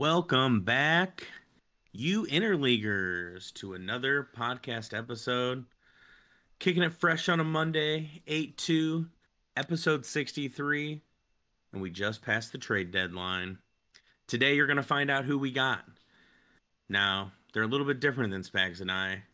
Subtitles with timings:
[0.00, 1.26] Welcome back,
[1.92, 5.66] you interleaguers, to another podcast episode.
[6.58, 9.06] Kicking it fresh on a Monday, 8 2,
[9.58, 11.02] episode 63.
[11.74, 13.58] And we just passed the trade deadline.
[14.26, 15.84] Today, you're going to find out who we got.
[16.88, 19.24] Now, they're a little bit different than Spags and I.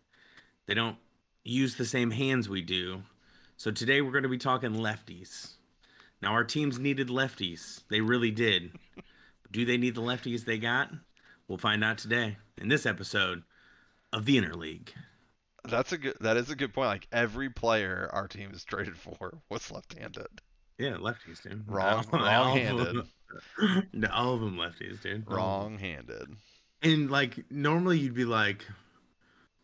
[0.66, 0.96] They don't
[1.44, 3.04] use the same hands we do.
[3.56, 5.52] So today, we're going to be talking lefties.
[6.20, 7.82] Now, our teams needed lefties.
[7.88, 8.72] They really did.
[9.50, 10.90] Do they need the lefties they got?
[11.48, 13.43] We'll find out today in this episode
[14.12, 14.88] of the Interleague.
[15.68, 16.16] That's a good.
[16.21, 16.88] That is a good point.
[16.88, 20.26] Like every player our team is traded for was left-handed.
[20.79, 21.64] Yeah, lefties, dude.
[21.68, 22.86] Wrong, All- all of wrong-handed.
[23.58, 25.24] them- all of them lefties, dude.
[25.29, 25.36] All.
[25.36, 26.29] Wrong-handed.
[26.82, 28.64] And like normally you'd be like,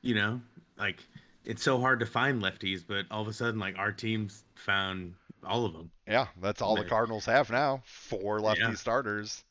[0.01, 0.41] you know,
[0.79, 0.99] like
[1.45, 5.15] it's so hard to find lefties, but all of a sudden like our teams found
[5.45, 5.91] all of them.
[6.09, 7.83] Yeah, that's all the Cardinals have now.
[7.85, 8.74] Four lefty Yeah.
[8.74, 9.45] starters.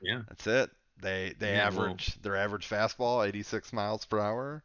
[0.00, 0.22] Yeah.
[0.28, 0.70] That's it.
[1.00, 4.64] They they Yeah, well- average their average fastball 86 miles per hour.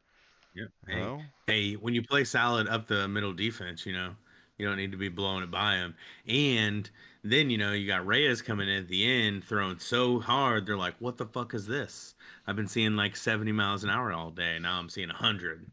[0.56, 0.66] Yeah.
[0.88, 4.16] Hey, Oh, hey, when you play solid up the middle defense, you know,
[4.58, 5.96] you don't need to be blowing it by them.
[6.28, 6.88] And
[7.24, 10.78] then, you know, you got Reyes coming in at the end throwing so hard, they're
[10.78, 12.14] like, what the fuck is this?
[12.46, 14.60] I've been seeing like 70 miles an hour all day.
[14.60, 15.72] Now I'm seeing 100.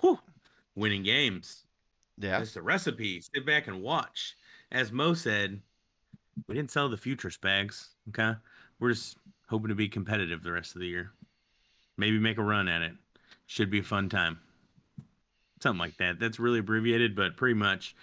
[0.00, 0.20] Whew.
[0.76, 1.64] Winning games.
[2.18, 2.40] yeah.
[2.40, 3.20] It's the recipe.
[3.20, 4.36] Sit back and watch.
[4.70, 5.60] As Mo said,
[6.46, 7.88] we didn't sell the future spags.
[8.10, 8.34] Okay.
[8.80, 9.16] We're just
[9.48, 11.12] hoping to be competitive the rest of the year.
[11.96, 12.92] Maybe make a run at it.
[13.46, 14.40] Should be a fun time.
[15.62, 16.18] Something like that.
[16.18, 17.94] That's really abbreviated, but pretty much.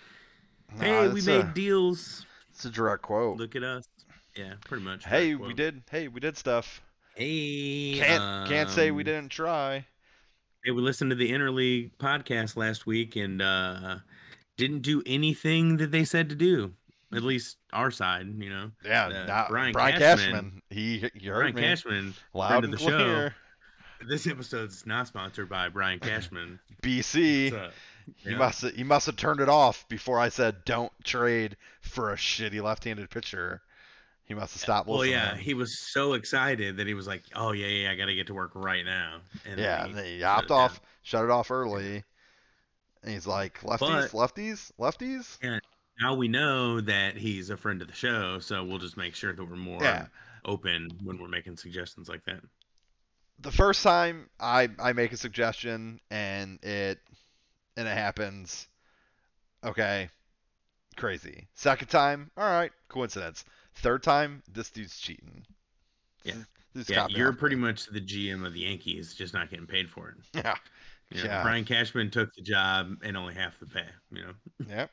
[0.75, 2.25] Nah, Hey, we made a, deals.
[2.51, 3.37] it's a direct quote.
[3.37, 3.87] Look at us.
[4.35, 5.03] Yeah, pretty much.
[5.05, 5.47] hey, Quote.
[5.47, 5.83] we did.
[5.91, 6.81] Hey, we did stuff.
[7.15, 9.85] Hey, Can't can't say we um, didn't try.
[10.63, 13.97] Hey, we listened to the Interleague podcast last week and uh
[14.57, 16.73] didn't do anything that they said to do.
[17.13, 18.71] At least our side, you know.
[18.85, 20.61] Yeah, uh, not- Brian Brian Cashman- Cashman.
[20.69, 21.61] He you heard Brian me.
[21.61, 22.85] Cashman, Loud and the show.
[22.87, 23.35] clear.
[24.07, 26.59] This episode's not sponsored by Brian Cashman.
[26.81, 27.51] BC.
[28.23, 28.37] He Yeah.
[28.37, 32.61] must he must have turned it off before I said don't trade for a shitty
[32.63, 33.61] left-handed pitcher.
[34.25, 35.17] He must have stopped Well, listening.
[35.19, 38.15] yeah, he was so excited that he was like, "Oh yeah, yeah, I got to
[38.15, 41.25] get to work right now." And then yeah, he then he shut hopped off, shut
[41.25, 42.03] it off early.
[43.03, 45.37] And he's like, lefties, But- lefties, lefties.
[46.01, 49.33] Now we know that he's a friend of the show, so we'll just make sure
[49.33, 50.07] that we're more Yeah.
[50.45, 52.41] open when we're making suggestions like that.
[53.39, 56.99] The first time I I make a suggestion and it
[57.77, 58.67] and it happens,
[59.63, 60.09] okay,
[60.97, 61.47] crazy.
[61.55, 63.45] Second time, all right, coincidence.
[63.75, 65.45] Third time, this dude's cheating.
[66.23, 66.35] Yeah.
[66.73, 67.63] This Yeah, you're pretty me.
[67.63, 70.15] much the GM of the Yankees, just not getting paid for it.
[70.45, 70.55] Yeah.
[71.09, 71.43] You know, Yeah.
[71.43, 73.87] Brian Cashman took the job and only half the pay.
[74.11, 74.33] You know.
[74.67, 74.87] Yeah,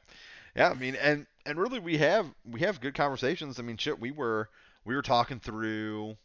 [0.56, 0.70] yeah.
[0.70, 3.58] I mean, and and really, we have we have good conversations.
[3.58, 4.48] I mean, shit, we were
[4.84, 6.16] we were talking through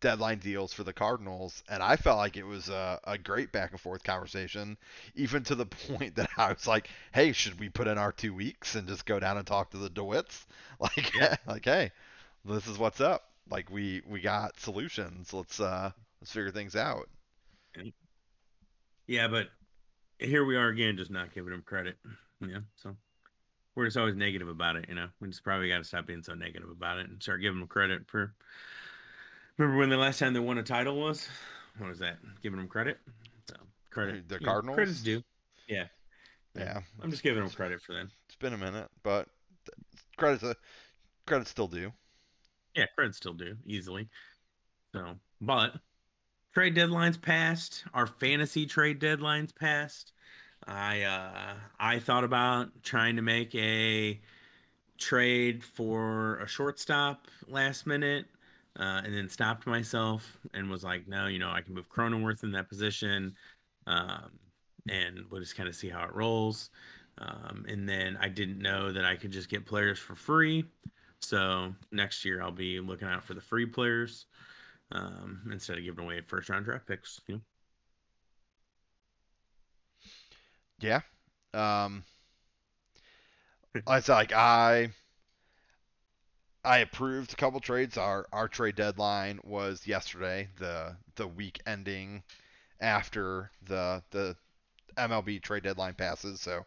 [0.00, 3.72] deadline deals for the Cardinals, and I felt like it was a, a great back
[3.72, 4.76] and forth conversation,
[5.14, 8.34] even to the point that I was like, "Hey, should we put in our two
[8.34, 10.46] weeks and just go down and talk to the DeWitts?
[10.80, 11.36] Like, Yeah.
[11.46, 11.92] like, hey,
[12.44, 13.24] this is what's up.
[13.50, 15.32] Like, we we got solutions.
[15.34, 15.90] Let's uh
[16.20, 17.08] let's figure things out.
[19.06, 19.48] Yeah, but
[20.18, 21.96] here we are again, just not giving them credit.
[22.40, 22.96] Yeah, so
[23.80, 24.84] we're just always negative about it.
[24.90, 27.40] You know, we just probably got to stop being so negative about it and start
[27.40, 28.34] giving them credit for.
[29.56, 31.26] Remember when the last time they won a title was?
[31.78, 32.18] What was that?
[32.42, 32.98] Giving them credit.
[33.48, 33.56] So
[33.88, 34.28] credit.
[34.28, 34.74] The you know, Cardinals?
[34.74, 35.22] credit's due.
[35.66, 35.86] Yeah.
[36.54, 38.08] Yeah, I'm just giving them credit for that.
[38.26, 39.28] it's been a minute, but
[40.18, 40.54] credit's a
[41.26, 41.90] credit's still due.
[42.74, 44.10] Yeah, credit's still due easily.
[44.92, 45.76] So, but
[46.52, 47.84] trade deadlines passed.
[47.94, 50.12] Our fantasy trade deadlines passed.
[50.66, 54.20] I uh I thought about trying to make a
[54.98, 58.26] trade for a shortstop last minute,
[58.78, 62.42] uh, and then stopped myself and was like, no, you know, I can move Cronenworth
[62.44, 63.34] in that position,
[63.86, 64.30] um,
[64.88, 66.70] and we'll just kind of see how it rolls.
[67.18, 70.64] Um, and then I didn't know that I could just get players for free.
[71.20, 74.26] So next year I'll be looking out for the free players
[74.92, 77.20] um, instead of giving away first round draft picks.
[77.26, 77.40] You know?
[80.80, 81.00] Yeah.
[81.54, 82.04] Um
[83.74, 84.90] it's like I
[86.64, 87.96] I approved a couple trades.
[87.98, 92.22] Our our trade deadline was yesterday, the the week ending
[92.80, 94.36] after the the
[94.96, 96.40] MLB trade deadline passes.
[96.40, 96.66] So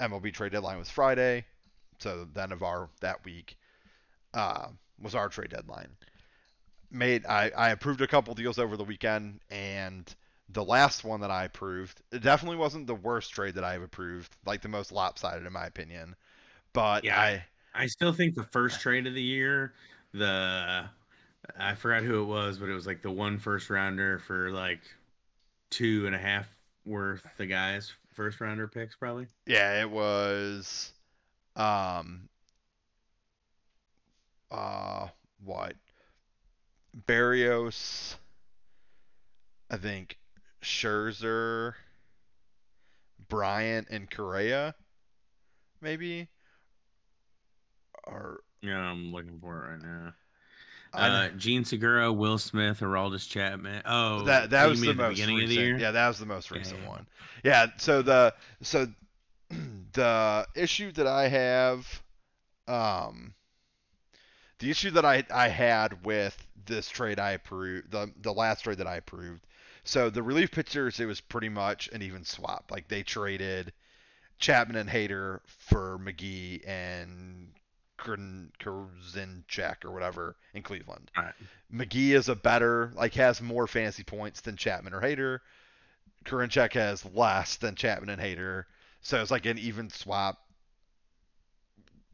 [0.00, 1.46] MLB trade deadline was Friday.
[2.00, 3.56] So then of our that week
[4.34, 4.68] uh,
[5.00, 5.96] was our trade deadline.
[6.90, 10.14] Made I, I approved a couple deals over the weekend and
[10.48, 14.36] the last one that I approved, it definitely wasn't the worst trade that I've approved,
[14.44, 16.16] like the most lopsided in my opinion.
[16.72, 17.44] But Yeah, I
[17.74, 19.74] I still think the first trade of the year,
[20.12, 20.88] the
[21.58, 24.80] I forgot who it was, but it was like the one first rounder for like
[25.70, 26.48] two and a half
[26.84, 29.26] worth the guys first rounder picks probably.
[29.46, 30.92] Yeah, it was
[31.56, 32.28] um
[34.50, 35.08] uh
[35.44, 35.76] what?
[37.06, 38.16] Berrios
[39.70, 40.18] I think
[40.66, 41.74] Scherzer,
[43.28, 44.74] Bryant and Correa
[45.80, 46.28] maybe
[48.06, 50.12] or Yeah, I'm looking for it right now.
[50.92, 53.82] Uh, Jean Segura, Will Smith, Aroldis Chapman.
[53.84, 55.50] Oh, that that was the most beginning recent.
[55.50, 55.78] of the year.
[55.78, 57.06] Yeah, that was the most recent one.
[57.44, 58.86] Yeah, so the so
[59.92, 62.02] the issue that I have
[62.66, 63.34] um
[64.58, 68.78] the issue that I I had with this trade I approved the the last trade
[68.78, 69.46] that I approved.
[69.86, 72.70] So the relief pitchers it was pretty much an even swap.
[72.70, 73.72] Like they traded
[74.38, 77.52] Chapman and Hader for McGee and
[77.98, 81.10] Karinchak or whatever in Cleveland.
[81.16, 81.32] Right.
[81.72, 85.38] McGee is a better, like has more fantasy points than Chapman or Hader.
[86.24, 88.64] Karinchak has less than Chapman and Hader.
[89.02, 90.38] So it's like an even swap.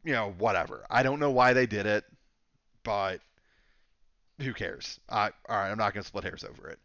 [0.03, 0.85] You know, whatever.
[0.91, 2.03] I don't know why they did it,
[2.83, 3.19] but
[4.39, 4.99] who cares?
[5.09, 6.77] I, all right, I'm not going to split hairs over it.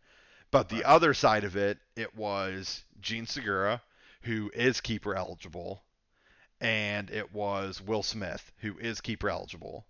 [0.50, 3.82] But the other side of it, it was Jean Segura,
[4.22, 5.82] who is keeper eligible,
[6.60, 9.86] and it was Will Smith, who is keeper eligible,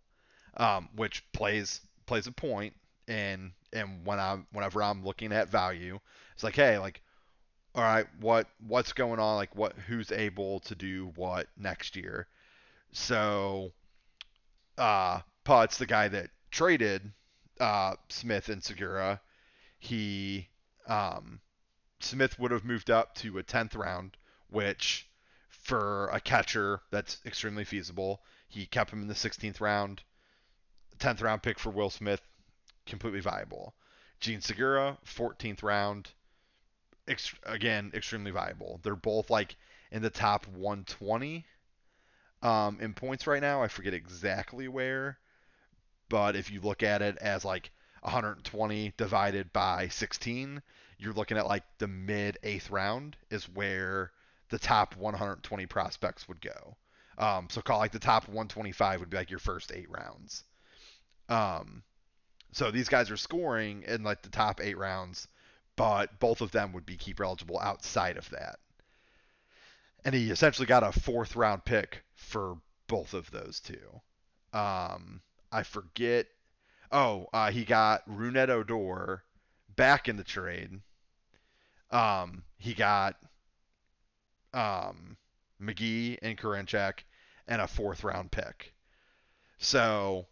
[0.56, 2.74] um, which plays plays a point.
[3.06, 5.98] And and when I whenever I'm looking at value,
[6.34, 7.02] it's like, hey, like,
[7.74, 9.36] all right, what what's going on?
[9.36, 12.26] Like, what who's able to do what next year?
[12.92, 13.72] So,
[14.76, 17.12] uh, Putz, the guy that traded
[17.60, 19.20] uh, Smith and Segura,
[19.78, 20.48] he
[20.86, 21.40] um,
[22.00, 24.16] Smith would have moved up to a tenth round,
[24.48, 25.08] which
[25.48, 28.22] for a catcher that's extremely feasible.
[28.48, 30.02] He kept him in the 16th round,
[30.98, 32.22] 10th round pick for Will Smith,
[32.86, 33.74] completely viable.
[34.20, 36.10] Jean Segura, 14th round,
[37.06, 38.80] ex- again extremely viable.
[38.82, 39.56] They're both like
[39.90, 41.44] in the top 120
[42.42, 43.62] um, in points right now.
[43.62, 45.18] I forget exactly where,
[46.08, 47.70] but if you look at it as like
[48.02, 50.62] 120 divided by 16,
[50.98, 54.12] you're looking at like the mid eighth round is where
[54.50, 56.76] the top 120 prospects would go.
[57.18, 60.44] Um, so call like the top 125 would be like your first eight rounds.
[61.28, 61.82] Um,
[62.52, 65.28] so these guys are scoring in like the top eight rounds,
[65.76, 68.58] but both of them would be keeper eligible outside of that.
[70.04, 72.56] And he essentially got a fourth round pick for
[72.86, 74.00] both of those two.
[74.52, 75.20] Um,
[75.52, 76.26] I forget.
[76.90, 79.22] Oh, uh, he got Rougned Odor
[79.76, 80.80] back in the trade.
[81.90, 83.16] Um, he got
[84.52, 85.16] um,
[85.60, 87.04] McGee and Karinchak
[87.46, 88.74] and a fourth round pick.
[89.58, 90.26] So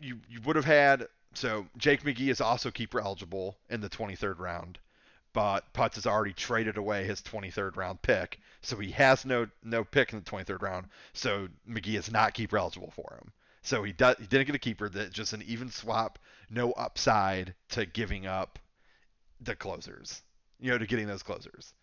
[0.00, 4.38] you you would have had so Jake McGee is also keeper eligible in the 23rd
[4.38, 4.78] round,
[5.32, 9.84] but Putz has already traded away his 23rd round pick, so he has no no
[9.84, 10.86] pick in the 23rd round.
[11.12, 13.32] So McGee is not keeper eligible for him.
[13.62, 14.88] So he does he didn't get a keeper.
[14.88, 16.18] That just an even swap,
[16.50, 18.58] no upside to giving up
[19.40, 20.22] the closers.
[20.60, 21.74] You know, to getting those closers.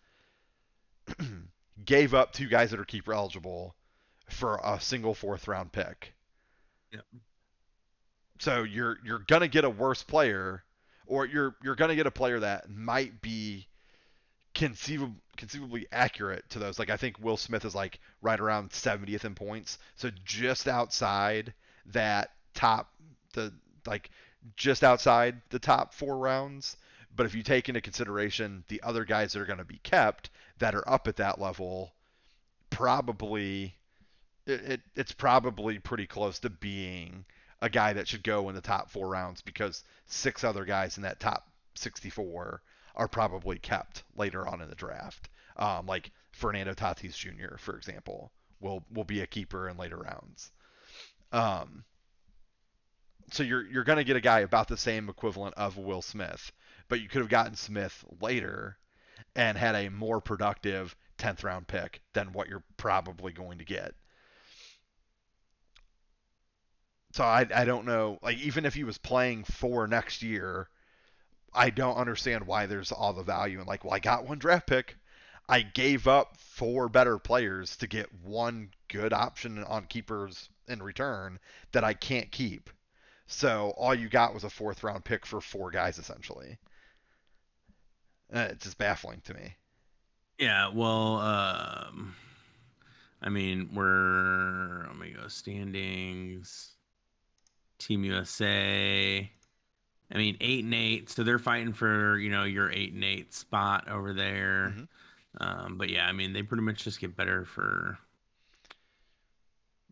[1.84, 3.74] Gave up two guys that are keeper eligible
[4.28, 6.14] for a single fourth round pick.
[6.92, 7.04] Yep.
[8.38, 10.64] So you're you're gonna get a worse player,
[11.10, 13.66] or you're you're gonna get a player that might be
[14.54, 16.78] conceivably conceivably accurate to those.
[16.78, 21.52] Like I think Will Smith is like right around 70th in points, so just outside
[21.86, 22.92] that top
[23.34, 23.52] the
[23.86, 24.10] like
[24.56, 26.76] just outside the top four rounds.
[27.14, 30.30] But if you take into consideration the other guys that are going to be kept
[30.58, 31.92] that are up at that level,
[32.70, 33.74] probably
[34.46, 37.24] it, it it's probably pretty close to being
[37.62, 41.02] a guy that should go in the top four rounds because six other guys in
[41.02, 42.62] that top 64
[42.96, 45.28] are probably kept later on in the draft.
[45.56, 50.50] Um, like Fernando Tatis Jr., for example, will will be a keeper in later rounds.
[51.32, 51.84] Um,
[53.30, 56.52] so you're you're going to get a guy about the same equivalent of Will Smith,
[56.88, 58.78] but you could have gotten Smith later
[59.36, 63.94] and had a more productive 10th round pick than what you're probably going to get.
[67.12, 68.18] So I I don't know.
[68.22, 70.68] Like even if he was playing for next year,
[71.52, 74.66] I don't understand why there's all the value in like, well, I got one draft
[74.66, 74.96] pick.
[75.48, 81.40] I gave up four better players to get one good option on keepers in return
[81.72, 82.70] that I can't keep.
[83.26, 86.58] So all you got was a fourth round pick for four guys essentially.
[88.30, 89.56] It's just baffling to me.
[90.38, 92.14] Yeah, well, um,
[93.20, 96.72] I mean, we're let me go standings.
[97.80, 99.30] Team USA.
[100.12, 103.32] I mean, eight and eight, so they're fighting for you know your eight and eight
[103.34, 104.74] spot over there.
[104.76, 104.88] Mhm.
[105.38, 107.98] Um, but yeah, I mean, they pretty much just get better for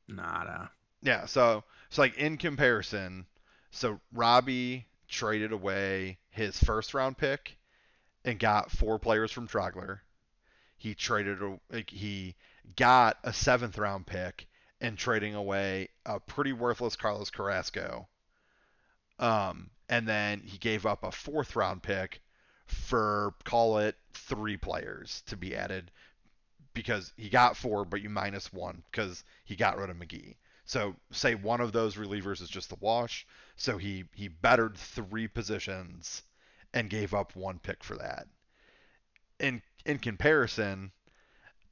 [0.08, 0.70] nada.
[1.02, 3.26] Yeah, so so like in comparison,
[3.70, 7.56] so Robbie traded away his first round pick
[8.24, 10.00] and got four players from Trogler.
[10.76, 11.38] He traded
[11.88, 12.34] he
[12.76, 14.47] got a seventh round pick
[14.80, 18.08] and trading away a pretty worthless Carlos Carrasco.
[19.18, 22.20] Um, and then he gave up a fourth round pick
[22.66, 25.90] for call it three players to be added
[26.74, 30.36] because he got four, but you minus one because he got rid of McGee.
[30.64, 33.26] So say one of those relievers is just the wash.
[33.56, 36.22] So he he bettered three positions
[36.74, 38.28] and gave up one pick for that.
[39.40, 40.92] In in comparison,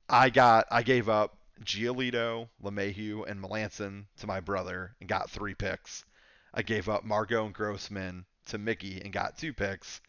[0.09, 5.55] I got I gave up Giolito, LeMahieu, and Melancon to my brother and got three
[5.55, 6.05] picks.
[6.53, 10.01] I gave up Margot and Grossman to Mickey and got two picks.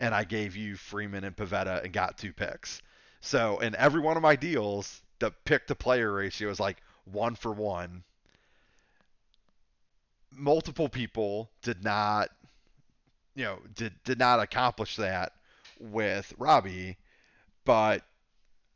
[0.00, 2.82] And I gave you Freeman and Pivetta and got two picks.
[3.20, 7.36] So in every one of my deals, the pick to player ratio is like one
[7.36, 8.02] for one.
[10.30, 12.28] Multiple people did not,
[13.34, 15.32] you know, did did not accomplish that
[15.78, 16.96] with Robbie,
[17.64, 18.04] but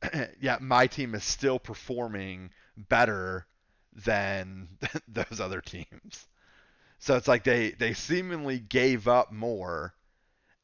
[0.40, 3.46] yeah, my team is still performing better
[4.04, 4.68] than
[5.08, 6.26] those other teams.
[7.00, 9.94] So it's like they they seemingly gave up more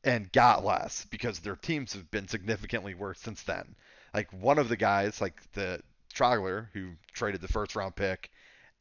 [0.03, 3.75] and got less because their teams have been significantly worse since then.
[4.13, 5.81] Like one of the guys, like the
[6.15, 8.31] Trogler, who traded the first round pick,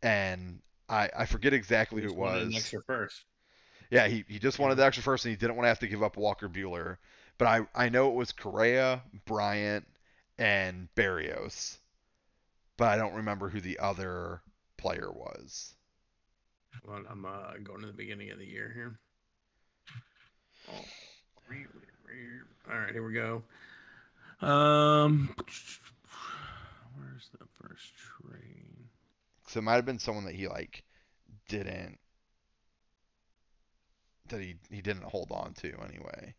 [0.02, 2.56] and I, I forget exactly who Just it was.
[2.56, 3.24] extra first.
[3.90, 5.88] Yeah, he, he just wanted the extra first and he didn't want to have to
[5.88, 6.98] give up Walker Buehler.
[7.38, 9.86] But I, I know it was Correa, Bryant,
[10.38, 11.78] and Berrios.
[12.78, 14.42] But I don't remember who the other
[14.78, 15.76] player was.
[16.88, 19.00] On, I'm uh, going to the beginning of the year here.
[20.70, 20.86] Oh,
[21.48, 21.68] really.
[22.72, 23.44] All right, here we go.
[24.42, 25.34] Um,
[26.98, 28.90] where's the first train?
[29.48, 30.84] So it might have been someone that he like
[31.48, 32.00] didn't
[34.30, 36.34] that he, he didn't hold on to anyway.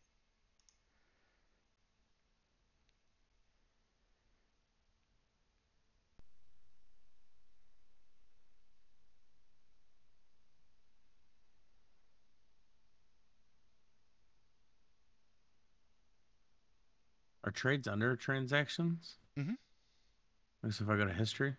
[17.44, 19.16] Are trades under transactions?
[19.38, 20.70] Mm-hmm.
[20.70, 21.54] See if I go to history.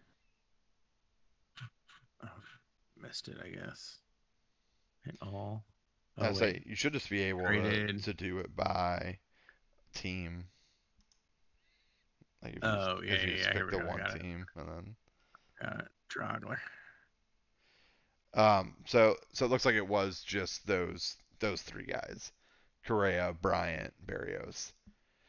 [2.23, 2.27] Oh,
[2.99, 3.99] missed it, I guess.
[5.05, 5.63] Hit all.
[6.17, 9.17] I Oh, say you should just be able to, to do it by
[9.93, 10.45] team.
[12.41, 14.95] Like you Oh, just, yeah, you yeah, yeah, pick the go, one team and then
[15.61, 15.87] Got it.
[16.09, 16.57] Drogler.
[18.33, 22.31] Um, so so it looks like it was just those those three guys,
[22.87, 24.71] Correa, Bryant, Berrios,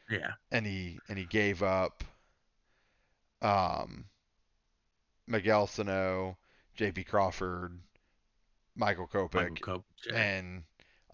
[0.09, 0.31] Yeah.
[0.51, 2.03] and he and he gave up
[3.41, 4.05] um,
[5.27, 6.37] Miguel Sano,
[6.75, 7.03] J.P.
[7.03, 7.77] Crawford,
[8.75, 9.85] Michael Kopech, Michael.
[10.09, 10.15] Yeah.
[10.17, 10.63] and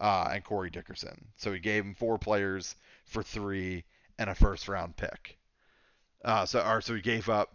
[0.00, 1.26] uh, and Corey Dickerson.
[1.36, 3.84] So he gave him four players for three
[4.18, 5.38] and a first round pick.
[6.24, 7.54] Uh, so or so he gave up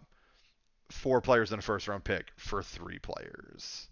[0.90, 3.88] four players and a first round pick for three players.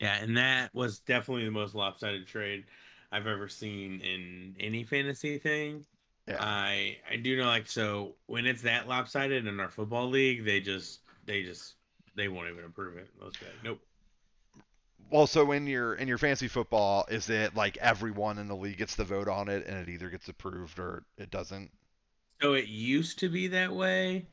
[0.00, 2.64] Yeah, and that was definitely the most lopsided trade
[3.12, 5.86] I've ever seen in any fantasy thing.
[6.26, 6.36] Yeah.
[6.40, 10.60] I I do know like so when it's that lopsided in our football league, they
[10.60, 11.74] just they just
[12.16, 13.08] they won't even approve it.
[13.20, 13.32] Guys.
[13.62, 13.80] Nope.
[15.10, 18.78] Well, so in your in your fantasy football, is it like everyone in the league
[18.78, 21.70] gets to vote on it, and it either gets approved or it doesn't?
[22.40, 24.26] So it used to be that way.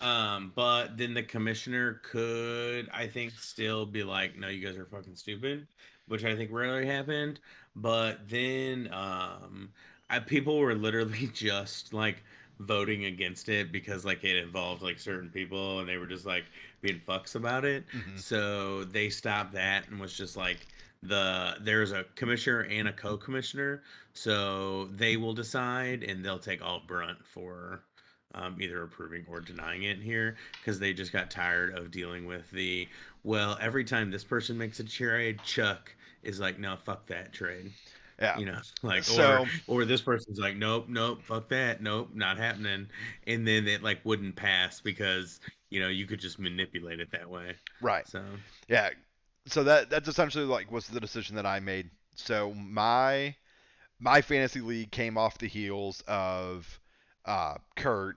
[0.00, 4.86] Um, but then the commissioner could, I think, still be like, no, you guys are
[4.86, 5.68] fucking stupid,
[6.08, 7.38] which I think rarely happened.
[7.76, 9.70] But then um
[10.12, 12.22] I, people were literally just like
[12.60, 16.44] voting against it because like it involved like certain people and they were just like
[16.82, 17.84] being fucks about it.
[17.92, 18.20] Mhm.
[18.20, 20.66] So they stopped that and was just like
[21.02, 26.82] the there's a commissioner and a co-commissioner, so they will decide and they'll take all
[26.86, 27.82] brunt for
[28.34, 32.48] um, either approving or denying it here because they just got tired of dealing with
[32.50, 32.86] the
[33.24, 35.92] well every time this person makes a trade, Chuck
[36.22, 37.72] is like no fuck that trade
[38.22, 38.38] Yeah.
[38.38, 42.38] you know like So- or or this person's like nope nope fuck that nope not
[42.38, 42.88] happening
[43.26, 47.28] and then it like wouldn't pass because you know you could just manipulate it that
[47.28, 48.06] way Right.
[48.06, 48.22] so
[48.68, 48.90] Yeah.
[49.46, 51.90] So that that's essentially like was the decision that I made.
[52.14, 53.34] So my
[53.98, 56.78] my fantasy league came off the heels of
[57.24, 58.16] uh, Kurt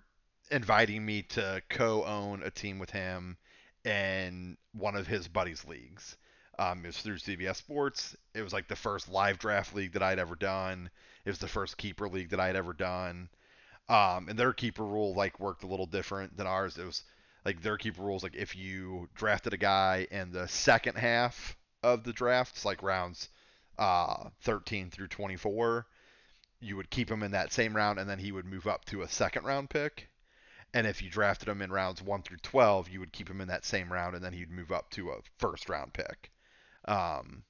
[0.52, 3.38] inviting me to co-own a team with him
[3.84, 6.16] in one of his buddies' leagues.
[6.58, 8.16] Um, it was through CBS Sports.
[8.34, 10.90] It was like the first live draft league that I'd ever done.
[11.26, 13.30] It was the first keeper league that I'd ever done.
[13.90, 16.78] Um, and their keeper rule like worked a little different than ours.
[16.78, 17.04] It was
[17.44, 22.04] like their keeper rules like if you drafted a guy in the second half of
[22.04, 23.30] the drafts, like rounds
[23.78, 25.86] uh, 13 through 24,
[26.60, 29.02] you would keep him in that same round, and then he would move up to
[29.02, 30.10] a second round pick.
[30.74, 33.48] And if you drafted him in rounds 1 through 12, you would keep him in
[33.50, 36.32] that same round, and then he'd move up to a first round pick.
[36.88, 37.44] Um,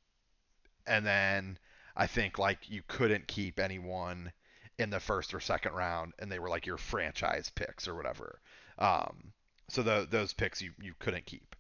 [0.88, 1.58] and then
[1.96, 4.32] I think like you couldn't keep anyone
[4.78, 8.40] in the first or second round, and they were like your franchise picks or whatever.
[8.78, 9.32] Um,
[9.70, 11.56] so the, those picks you, you couldn't keep.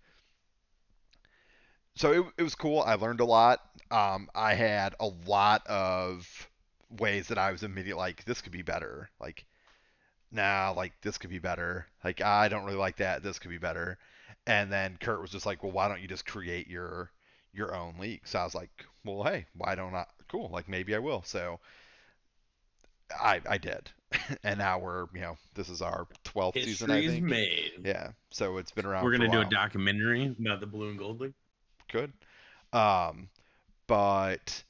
[1.96, 2.82] So it, it was cool.
[2.82, 3.62] I learned a lot.
[3.89, 6.50] Um, I had a lot of
[7.00, 9.10] ways that I was immediately like, this could be better.
[9.20, 9.46] Like,
[10.29, 11.88] nah, like this could be better.
[12.03, 13.24] Like, I don't really like that.
[13.24, 13.98] This could be better.
[14.46, 17.12] And then Kurt was just like, well, why don't you just create your
[17.56, 18.22] your own league?
[18.26, 20.06] So I was like, well, hey, why don't I?
[20.28, 20.50] Cool.
[20.52, 21.24] Like maybe I will.
[21.24, 21.60] So
[23.12, 23.92] I I did,
[24.44, 26.92] and now we're you know this is our twelfth season.
[26.92, 27.24] I think.
[27.24, 27.72] made.
[27.84, 28.12] Yeah.
[28.32, 29.04] So it's been around.
[29.04, 31.34] We're gonna a do a documentary about the Blue and Gold League.
[31.90, 32.14] Could.
[32.74, 33.30] Um,
[33.88, 34.64] but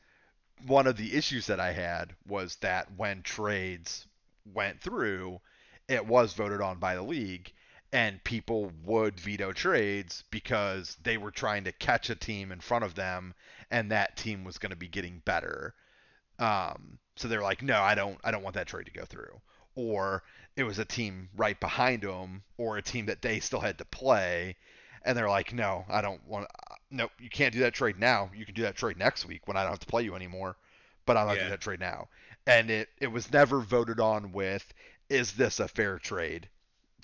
[0.67, 4.07] one of the issues that I had was that when trades
[4.53, 5.39] went through,
[5.87, 7.51] it was voted on by the league,
[7.95, 12.83] and people would veto trades because they were trying to catch a team in front
[12.83, 13.33] of them,
[13.71, 15.73] and that team was going to be getting better.
[16.37, 19.39] Um, so they're like, no, I don't, I don't want that trade to go through.
[19.75, 20.23] Or
[20.57, 23.85] it was a team right behind them, or a team that they still had to
[23.85, 24.57] play,
[25.05, 26.47] and they're like, no, I don't want.
[26.91, 28.29] Nope, you can't do that trade now.
[28.35, 30.57] You can do that trade next week when I don't have to play you anymore.
[31.05, 31.39] But I'm not Yeah.
[31.43, 32.09] doing that trade now.
[32.45, 34.73] And it it was never voted on with,
[35.09, 36.49] is this a fair trade?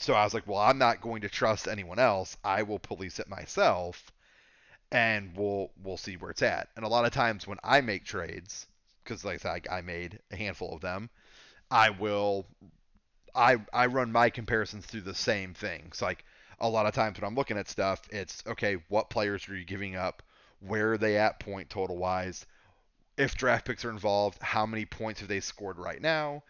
[0.02, 2.36] So I was like, well, I'm not going to trust anyone else.
[2.44, 4.12] I will police it myself,
[4.92, 6.70] and we'll we'll see where it's at.
[6.76, 8.66] And a lot of times when I make trades,
[9.04, 11.12] because like I, I made a handful of them,
[11.70, 12.48] I will
[13.36, 15.92] I I run my comparisons through the same thing.
[15.94, 16.26] So like
[16.60, 19.66] a lot of times when I'm looking at stuff, it's okay, what players are you
[19.66, 20.24] giving up?
[20.62, 22.48] Where are they at point total wise?
[23.18, 26.42] If draft picks are involved, how many points have they scored right now?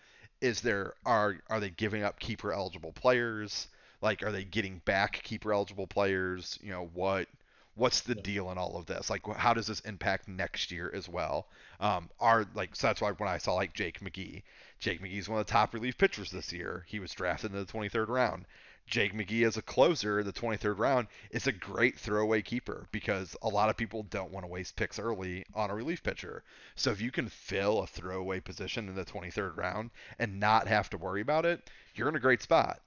[0.42, 3.68] Is there are are they giving up keeper eligible players?
[4.02, 6.58] Like are they getting back keeper eligible players?
[6.62, 7.28] You know, what
[7.76, 9.10] what's the deal in all of this?
[9.10, 11.48] Like how does this impact next year as well?
[11.80, 14.44] Um are like so that's why when I saw like Jake McGee,
[14.80, 16.86] Jake McGee's one of the top relief pitchers this year.
[16.88, 18.46] He was drafted in the 23rd round.
[18.88, 23.38] Jake McGee as a closer in the 23rd round is a great throwaway keeper because
[23.42, 26.44] a lot of people don't want to waste picks early on a relief pitcher.
[26.76, 30.90] So if you can fill a throwaway position in the 23rd round and not have
[30.90, 32.82] to worry about it, you're in a great spot.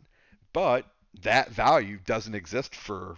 [0.52, 0.87] But
[1.22, 3.16] that value doesn't exist for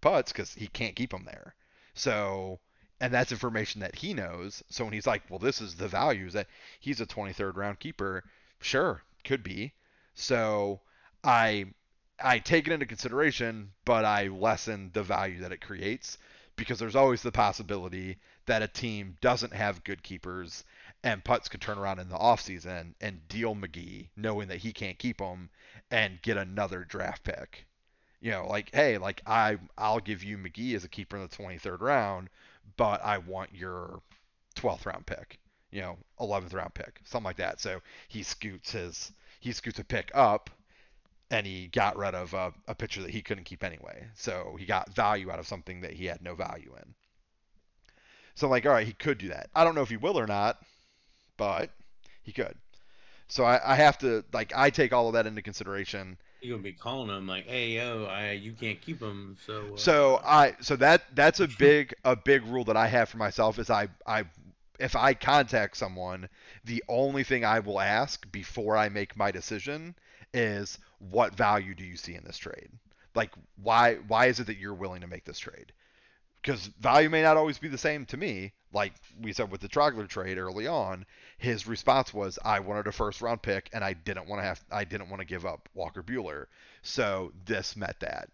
[0.00, 1.54] Putz because he can't keep them there.
[1.94, 2.60] So,
[3.00, 4.62] and that's information that he knows.
[4.68, 6.48] So when he's like, well, this is the value, is that
[6.80, 8.24] he's a 23rd round keeper.
[8.60, 9.72] Sure, could be.
[10.14, 10.80] So
[11.24, 11.66] I
[12.20, 16.18] I take it into consideration, but I lessen the value that it creates
[16.56, 20.64] because there's always the possibility that a team doesn't have good keepers
[21.02, 24.98] and Putz could turn around in the offseason and deal McGee knowing that he can't
[24.98, 25.50] keep him
[25.90, 27.66] and get another draft pick.
[28.20, 31.28] You know, like, hey, like I I'll give you McGee as a keeper in the
[31.28, 32.30] 23rd round,
[32.76, 34.00] but I want your
[34.56, 35.38] 12th round pick.
[35.72, 37.60] You know, 11th round pick, something like that.
[37.60, 40.50] So he scoots his he scoots a pick up
[41.32, 44.08] and he got rid of a, a pitcher that he couldn't keep anyway.
[44.14, 46.94] So he got value out of something that he had no value in.
[48.34, 49.50] So like, all right, he could do that.
[49.54, 50.62] I don't know if he will or not,
[51.36, 51.70] but
[52.22, 52.56] he could.
[53.28, 56.18] So I, I have to like I take all of that into consideration.
[56.40, 59.76] You're gonna be calling them like, "Hey, yo, I you can't keep them." So.
[59.76, 63.16] Uh, So I so that that's a big a big rule that I have for
[63.18, 64.24] myself is I I
[64.78, 66.28] if I contact someone,
[66.64, 69.94] the only thing I will ask before I make my decision
[70.34, 72.70] is what value do you see in this trade?
[73.14, 75.72] Like why why is it that you're willing to make this trade?
[76.40, 78.52] Because value may not always be the same to me.
[78.72, 81.04] Like we said with the Trogler trade early on,
[81.38, 84.64] his response was I wanted a first round pick and I didn't want to have
[84.70, 86.46] I didn't want to give up Walker Buehler.
[86.82, 88.30] So this met that.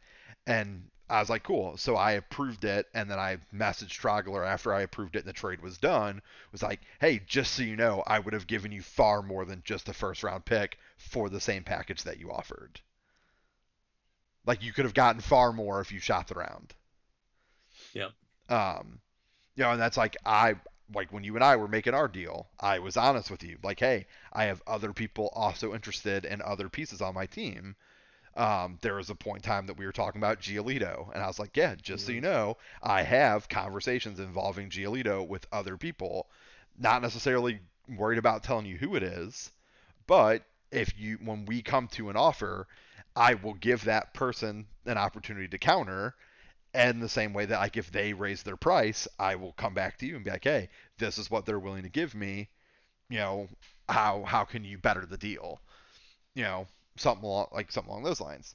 [0.47, 1.77] And I was like, cool.
[1.77, 5.33] So I approved it, and then I messaged Trogler after I approved it and the
[5.33, 6.21] trade was done.
[6.53, 9.63] Was like, hey, just so you know, I would have given you far more than
[9.65, 12.81] just a first round pick for the same package that you offered.
[14.45, 16.75] Like you could have gotten far more if you shopped around.
[17.93, 18.11] Yeah.
[18.49, 19.01] Um,
[19.57, 20.57] you know, and that's like I
[20.95, 23.59] like when you and I were making our deal, I was honest with you.
[23.63, 27.77] Like, hey, I have other people also interested in other pieces on my team.
[28.39, 31.27] Um, there was a point in time that we were talking about Giolito, and I
[31.27, 36.29] was like, yeah, just so you know, I have conversations involving Giolito with other people,
[36.79, 39.51] not necessarily worried about telling you who it is,
[40.07, 42.67] but if you when we come to an offer,
[43.17, 46.15] I will give that person an opportunity to counter.
[46.75, 49.99] And the same way that like if they raise their price, I will come back
[49.99, 52.49] to you and be like, hey, this is what they're willing to give me.
[53.11, 53.49] You know,
[53.89, 55.61] how how can you better the deal?
[56.35, 56.69] You know,
[57.01, 58.55] something along, like something along those lines.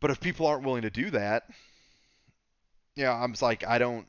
[0.00, 1.44] But if people aren't willing to do that,
[2.96, 4.06] you know, I'm just like I don't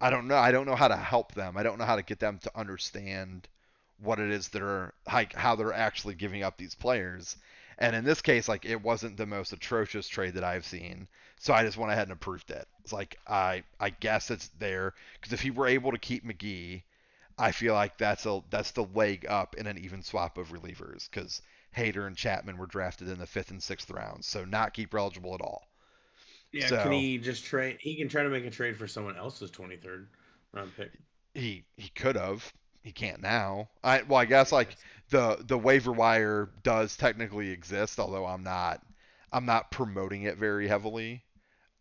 [0.00, 0.36] I don't know.
[0.36, 1.56] I don't know how to help them.
[1.56, 3.48] I don't know how to get them to understand
[3.98, 7.36] what it is that are like how they're actually giving up these players.
[7.78, 11.54] And in this case, like it wasn't the most atrocious trade that I've seen, so
[11.54, 12.68] I just went ahead and approved it.
[12.82, 16.82] It's like I I guess it's there because if he were able to keep McGee,
[17.38, 21.10] I feel like that's a that's the leg up in an even swap of relievers
[21.10, 21.42] because
[21.76, 25.34] Hader and Chapman were drafted in the fifth and sixth rounds, so not keeper eligible
[25.34, 25.68] at all.
[26.52, 27.78] Yeah, So- can he just trade?
[27.80, 30.06] He can try to make a trade for someone else's 23rd
[30.52, 30.92] round pick.
[31.34, 32.52] He he could have.
[32.82, 33.70] He can't now.
[33.82, 34.76] I well, I guess like
[35.08, 38.82] the the waiver wire does technically exist, although I'm not
[39.32, 41.24] I'm not promoting it very heavily.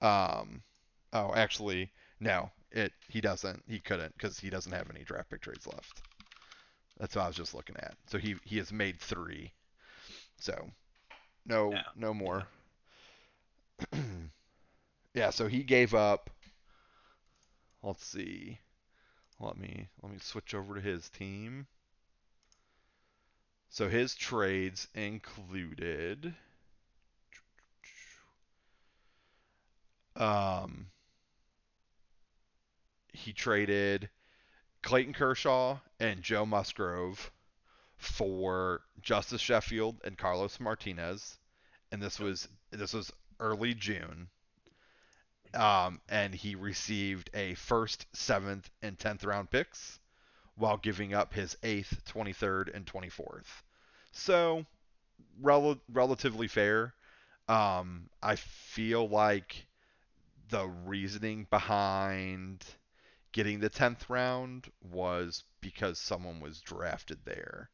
[0.01, 0.63] Um,
[1.13, 3.63] oh, actually, no, it he doesn't.
[3.67, 6.01] He couldn't because he doesn't have any draft pick trades left.
[6.99, 7.95] That's what I was just looking at.
[8.07, 9.53] So he he has made three.
[10.37, 10.71] So
[11.45, 12.47] no Yeah, no more.
[15.13, 15.29] yeah.
[15.31, 16.29] So he gave up.
[17.83, 18.59] Let's see.
[19.39, 21.67] Let me let me switch over to his team.
[23.67, 26.33] So his trades included
[30.15, 30.87] um
[33.13, 34.09] he traded
[34.81, 37.31] Clayton Kershaw and Joe Musgrove
[37.97, 41.37] for Justus Sheffield and Carlos Martinez,
[41.91, 44.27] and this was this was early June.
[45.53, 49.99] Um, and he received a first, seventh, and tenth round picks,
[50.55, 53.63] while giving up his eighth, twenty third, and twenty fourth.
[54.11, 54.65] So,
[55.39, 56.93] rel- relatively fair.
[57.47, 59.67] Um, I feel like
[60.49, 62.65] the reasoning behind
[63.33, 67.69] getting the 10th round was because someone was drafted there.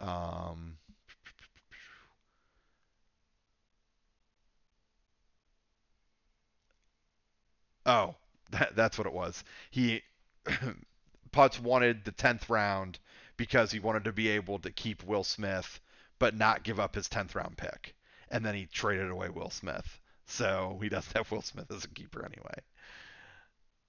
[0.00, 0.76] Um,
[7.86, 8.14] oh,
[8.50, 9.42] that, that's what it was.
[9.70, 10.02] He
[11.32, 12.98] Putz wanted the 10th round
[13.36, 15.80] because he wanted to be able to keep Will Smith
[16.18, 17.94] but not give up his 10th round pick.
[18.30, 20.00] And then he traded away Will Smith.
[20.26, 22.54] So he doesn't have Will Smith as a keeper anyway.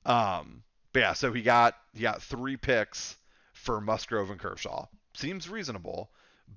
[0.06, 0.64] Um,
[0.96, 3.18] but yeah, so he got he got three picks
[3.52, 4.86] for Musgrove and Kershaw.
[5.14, 6.10] Seems reasonable,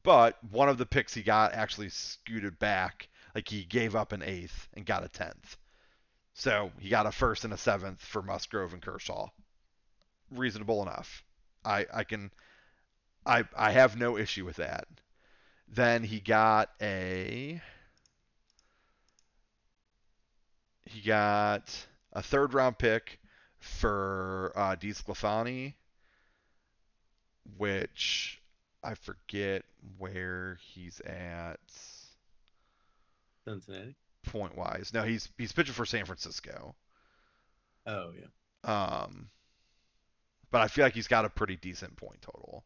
[0.05, 4.23] but one of the picks he got actually scooted back, like he gave up an
[4.23, 5.57] eighth and got a tenth.
[6.35, 9.27] So he got a first and a seventh for Musgrove and Kershaw.
[10.31, 11.25] Reasonable enough.
[11.65, 12.31] I I can
[13.27, 14.87] I I have no issue with that.
[15.67, 17.61] Then he got a
[20.85, 23.19] he got a third round pick
[23.61, 25.75] for uh, DeSclafani,
[27.57, 28.41] which
[28.83, 29.65] I forget
[29.99, 31.61] where he's at
[33.45, 33.97] Cincinnati.
[34.27, 34.93] point wise.
[34.95, 36.75] No, he's he's pitching for San Francisco.
[37.87, 38.27] Oh yeah.
[38.65, 39.31] Um,
[40.51, 42.65] but I feel like he's got a pretty decent point total.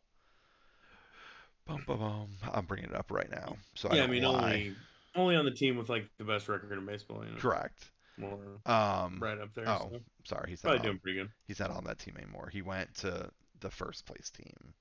[1.67, 2.29] Bum, bum, bum.
[2.53, 4.43] I'm bringing it up right now, so I yeah, I don't mean lie.
[4.43, 4.75] only
[5.15, 7.25] only on the team with like the best record in baseball.
[7.25, 7.91] You know, Correct.
[8.19, 9.69] More Um, right up there.
[9.69, 11.31] oh, so sorry, he's probably not on, doing pretty good.
[11.47, 12.49] he's not on that team anymore.
[12.53, 14.75] He went to the first place team.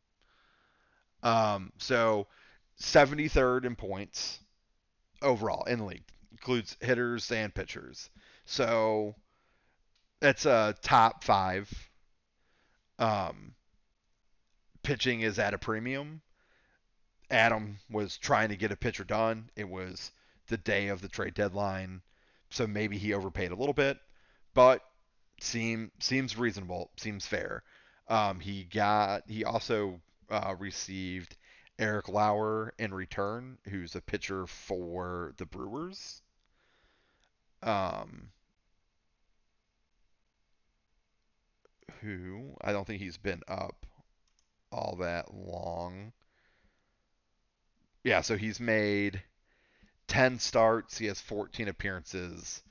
[1.24, 2.28] Um, so
[2.80, 4.40] 73rd in points
[5.22, 8.10] overall in the league includes hitters and pitchers.
[8.46, 9.16] So
[10.20, 11.70] that's a top five.
[12.98, 13.54] Um,
[14.84, 16.22] pitching is at a premium.
[17.30, 19.50] Adam was trying to get a pitcher done.
[19.56, 20.12] It was
[20.48, 22.02] the day of the trade deadline,
[22.52, 23.98] so maybe he overpaid a little bit,
[24.54, 24.82] but
[25.40, 27.64] seem seems reasonable, seems fair.
[28.08, 31.36] Um, he got he also uh, received
[31.80, 36.22] Eric Lauer in return, who's a pitcher for the Brewers.
[37.64, 38.32] Um,
[42.02, 43.86] who I don't think he's been up
[44.72, 46.14] all that long.
[48.04, 49.22] Yeah, so he's made
[50.12, 52.62] 10 starts, he has 14 appearances,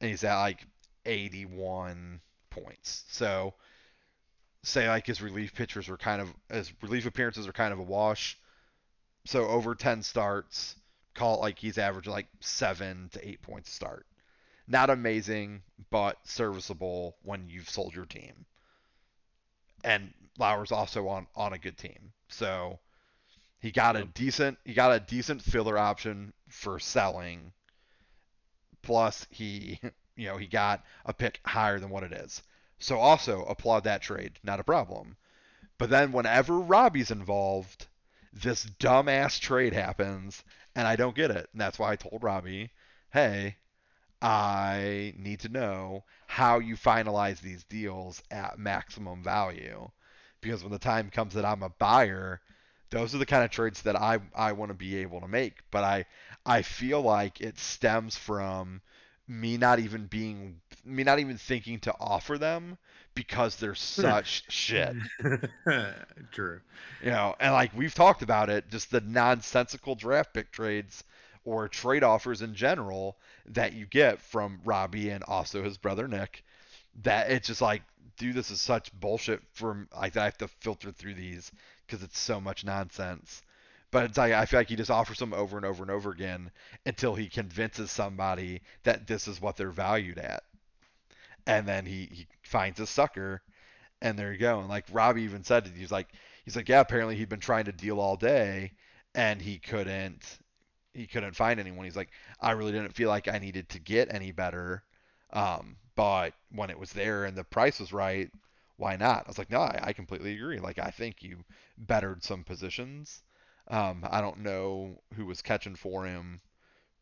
[0.00, 0.66] and he's at like
[1.04, 3.04] 81 points.
[3.10, 3.52] So
[4.62, 7.82] say like his relief pitchers were kind of his relief appearances are kind of a
[7.82, 8.38] wash.
[9.26, 10.76] So over 10 starts,
[11.12, 14.06] call it like he's averaging like seven to eight points to start.
[14.66, 18.46] Not amazing, but serviceable when you've sold your team.
[19.84, 22.78] And Lauer's also on on a good team, so
[23.60, 27.52] he got a decent he got a decent filler option for selling.
[28.82, 29.80] Plus he
[30.16, 32.42] you know he got a pick higher than what it is.
[32.78, 35.16] So also applaud that trade, not a problem.
[35.78, 37.86] But then whenever Robbie's involved,
[38.32, 40.44] this dumbass trade happens,
[40.74, 41.48] and I don't get it.
[41.52, 42.70] And that's why I told Robbie,
[43.10, 43.56] hey,
[44.20, 49.90] I need to know how you finalize these deals at maximum value.
[50.40, 52.40] Because when the time comes that I'm a buyer,
[52.90, 55.54] those are the kind of trades that I, I want to be able to make.
[55.70, 56.06] But I
[56.46, 58.80] I feel like it stems from
[59.26, 62.78] me not even being me not even thinking to offer them
[63.14, 63.76] because they're hmm.
[63.76, 64.94] such shit.
[66.32, 66.60] True.
[67.02, 71.04] You know, and like we've talked about it, just the nonsensical draft pick trades
[71.44, 76.44] or trade offers in general that you get from Robbie and also his brother Nick.
[77.02, 77.82] That it's just like,
[78.18, 79.42] dude, this is such bullshit.
[79.52, 81.52] From like I have to filter through these
[81.88, 83.42] because it's so much nonsense.
[83.90, 86.10] But it's like I feel like he just offers them over and over and over
[86.10, 86.50] again
[86.84, 90.42] until he convinces somebody that this is what they're valued at,
[91.46, 93.42] and then he he finds a sucker,
[94.02, 94.60] and there you go.
[94.60, 96.08] And like Robbie even said, he's like
[96.44, 98.72] he's like yeah, apparently he'd been trying to deal all day,
[99.14, 100.38] and he couldn't
[100.92, 101.86] he couldn't find anyone.
[101.86, 104.82] He's like I really didn't feel like I needed to get any better,
[105.32, 108.30] um, but when it was there and the price was right,
[108.78, 109.26] why not?
[109.26, 110.60] I was like, no, I, I completely agree.
[110.60, 111.44] Like, I think you
[111.78, 113.22] bettered some positions.
[113.68, 116.40] Um, I don't know who was catching for him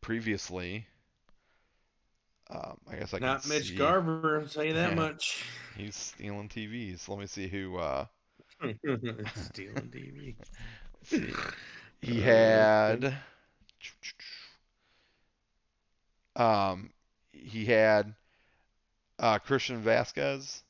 [0.01, 0.87] previously.
[2.49, 3.77] Um, I guess I not can Mitch see.
[3.77, 4.39] Garver.
[4.39, 5.43] I'll tell you that much.
[5.75, 7.07] He's stealing TVs.
[7.09, 7.77] Let me see who.
[7.77, 8.05] Uh,
[9.35, 10.35] Stealing TV.
[11.03, 11.33] see.
[12.01, 13.19] He had.
[16.37, 16.93] Um,
[17.33, 18.15] he had
[19.19, 20.63] uh, Christian Vazquez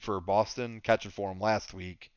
[0.00, 2.10] for Boston catching for him last week.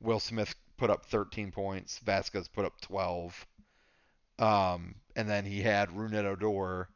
[0.00, 2.00] Will Smith put up 13 points.
[2.04, 3.46] Vazquez put up 12.
[4.38, 6.88] Um, and then he had Rougned Odor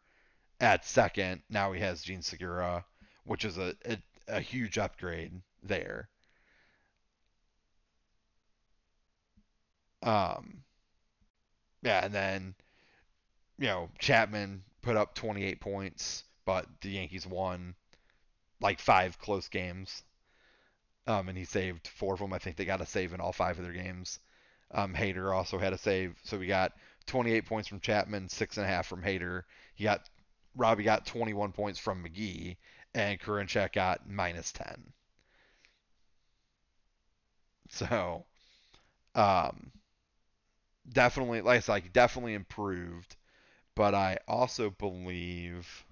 [0.61, 1.43] at second.
[1.49, 2.85] Now he has Jean Segura,
[3.25, 6.09] which is a, a, a huge upgrade there.
[10.03, 10.63] Um,
[11.83, 12.55] yeah, and then
[13.59, 17.75] you know Chapman put up 28 points, but the Yankees won
[18.61, 20.03] like five close games.
[21.07, 22.33] Um, and he saved four of them.
[22.33, 24.19] I think they got a save in all five of their games.
[24.71, 26.73] Um, Hader also had a save, so we got
[27.07, 29.43] 28 points from Chapman, six and a half from Hader.
[29.75, 30.09] He got
[30.55, 32.57] Robbie got 21 points from McGee,
[32.95, 34.93] and Karinchak got minus 10.
[37.71, 38.27] So,
[39.15, 39.73] um,
[40.91, 43.17] definitely, like I said, like definitely improved.
[43.77, 45.87] But I also believe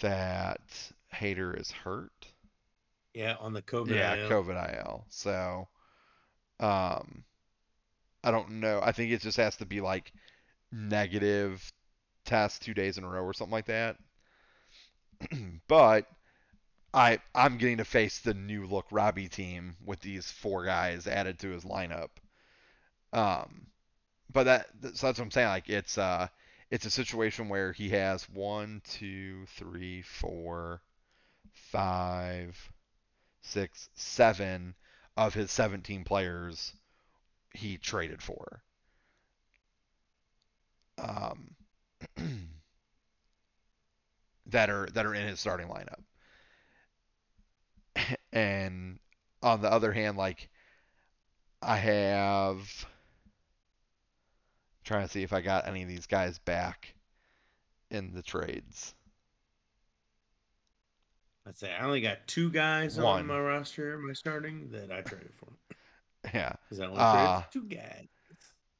[0.00, 2.33] that Hader is hurt.
[3.14, 3.94] Yeah, on the COVID.
[3.94, 4.28] Yeah, IL.
[4.28, 5.04] COVID IL.
[5.08, 5.68] So,
[6.60, 7.24] um,
[8.24, 8.80] I don't know.
[8.82, 10.12] I think it just has to be like
[10.72, 11.72] negative
[12.24, 13.96] test two days in a row or something like that.
[15.68, 16.06] but
[16.92, 21.38] I I'm getting to face the new look Robbie team with these four guys added
[21.40, 22.10] to his lineup.
[23.12, 23.66] Um,
[24.32, 25.48] but that so that's what I'm saying.
[25.48, 26.28] Like it's uh
[26.70, 30.80] it's a situation where he has one, two, three, four,
[31.52, 32.56] five,
[33.44, 34.74] six, seven
[35.16, 36.74] of his 17 players
[37.52, 38.62] he traded for.
[40.98, 41.54] Um,
[44.46, 46.02] that are that are in his starting lineup.
[48.32, 48.98] And
[49.44, 50.48] on the other hand, like
[51.62, 52.86] I have
[54.84, 56.94] trying to see if I got any of these guys back
[57.90, 58.94] in the trades.
[61.46, 63.20] I'd say I only got two guys One.
[63.20, 65.48] on my roster, my starting that I traded for.
[66.32, 66.54] Yeah.
[66.64, 68.06] Because I only Uh, traded two guys.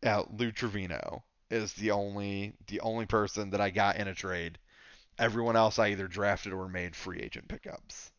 [0.02, 4.58] Yeah, Lou Trevino is the only the only person that I got in a trade.
[5.18, 8.10] Everyone else I either drafted or made free agent pickups.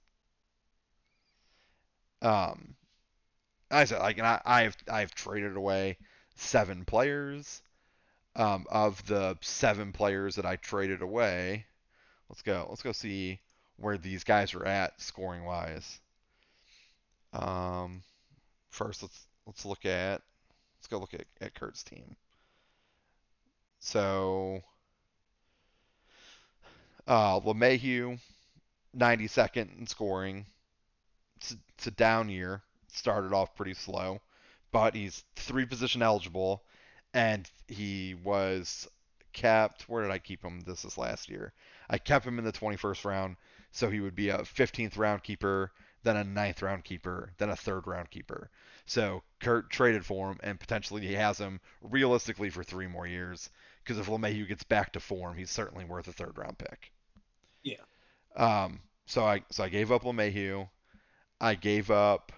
[2.21, 2.75] Um,
[3.71, 5.97] I said like, and I, I've I've traded away
[6.35, 7.61] seven players.
[8.35, 11.65] Um, of the seven players that I traded away,
[12.29, 12.65] let's go.
[12.69, 13.39] Let's go see
[13.77, 15.99] where these guys are at scoring wise.
[17.33, 18.01] Um,
[18.69, 20.21] first let's let's look at
[20.77, 22.15] let's go look at, at Kurt's team.
[23.79, 24.61] So
[27.07, 28.19] uh LeMahieu,
[28.97, 30.45] 92nd in scoring.
[31.37, 32.61] It's, it's a down year.
[32.87, 34.21] Started off pretty slow,
[34.71, 36.63] but he's three position eligible,
[37.13, 38.87] and he was
[39.33, 39.87] kept.
[39.89, 40.61] Where did I keep him?
[40.61, 41.53] This is last year.
[41.89, 43.35] I kept him in the 21st round,
[43.75, 45.69] so he would be a 15th round keeper,
[46.03, 48.49] then a ninth round keeper, then a third round keeper.
[48.85, 53.49] So Kurt traded for him, and potentially he has him realistically for three more years.
[53.83, 56.89] Because if LeMahieu gets back to form, he's certainly worth a third round pick.
[57.63, 57.83] Yeah.
[58.37, 58.79] Um.
[59.07, 60.69] So I so I gave up LeMahieu.
[61.41, 62.31] I gave up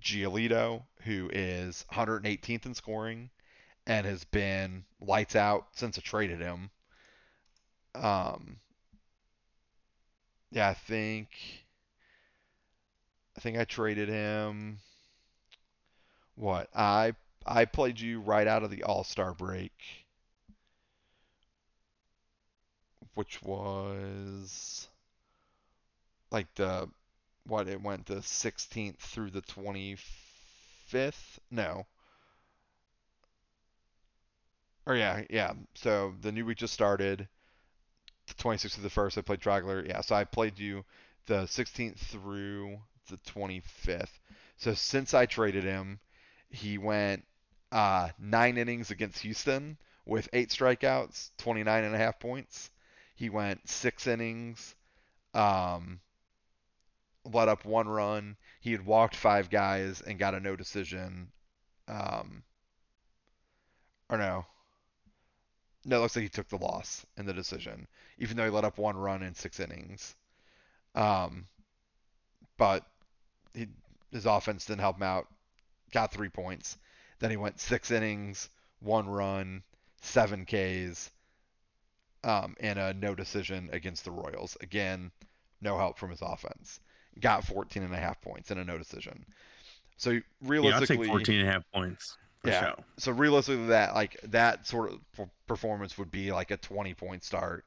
[0.00, 3.28] Giolito, who is 118th in scoring
[3.86, 6.70] and has been lights out since I traded him.
[7.94, 8.56] Um,
[10.54, 11.28] yeah, I think
[13.36, 14.80] I think I traded him.
[16.36, 19.72] What I I played you right out of the All Star break,
[23.14, 24.88] which was
[26.30, 26.88] like the
[27.46, 31.38] what it went the 16th through the 25th.
[31.50, 31.86] No,
[34.86, 35.52] or yeah, yeah.
[35.74, 37.28] So the new week just started.
[38.26, 39.86] The 26th to the first, I played Dragler.
[39.86, 40.84] Yeah, so I played you
[41.26, 44.20] the 16th through the 25th.
[44.56, 46.00] So since I traded him,
[46.48, 47.24] he went
[47.72, 52.70] uh, nine innings against Houston with eight strikeouts, 29 and a half points.
[53.16, 54.74] He went six innings,
[55.34, 56.00] um,
[57.24, 58.36] let up one run.
[58.60, 61.32] He had walked five guys and got a no decision.
[61.88, 62.42] Um,
[64.08, 64.46] or no,
[65.84, 67.86] no, it looks like he took the loss in the decision,
[68.18, 70.14] even though he let up one run in six innings.
[70.94, 71.46] Um,
[72.56, 72.86] but
[73.54, 73.66] he,
[74.12, 75.26] his offense didn't help him out.
[75.92, 76.78] Got three points.
[77.18, 78.48] Then he went six innings,
[78.80, 79.62] one run,
[80.00, 81.10] seven Ks,
[82.22, 84.56] um, and a no decision against the Royals.
[84.60, 85.10] Again,
[85.60, 86.80] no help from his offense.
[87.20, 89.24] Got 14 and a half points and a no decision.
[89.96, 92.60] So realistically, yeah, I'll take 14 and a half points yeah.
[92.60, 92.84] Show.
[92.98, 97.64] So realistically, that like that sort of performance would be like a 20 point start,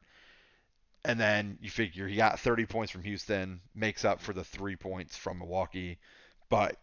[1.06, 4.76] and then you figure he got 30 points from Houston, makes up for the three
[4.76, 5.98] points from Milwaukee,
[6.50, 6.78] but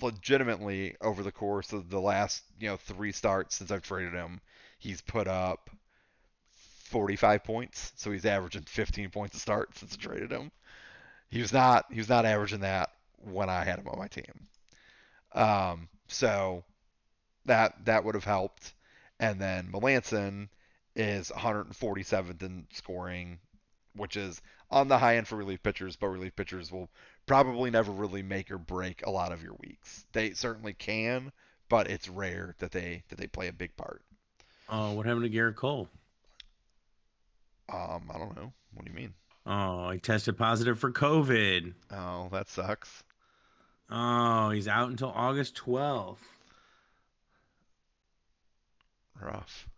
[0.00, 4.40] legitimately over the course of the last you know three starts since I've traded him,
[4.78, 5.70] he's put up
[6.92, 7.92] 45 points.
[7.96, 10.52] So he's averaging 15 points a start since I traded him.
[11.30, 14.48] He was not he was not averaging that when I had him on my team.
[15.34, 16.64] Um, so
[17.46, 18.74] that that would have helped.
[19.18, 20.48] And then Melancon
[20.96, 23.38] is 147th in scoring,
[23.94, 26.88] which is on the high end for relief pitchers, but relief pitchers will
[27.26, 30.06] probably never really make or break a lot of your weeks.
[30.12, 31.32] They certainly can,
[31.68, 34.02] but it's rare that they that they play a big part.
[34.68, 35.88] Oh, what happened to Gerrit Cole?
[37.72, 38.52] Um, I don't know.
[38.74, 39.14] What do you mean?
[39.44, 41.74] Oh, he tested positive for COVID.
[41.90, 43.02] Oh, that sucks.
[43.90, 46.16] Oh, he's out until August 12th
[49.22, 49.68] rough.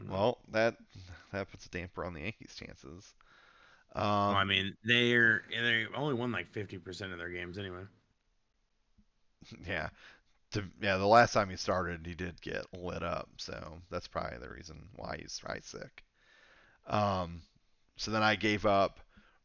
[0.00, 0.12] Mm-hmm.
[0.12, 0.76] Well, that
[1.32, 3.14] that puts a damper on the Yankees' chances.
[3.94, 7.82] Um, well, I mean, they're they only won like fifty percent of their games anyway.
[9.64, 9.90] Yeah,
[10.52, 10.96] to, yeah.
[10.96, 14.88] The last time he started, he did get lit up, so that's probably the reason
[14.96, 16.02] why he's right sick.
[16.88, 17.42] Um,
[17.96, 18.98] so then I gave up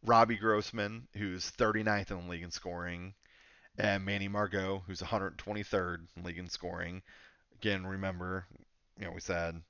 [0.03, 3.13] Robbie Grossman, who's 39th in the league in scoring,
[3.77, 7.03] and Manny Margot, who's 123rd in league in scoring.
[7.55, 8.47] Again, remember
[8.99, 9.61] you know, we said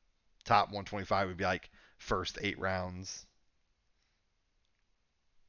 [0.45, 3.25] top 125 would be like first eight rounds,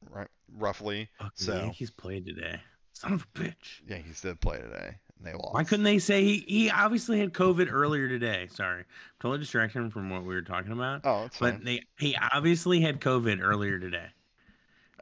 [0.09, 0.27] right?
[0.55, 1.09] Roughly.
[1.35, 2.59] So Yankees played today.
[2.93, 3.81] Son of a bitch.
[3.87, 5.55] Yankees did play today, and they lost.
[5.55, 8.47] Why couldn't they say he, he obviously had COVID earlier today?
[8.51, 8.85] Sorry,
[9.19, 11.01] totally distracting from what we were talking about.
[11.03, 14.07] Oh, it's but they he obviously had COVID earlier today.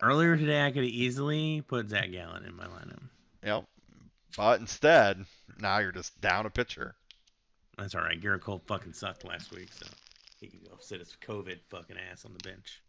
[0.01, 3.03] Earlier today, I could have easily put Zach Gallen in my lineup.
[3.43, 3.65] Yep,
[4.37, 5.25] but instead,
[5.59, 6.95] now you're just down a pitcher.
[7.77, 8.19] That's all right.
[8.19, 9.87] Gerrit Cole fucking sucked last week, so
[10.39, 12.81] he can go sit his COVID fucking ass on the bench.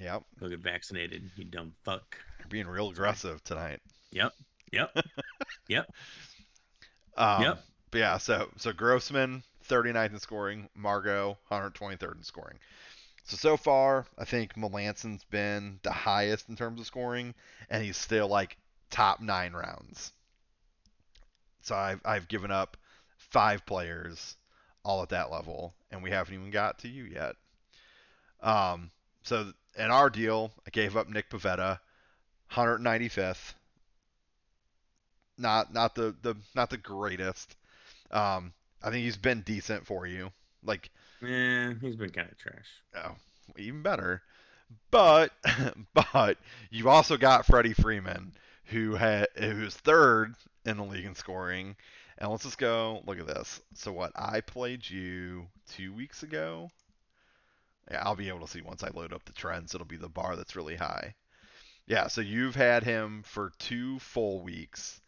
[0.00, 0.22] Yep.
[0.40, 2.18] Go get vaccinated, you dumb fuck.
[2.38, 3.80] You're being real aggressive tonight.
[4.12, 4.32] Yep.
[4.72, 4.96] Yep.
[5.68, 5.92] yep.
[7.16, 7.64] Um, yep.
[7.90, 12.58] But yeah, so so Grossman 39th in scoring, Margot 123rd in scoring.
[13.24, 17.34] So so far, I think Melancon's been the highest in terms of scoring,
[17.68, 18.56] and he's still like
[18.90, 20.12] top nine rounds.
[21.62, 22.76] So I've I've given up
[23.30, 24.36] five players
[24.84, 27.36] all at that level, and we haven't even got to you yet.
[28.40, 28.90] Um,
[29.22, 31.78] so in our deal, I gave up Nick Pivetta,
[32.52, 33.54] 195th.
[35.40, 37.54] Not not the, the not the greatest.
[38.10, 38.52] Um,
[38.82, 40.32] I think he's been decent for you.
[40.64, 40.90] Like,
[41.22, 42.66] yeah, he's been kind of trash.
[42.96, 43.14] Oh,
[43.56, 44.22] even better.
[44.90, 45.32] But
[45.94, 46.38] but
[46.70, 48.32] you also got Freddie Freeman,
[48.64, 51.76] who had who's third in the league in scoring,
[52.18, 53.60] And let's just go look at this.
[53.74, 56.70] So what I played you two weeks ago.
[57.90, 59.74] Yeah, I'll be able to see once I load up the trends.
[59.74, 61.14] It'll be the bar that's really high.
[61.86, 65.00] Yeah, so you've had him for two full weeks,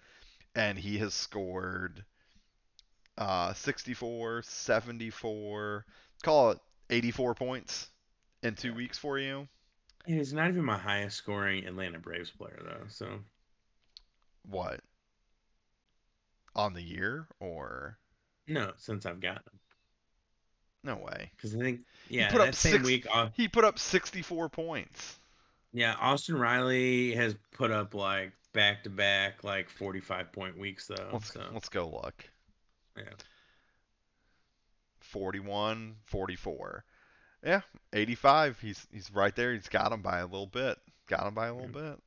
[0.55, 2.05] and he has scored
[3.19, 5.85] uh, 64, 74,
[6.23, 6.59] call it
[6.89, 7.89] 84 points
[8.43, 9.47] in two weeks for you.
[10.07, 12.87] He's not even my highest scoring Atlanta Braves player though.
[12.89, 13.21] So
[14.49, 14.81] What?
[16.57, 17.99] On the year or
[18.49, 19.59] no, since I've got him,
[20.83, 21.31] no way.
[21.37, 23.07] because I think yeah, put that up same week.
[23.13, 25.19] Uh, He put up 64 points.
[25.73, 30.89] yeah, Austin Riley has put up like back to back like forty five point weeks
[30.89, 31.09] though.
[31.13, 32.25] Let's so let's go look.
[32.97, 33.05] yeah,
[35.01, 36.85] 41, 44.
[37.45, 37.61] Yeah,
[37.93, 38.61] 85.
[38.61, 39.55] He's he's right there.
[39.55, 40.79] He's got him by a little bit.
[41.07, 41.99] Got him by a little bit.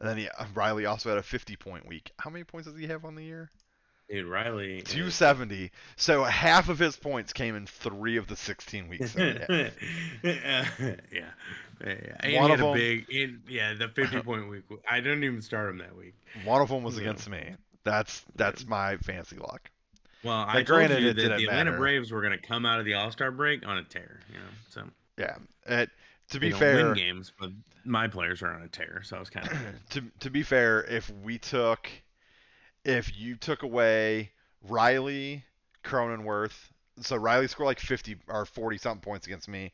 [0.00, 2.10] And then he, uh, Riley also had a 50 point week.
[2.18, 3.50] How many points does he have on the year?
[4.08, 4.78] dude, Riley.
[4.78, 5.70] is- 270.
[5.96, 9.12] So half of his points came in three of the 16 weeks.
[9.12, 9.72] that he had.
[10.22, 11.34] yeah, yeah,
[11.80, 11.86] yeah.
[11.86, 14.64] One he of had a them- big, in, yeah, the fifty point week.
[14.88, 16.14] I didn't even start him that week.
[16.44, 17.02] One of them was Yeah.
[17.02, 17.54] against me.
[17.84, 19.70] That's that's my fancy luck.
[20.24, 21.78] Well, I But told granted, you it that the Atlanta matter.
[21.78, 24.20] Braves were going to come out of the All Star break on a tear.
[24.28, 24.84] You know, so
[25.18, 25.36] Yeah.
[25.66, 25.90] It,
[26.30, 27.50] to be fair, win games, but
[27.84, 29.56] my players are on a tear, so I was kind of
[29.90, 31.88] to to be fair, if we took,
[32.84, 34.30] if you took away
[34.68, 35.44] Riley,
[35.84, 36.70] Cronenworth,
[37.00, 39.72] so Riley scored like 50 or 40 something points against me,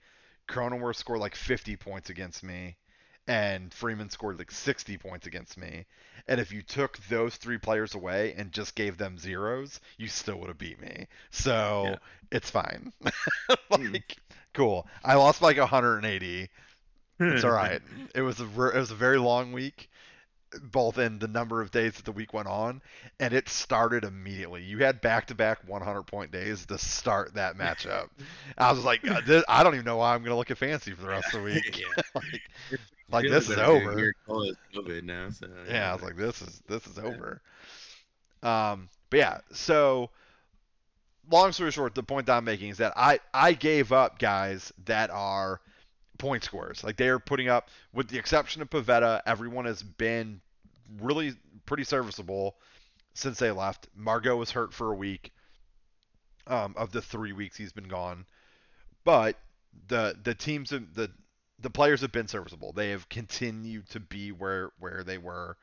[0.49, 2.77] Cronenworth scored like 50 points against me,
[3.27, 5.85] and Freeman scored like 60 points against me.
[6.29, 10.39] And if you took those three players away and just gave them zeros, you still
[10.41, 11.07] would have beat me.
[11.31, 11.97] So Yeah.
[12.33, 12.93] it's fine.
[13.71, 13.93] Hmm.
[13.93, 14.17] like,
[14.57, 14.87] cool.
[15.05, 16.49] I lost like 180.
[17.19, 17.81] It's all right.
[18.15, 19.91] It was a it was a very long week,
[20.73, 22.81] both in the number of days that the week went on,
[23.21, 24.63] and it started immediately.
[24.63, 28.09] You had back to back 100 point days to start that matchup.
[28.59, 31.03] I was like, this, I don't even know why I'm gonna look at fancy for
[31.03, 31.85] the rest of the week.
[32.15, 32.43] like,
[33.11, 33.99] like this is over.
[33.99, 37.43] your goal is COVID now, so Yeah, I was like, this is this is over.
[38.43, 40.09] Um, but yeah, so
[41.31, 44.73] long story short, the point that I'm making is that I I gave up guys
[44.85, 45.61] that are
[46.19, 46.83] point scorers.
[46.83, 50.41] Like they are putting up, with the exception of Pivetta, everyone has been
[51.01, 51.35] really
[51.67, 52.57] pretty serviceable
[53.15, 53.89] since they left.
[53.95, 55.33] Margot was hurt for a week.
[56.49, 58.25] Um, of the three weeks he's been gone,
[59.05, 59.37] but
[59.89, 61.11] the the teams the
[61.59, 62.73] the players have been serviceable.
[62.73, 65.57] They have continued to be where where they were,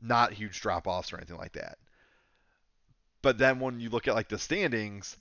[0.00, 1.78] not huge drop offs or anything like that.
[3.22, 5.16] But then when you look at like the standings,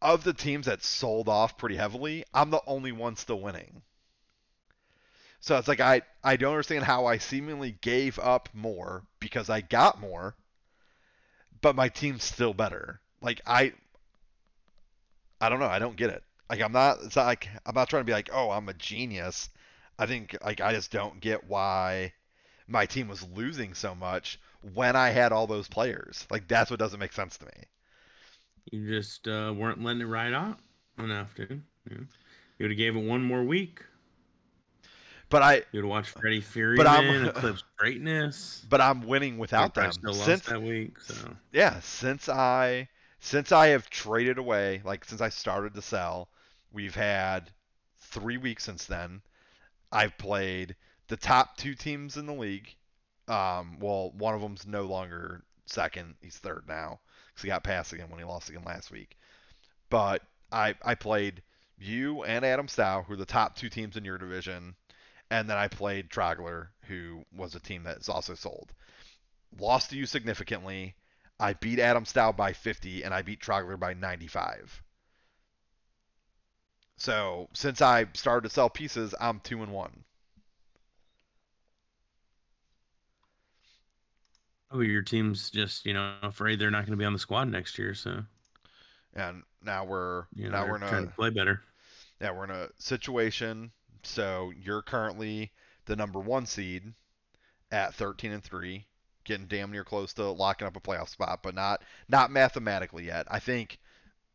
[0.00, 3.82] of the teams that sold off pretty heavily, I'm the only one still winning.
[5.40, 9.60] So it's like I I don't understand how I seemingly gave up more because I
[9.60, 10.34] got more,
[11.60, 13.00] but my team's still better.
[13.20, 13.72] Like I
[15.40, 16.22] I don't know, I don't get it.
[16.50, 18.74] Like I'm not it's not like I'm not trying to be like, "Oh, I'm a
[18.74, 19.48] genius."
[19.98, 22.12] I think like I just don't get why
[22.66, 24.40] my team was losing so much
[24.74, 26.26] when I had all those players.
[26.30, 27.52] Like that's what doesn't make sense to me.
[28.72, 30.58] You just uh, weren't letting it ride out
[30.98, 31.62] enough, dude.
[31.90, 31.96] Yeah.
[31.98, 33.82] You would have gave it one more week.
[35.30, 38.64] But I You would have watched Freddie Fury But I'm- eclipse greatness.
[38.68, 41.14] but I'm winning without them since that week, so
[41.52, 42.88] yeah, since I
[43.20, 46.28] since I have traded away, like since I started to sell,
[46.72, 47.50] we've had
[47.98, 49.20] three weeks since then.
[49.92, 50.76] I've played
[51.08, 52.74] the top two teams in the league.
[53.28, 57.92] Um, well, one of them's no longer second; he's third now because he got passed
[57.92, 59.16] again when he lost again last week.
[59.90, 61.42] But I I played
[61.78, 64.74] you and Adam Stow, who are the top two teams in your division,
[65.30, 68.72] and then I played Trogler, who was a team that is also sold.
[69.58, 70.94] Lost to you significantly.
[71.40, 74.82] I beat Adam Stow by 50, and I beat Trogler by 95.
[76.96, 80.04] So since I started to sell pieces, I'm two and one.
[84.70, 87.48] Oh, your team's just you know afraid they're not going to be on the squad
[87.48, 88.24] next year, so
[89.12, 91.62] And now we're you know, now we're in trying a to play better.
[92.20, 93.72] yeah we're in a situation.
[94.02, 95.52] So you're currently
[95.86, 96.94] the number one seed
[97.72, 98.86] at 13 and three,
[99.24, 103.26] getting damn near close to locking up a playoff spot, but not not mathematically yet.
[103.30, 103.78] I think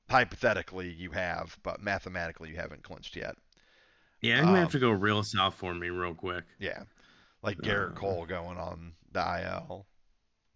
[0.10, 3.36] hypothetically you have, but mathematically you haven't clinched yet.
[4.22, 6.46] Yeah, I'm gonna have Um, to go real south for me real quick.
[6.60, 6.84] Yeah,
[7.44, 9.88] like Gerrit Uh, Cole going on the IL.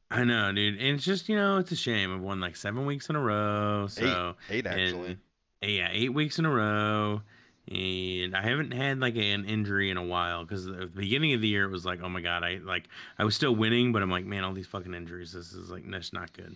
[0.10, 0.80] I know, dude.
[0.80, 2.14] And it's just you know it's a shame.
[2.14, 5.18] I've won like seven weeks in a row, so eight actually.
[5.62, 7.22] and yeah, eight weeks in a row.
[7.70, 11.42] And I haven't had like an injury in a while because at the beginning of
[11.42, 12.88] the year it was like, oh my god, I like
[13.20, 15.34] I was still winning, but I'm like, man, all these fucking injuries.
[15.34, 16.56] This is like that's not good.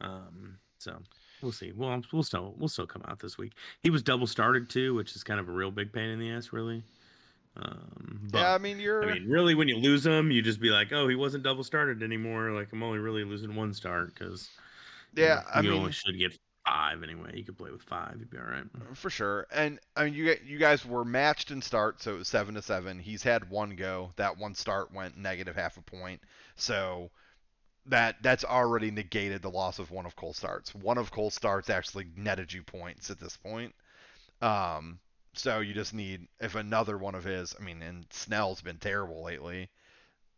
[0.00, 0.98] Um, so
[1.42, 1.72] we'll see.
[1.72, 3.54] Well, we'll still we'll still come out this week.
[3.82, 6.30] He was double started too, which is kind of a real big pain in the
[6.30, 6.84] ass, really.
[7.56, 9.08] Um, but, yeah, I mean you're.
[9.08, 11.64] I mean, really, when you lose him, you just be like, oh, he wasn't double
[11.64, 12.50] started anymore.
[12.50, 14.50] Like I'm only really losing one start because
[15.14, 17.30] yeah, you, know, I you mean, only should get five anyway.
[17.34, 18.64] You could play with five, you'd be all right.
[18.94, 19.46] for sure.
[19.52, 22.62] And I mean, you you guys were matched in start, so it was seven to
[22.62, 22.98] seven.
[22.98, 24.12] He's had one go.
[24.16, 26.20] That one start went negative half a point.
[26.56, 27.10] So
[27.86, 30.74] that that's already negated the loss of one of Cole's starts.
[30.74, 33.74] One of Cole's starts actually netted you points at this point.
[34.42, 34.98] Um,
[35.38, 37.54] so you just need if another one of his.
[37.58, 39.68] I mean, and Snell's been terrible lately.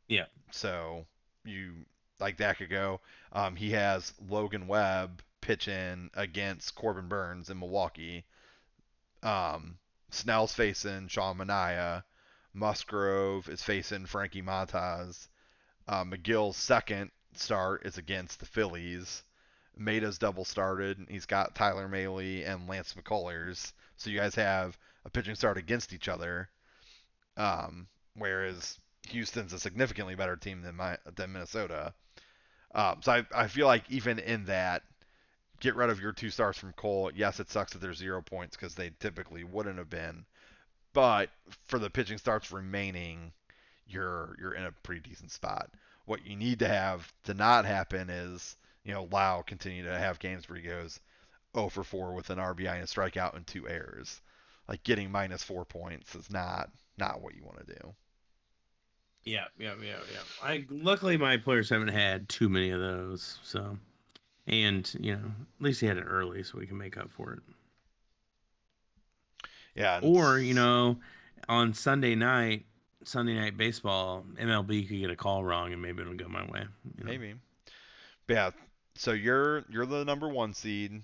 [0.08, 0.26] Yeah.
[0.50, 1.06] So
[1.44, 1.72] you
[2.20, 3.00] like that could go.
[3.32, 8.24] Um, he has Logan Webb pitching against Corbin Burnes in Milwaukee.
[9.22, 9.78] Um,
[10.10, 12.02] Snell's facing Sean Manaea.
[12.54, 15.28] Musgrove is facing Frankie Montas.
[15.86, 19.22] Uh, Megill's second start is against the Phillies.
[19.78, 21.06] Maeda's double started.
[21.08, 23.72] He's got Tyler Mahle and Lance McCullers.
[23.96, 26.48] So you guys have a pitching start against each other.
[27.36, 28.78] Um, whereas
[29.08, 31.94] Houston's a significantly better team than my than Minnesota.
[32.74, 34.82] Um, so I, I feel like even in that,
[35.60, 37.10] get rid of your two stars from Cole.
[37.14, 40.24] Yes, it sucks that there's zero points because they typically wouldn't have been.
[40.92, 41.30] But
[41.66, 43.32] for the pitching starts remaining,
[43.86, 45.70] you're you're in a pretty decent spot.
[46.04, 50.18] What you need to have to not happen is you know Lau continue to have
[50.18, 51.00] games where he goes
[51.54, 54.20] 0 for 4 with an RBI and a strikeout and two errors.
[54.68, 57.94] Like getting minus four points is not not what you want to do.
[59.24, 60.20] Yeah, yeah, yeah, yeah.
[60.42, 63.78] I luckily my players haven't had too many of those, so
[64.46, 67.32] and you know at least he had it early, so we can make up for
[67.34, 67.40] it.
[69.74, 70.00] Yeah.
[70.02, 70.98] Or you know,
[71.48, 72.64] on Sunday night,
[73.04, 76.64] Sunday night baseball, MLB could get a call wrong, and maybe it'll go my way.
[76.98, 77.10] You know?
[77.10, 77.34] Maybe.
[78.26, 78.50] But yeah.
[78.96, 81.02] So you're you're the number one seed,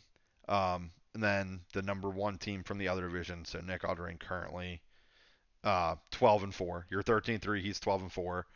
[0.49, 3.45] um, and then the number one team from the other division.
[3.45, 4.81] So Nick Aldering currently
[5.63, 6.87] uh, 12 and 4.
[6.91, 7.63] You're 13 3.
[7.63, 8.47] He's 12 and 4.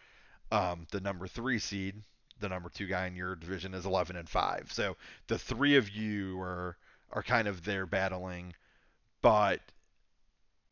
[0.51, 2.03] Um, the number three seed,
[2.41, 4.73] the number two guy in your division, is 11 and 5.
[4.73, 4.97] So
[5.27, 6.77] the three of you are
[7.11, 8.53] are kind of there battling,
[9.23, 9.61] but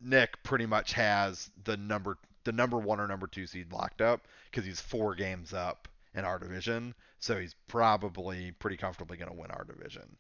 [0.00, 4.26] Nick pretty much has the number the number one or number two seed locked up
[4.50, 6.94] because he's four games up in our division.
[7.18, 10.16] So he's probably pretty comfortably going to win our division.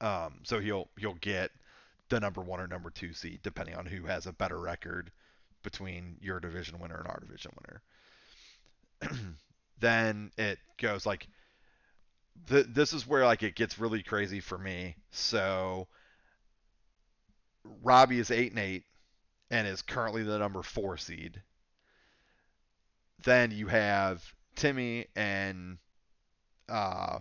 [0.00, 1.50] Um, so he'll he'll get
[2.08, 5.10] the number one or number two seed, depending on who has a better record
[5.62, 7.52] between your division winner and our division
[9.00, 9.16] winner.
[9.80, 11.26] then it goes like
[12.48, 14.96] th- this is where like it gets really crazy for me.
[15.10, 15.88] So
[17.82, 18.84] Robbie is eight and eight
[19.50, 21.42] and is currently the number four seed.
[23.24, 24.22] Then you have
[24.54, 25.78] Timmy and
[26.68, 27.18] uh,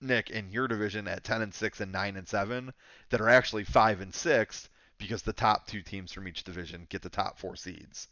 [0.00, 2.72] Nick in your division at 10 and 6 and 9 and 7
[3.10, 7.02] that are actually 5 and 6 because the top two teams from each division get
[7.02, 8.08] the top four seeds.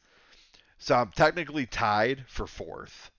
[0.79, 3.11] So I'm technically tied for fourth,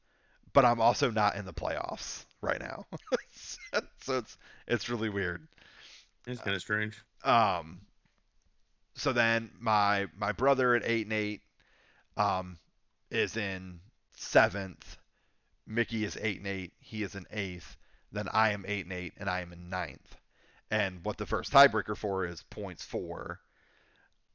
[0.54, 2.88] but I'm also not in the playoffs right now.
[4.02, 5.48] so it's it's really weird.
[6.26, 7.02] It's kind of strange.
[7.24, 7.82] Um
[8.96, 11.42] so then my my brother at 8 and 8
[12.18, 12.58] um
[13.12, 13.80] is in
[14.18, 14.98] 7th.
[15.68, 16.74] Mickey is 8 and 8.
[16.80, 17.76] He is in 8th
[18.12, 20.16] then I am eight and eight, and I am in ninth.
[20.72, 23.40] And what the first tiebreaker for is points for.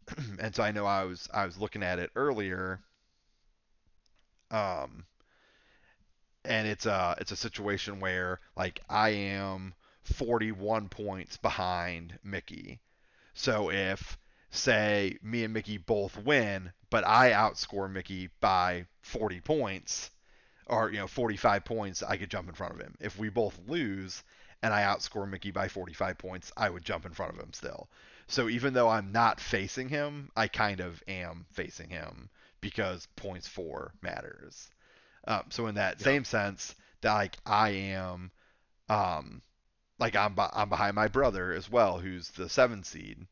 [0.38, 2.80] and so I know I was I was looking at it earlier.
[4.50, 5.04] Um,
[6.44, 12.80] and it's a it's a situation where like I am 41 points behind Mickey.
[13.32, 14.18] So if
[14.50, 20.10] say me and Mickey both win, but I outscore Mickey by 40 points,
[20.66, 22.96] or you know 45 points, I could jump in front of him.
[23.00, 24.22] If we both lose
[24.62, 27.88] and I outscore Mickey by 45 points, I would jump in front of him still.
[28.28, 33.46] So even though I'm not facing him, I kind of am facing him because points
[33.46, 34.70] for matters.
[35.26, 36.04] Um, so in that yeah.
[36.04, 38.30] same sense, that like I am,
[38.88, 39.42] um,
[39.98, 43.26] like I'm I'm behind my brother as well, who's the seven seed,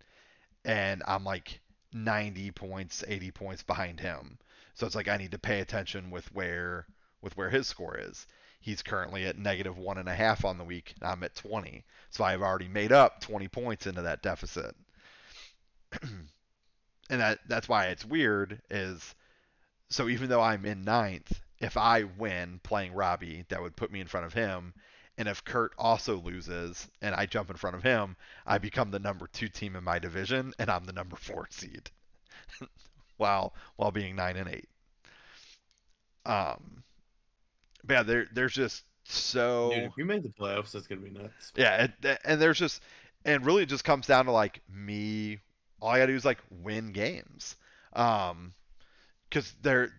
[0.64, 1.60] and I'm like
[1.94, 4.38] 90 points, 80 points behind him.
[4.74, 6.86] So it's like I need to pay attention with where
[7.22, 8.26] with where his score is.
[8.60, 10.94] He's currently at negative one and a half on the week.
[11.02, 11.84] I'm at 20.
[12.10, 14.76] So I've already made up 20 points into that deficit.
[17.10, 19.14] and that that's why it's weird is
[19.90, 24.00] so even though I'm in ninth, if I win playing Robbie, that would put me
[24.00, 24.74] in front of him.
[25.18, 28.16] And if Kurt also loses and I jump in front of him,
[28.46, 31.90] I become the number two team in my division and I'm the number four seed.
[33.16, 34.68] while while being nine and eight.
[36.24, 36.84] Um
[37.84, 41.10] but yeah, there there's just so Dude, if you made the playoffs, that's gonna be
[41.10, 41.52] nuts.
[41.56, 42.82] yeah, and, and there's just
[43.24, 45.38] and really it just comes down to like me.
[45.80, 47.56] All I gotta do is like win games,
[47.94, 48.54] um,
[49.28, 49.92] because they're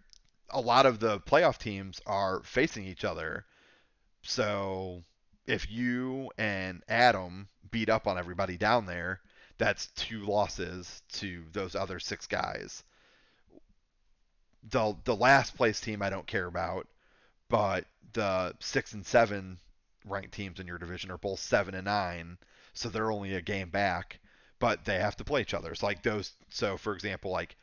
[0.49, 3.45] a lot of the playoff teams are facing each other.
[4.21, 5.03] So
[5.47, 9.19] if you and Adam beat up on everybody down there,
[9.57, 12.83] that's two losses to those other six guys.
[14.69, 16.87] The the last place team I don't care about,
[17.49, 19.57] but the six and seven
[20.05, 22.37] ranked teams in your division are both seven and nine,
[22.73, 24.19] so they're only a game back,
[24.59, 25.73] but they have to play each other.
[25.75, 27.55] So like those so for example, like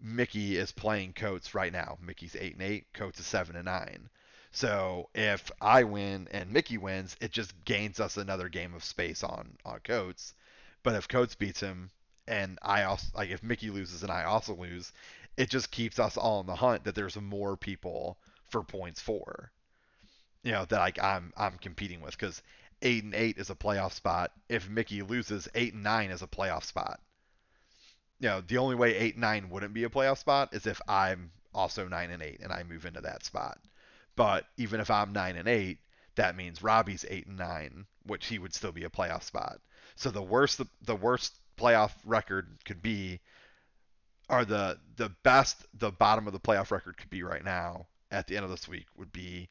[0.00, 1.98] Mickey is playing Coates right now.
[2.00, 4.08] Mickey's eight and eight, Coates is seven and nine.
[4.52, 9.22] So if I win and Mickey wins, it just gains us another game of space
[9.22, 10.34] on on Coates.
[10.82, 11.90] But if Coates beats him
[12.26, 14.92] and I also like if Mickey loses and I also lose,
[15.36, 18.18] it just keeps us all in the hunt that there's more people
[18.50, 19.50] for points for.
[20.42, 22.42] You know that like I'm I'm competing with because
[22.82, 24.32] eight and eight is a playoff spot.
[24.48, 27.00] If Mickey loses, eight and nine is a playoff spot.
[28.20, 30.80] You know the only way eight and nine wouldn't be a playoff spot is if
[30.88, 33.58] I'm also nine and eight and I move into that spot.
[34.16, 35.78] But even if I'm nine and eight,
[36.16, 39.60] that means Robbie's eight and nine, which he would still be a playoff spot.
[39.96, 43.20] So the worst the, the worst playoff record could be,
[44.28, 48.26] or the the best the bottom of the playoff record could be right now at
[48.26, 49.48] the end of this week would be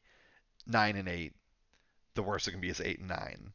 [0.68, 1.34] nine and eight.
[2.16, 3.53] The worst it can be is eight and nine,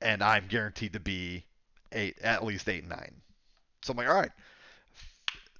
[0.00, 1.44] and I'm guaranteed to be
[1.92, 3.22] eight at least eight and nine.
[3.82, 4.32] So I'm like, all right,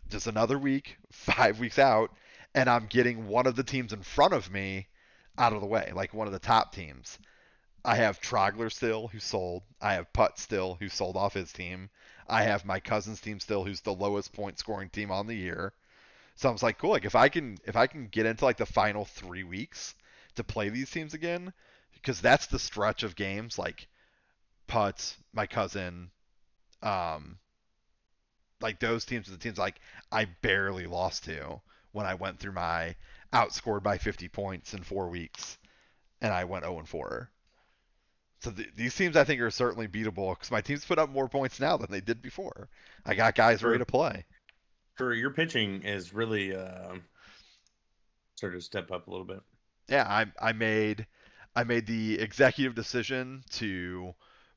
[0.08, 2.10] just another week, five weeks out,
[2.54, 4.88] and I'm getting one of the teams in front of me
[5.38, 7.18] out of the way, like one of the top teams.
[7.84, 9.62] I have Trogler still, who sold.
[9.80, 11.90] I have Putt still, who sold off his team.
[12.26, 15.74] I have my cousin's team still, who's the lowest point scoring team on the year.
[16.36, 16.90] So I was like, cool.
[16.90, 19.94] Like if I can, if I can get into like the final three weeks
[20.36, 21.52] to play these teams again,
[21.92, 23.88] because that's the stretch of games like
[24.68, 26.10] Putz, my cousin,
[26.82, 27.38] um,
[28.60, 29.80] like those teams are the teams like
[30.10, 31.60] I barely lost to
[31.92, 32.96] when I went through my
[33.32, 35.58] outscored by 50 points in four weeks,
[36.20, 37.30] and I went 0 and 4.
[38.40, 41.28] So th- these teams I think are certainly beatable because my teams put up more
[41.28, 42.68] points now than they did before.
[43.04, 44.24] I got guys ready to play.
[44.96, 46.94] For your pitching is really uh,
[48.36, 49.40] sort of step up a little bit.
[49.88, 51.06] Yeah, I I made
[51.56, 54.14] I made the executive decision to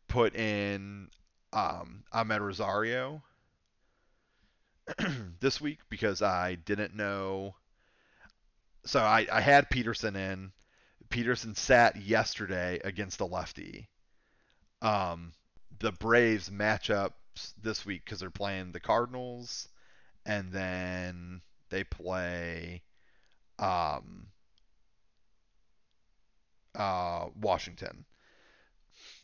[0.08, 1.10] put in
[1.54, 3.22] um, Amed Rosario
[5.40, 7.56] this week because I didn't know.
[8.86, 10.52] So I, I had Pederson in.
[11.10, 13.90] Pederson sat yesterday against the lefty.
[14.82, 15.34] Um,
[15.80, 17.18] the Braves match up
[17.62, 19.70] this week because they're playing the Cardinals,
[20.28, 22.84] and then they play
[23.58, 24.28] um,
[26.76, 28.06] uh, Washington.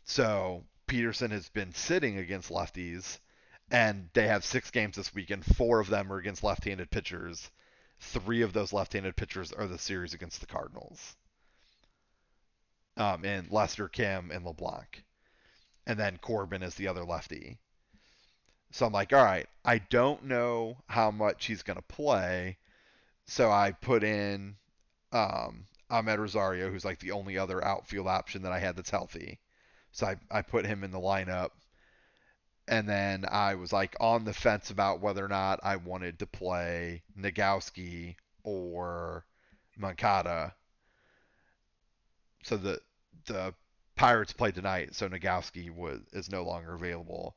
[0.06, 3.20] So Pederson has been sitting against lefties
[3.70, 5.46] and they have six games this weekend.
[5.46, 7.52] four of them are against left-handed pitchers.
[8.00, 11.16] Three of those left-handed pitchers are the series against the Cardinals.
[12.96, 15.04] Um, and Lester, Kim, and LeBlanc,
[15.88, 17.58] and then Corbin is the other lefty.
[18.74, 22.58] So I'm like, all right, I don't know how much he's gonna play,
[23.26, 24.58] so I put in
[25.14, 29.40] um, Amed Rosario, who's like the only other outfield option that I had that's healthy.
[29.92, 31.52] So I, I put him in the lineup
[32.68, 36.28] and then I was like on the fence about whether or not I wanted to
[36.28, 39.26] play Nagowski or
[39.78, 40.56] Moncada.
[42.44, 42.82] So the
[43.26, 43.54] the
[43.96, 47.36] Pirates play tonight, so Nagowski was is no longer available.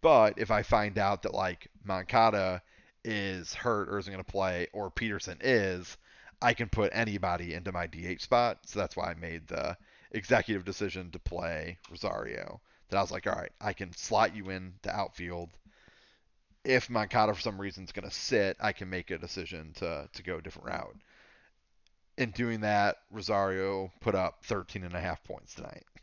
[0.00, 2.62] But if I find out that like Moncada
[3.04, 5.96] is hurt or isn't going to play, or Pederson is,
[6.40, 8.58] I can put anybody into my DH spot.
[8.66, 9.76] So that's why I made the
[10.12, 14.50] executive decision to play Rosario that I was like, all right, I can slot you
[14.50, 15.50] in the outfield.
[16.64, 20.08] If Moncada for some reason is going to sit, I can make a decision to
[20.12, 20.96] to go a different route.
[22.16, 25.84] In doing that, Rosario put up 13 and a half points tonight.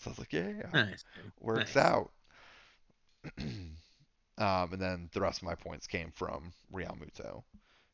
[0.00, 1.04] So I was like, yeah, Nice.
[1.40, 1.84] works Nice.
[1.84, 2.12] out.
[4.38, 7.42] um, and then the rest of my points came from Realmuto.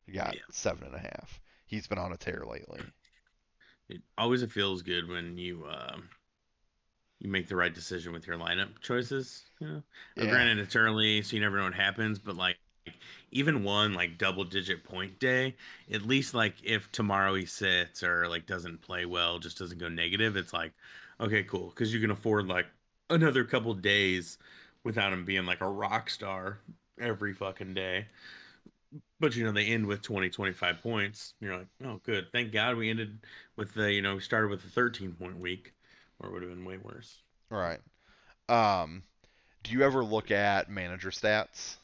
[0.05, 0.41] He got Yeah.
[0.51, 1.41] seven and a half.
[1.65, 2.81] He's been on a tear lately.
[3.89, 5.97] It always feels good when you uh,
[7.19, 9.45] you make the right decision with your lineup choices.
[9.59, 9.83] You know,
[10.19, 10.25] Uh, Yeah.
[10.25, 12.19] granted it's early, so you never know what happens.
[12.19, 12.57] But like,
[13.31, 15.55] even one like double digit point day,
[15.91, 19.89] at least like if tomorrow he sits or like doesn't play well, just doesn't go
[19.89, 20.73] negative, it's like,
[21.19, 22.67] okay, cool, because you can afford like
[23.09, 24.37] another couple days
[24.85, 26.59] without him being like a rock star
[27.01, 28.07] every fucking day.
[29.19, 32.77] but you know they end with 20 25 points you're like oh good thank god
[32.77, 33.19] we ended
[33.55, 35.73] with the you know we started with a 13 point week
[36.19, 37.21] or it would have been way worse
[37.51, 37.79] All right.
[38.47, 39.03] Um,
[39.63, 41.77] do you ever look at manager stats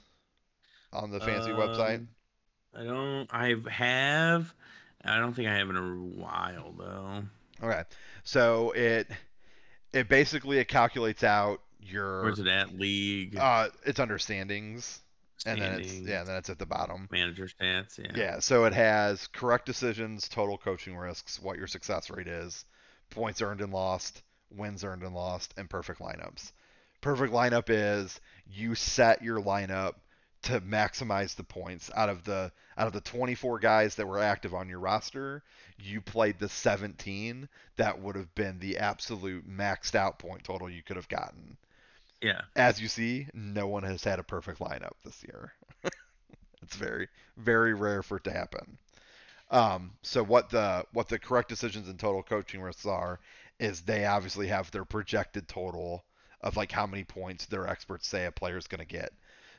[0.93, 1.95] on the website?
[1.95, 2.07] Um,
[2.75, 4.53] i don't i have
[5.03, 5.81] i don't think i have in a
[6.21, 7.23] while though
[7.63, 7.83] Okay.
[8.23, 9.07] So it
[9.93, 15.01] it basically it calculates out your where's it at league uh it's understandings
[15.45, 17.07] and then it's yeah, and then it's at the bottom.
[17.11, 22.09] manager stats yeah Yeah, so it has correct decisions, total coaching risks, what your success
[22.09, 22.65] rate is,
[23.09, 24.21] points earned and lost,
[24.51, 26.51] wins earned and lost, and perfect lineups.
[27.01, 29.95] Perfect lineup is you set your lineup
[30.43, 34.53] to maximize the points out of the out of the 24 guys that were active
[34.53, 35.43] on your roster,
[35.77, 40.81] you played the 17 that would have been the absolute maxed out point total you
[40.83, 41.57] could have gotten.
[42.21, 45.53] Yeah As you see, no one has had a perfect lineup this year.
[46.61, 47.07] it's very
[47.37, 48.77] very rare for it to happen.
[49.49, 53.19] Um, so what the what the correct decisions and total coaching risks are
[53.59, 56.03] is they obviously have their projected total
[56.41, 59.11] of like how many points their experts say a player is going to get.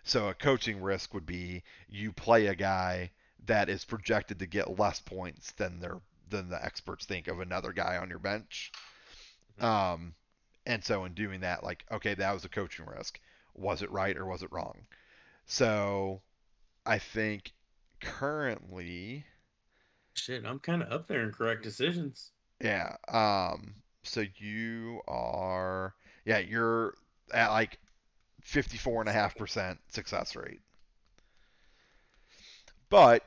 [0.04, 3.10] So a coaching risk would be you play a guy
[3.46, 6.00] that is projected to get less points than their
[6.30, 8.72] than the experts think of another guy on your bench.
[9.60, 10.14] Um,
[10.66, 13.20] and so in doing that, like okay, that was a coaching risk.
[13.54, 14.78] Was it right or was it wrong?
[15.46, 16.22] So
[16.86, 17.52] I think
[18.00, 19.24] currently
[20.14, 22.32] shit i'm kind of up there in correct decisions
[22.62, 22.96] Yeah.
[23.08, 23.74] Um.
[24.04, 25.94] So you are.
[26.24, 26.94] Yeah, you're
[27.34, 27.78] at like
[28.40, 30.60] fifty-four and a half percent success rate.
[32.88, 33.24] But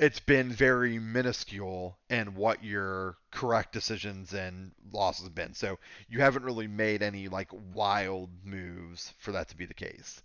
[0.00, 5.54] it's been very minuscule in what your correct decisions and losses have been.
[5.54, 5.78] So
[6.08, 10.22] you haven't really made any like wild moves for that to be the case.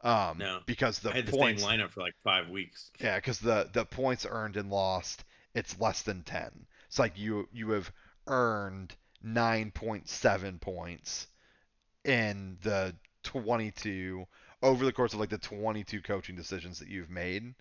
[0.00, 0.60] Um, No.
[0.66, 1.62] because the i had the points.
[1.62, 5.24] same lineup for like five weeks Yeah, because the the points earned and lost,
[5.54, 6.66] it's less than ten.
[6.86, 7.92] It's like you you have
[8.26, 11.26] earned nine point seven points
[12.04, 14.26] in the twenty two
[14.62, 17.54] over the course of like the twenty two coaching decisions that you've made.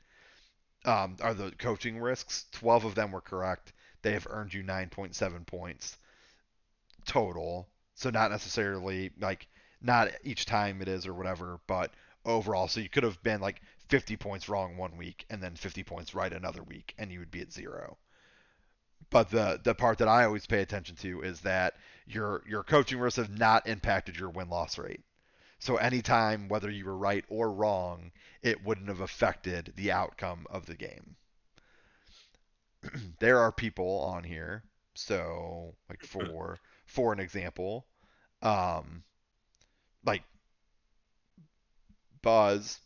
[0.87, 2.45] Um, are the coaching risks?
[2.51, 3.73] Twelve of them were correct.
[4.01, 5.97] They have earned you nine point seven points
[7.05, 7.67] total.
[7.95, 9.47] So not necessarily like
[9.81, 11.91] not each time it is or whatever, but
[12.25, 12.67] overall.
[12.67, 16.13] So you could have been like 50 points wrong one week and then 50 points
[16.15, 17.97] right another week, and you would be at zero.
[19.09, 21.75] But the the part that I always pay attention to is that
[22.05, 25.03] your your coaching risks have not impacted your win loss rate.
[25.59, 30.65] So anytime, whether you were right or wrong, it wouldn't have affected the outcome of
[30.65, 31.15] the game.
[33.19, 34.63] there are people on here.
[34.93, 37.85] So like for for an example,
[38.41, 39.03] um,
[40.05, 40.23] like
[42.21, 42.79] Buzz,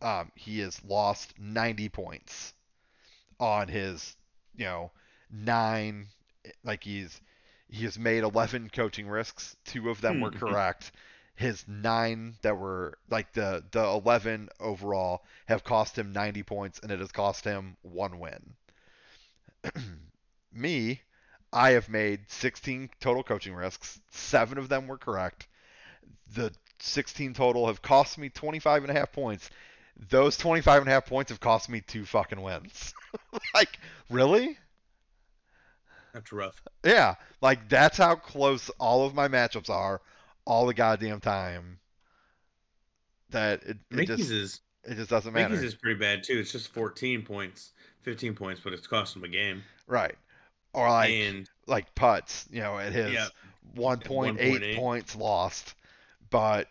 [0.00, 2.52] um, he has lost 90 points
[3.40, 4.16] on his,
[4.54, 4.92] you know,
[5.30, 6.08] nine.
[6.62, 7.20] Like he's
[7.68, 9.56] he has made 11 coaching risks.
[9.64, 10.92] Two of them were correct.
[11.36, 16.90] His nine that were like the the 11 overall have cost him 90 points, and
[16.92, 18.54] it has cost him one win.
[20.52, 21.02] Me,
[21.52, 24.00] I have made 16 total coaching risks.
[24.10, 25.46] Seven of them were correct.
[26.34, 29.50] The 16 total have cost me 25 and a half points.
[29.96, 32.94] Those 25 and a half points have cost me two fucking wins.
[33.54, 33.78] like,
[34.10, 34.58] really?
[36.12, 40.00] that's rough Yeah, like that's how close all of my matchups are
[40.46, 41.78] all the goddamn time.
[43.30, 45.48] That it, it just is it just doesn't matter.
[45.48, 46.38] Mickey's is pretty bad too.
[46.38, 47.72] It's just 14 points,
[48.02, 49.62] 15 points, but it's cost him a game.
[49.86, 50.16] Right.
[50.72, 53.28] Or like and like putts, you know, at his Yeah.
[53.76, 54.76] 1.8 1.8.
[54.76, 55.74] points lost.
[56.30, 56.68] But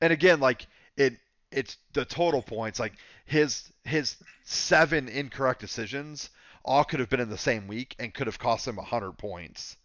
[0.00, 1.14] and again like it
[1.50, 2.92] it's the total points like
[3.24, 6.30] his his seven incorrect decisions
[6.64, 9.76] all could have been in the same week and could have cost him 100 points.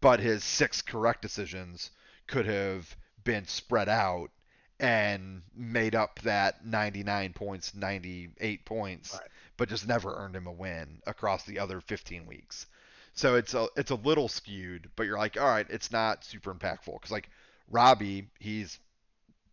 [0.00, 1.90] But his six correct decisions
[2.30, 4.30] could have been spread out
[4.78, 9.28] and made up that 99 points, 98 points, Right.
[9.58, 12.66] but just never earned him a win across the other 15 weeks.
[13.12, 16.54] So it's a it's a little skewed, but you're like, all right, it's not super
[16.54, 17.28] impactful because like
[17.68, 18.78] Robbie, he's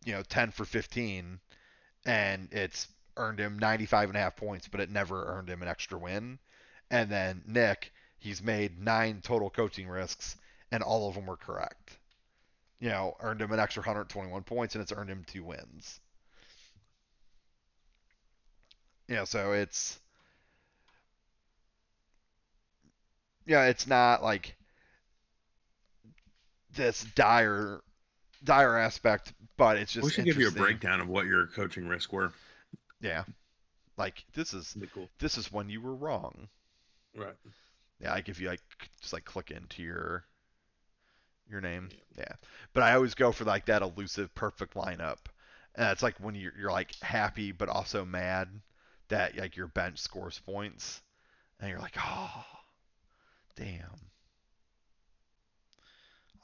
[0.04, 1.40] you know 10 for 15,
[2.06, 5.68] and it's earned him 95 and a half points, but it never earned him an
[5.68, 6.38] extra win.
[6.90, 10.36] And then Nick, he's made nine total coaching risks,
[10.70, 11.97] and all of them were correct.
[12.80, 16.00] You know, earned him an extra 121 points, and it's earned him two wins.
[19.08, 19.98] Yeah, so it's
[23.46, 24.54] yeah, it's not like
[26.74, 27.80] this dire
[28.44, 31.88] dire aspect, but it's just we should give you a breakdown of what your coaching
[31.88, 32.32] risk were.
[33.00, 33.24] Yeah.
[33.96, 35.08] Like this is cool.
[35.18, 36.48] this is when you were wrong.
[37.16, 37.34] Right.
[38.00, 38.60] Yeah, I give you like
[39.00, 40.24] just like click into your
[41.48, 41.90] your name.
[42.16, 42.34] Yeah.
[42.72, 45.18] But I always go for like that elusive perfect lineup.
[45.74, 48.48] And it's like when you're you're like happy but also mad
[49.08, 51.02] that like your bench scores points
[51.60, 52.44] and you're like, "Oh,
[53.56, 54.10] damn."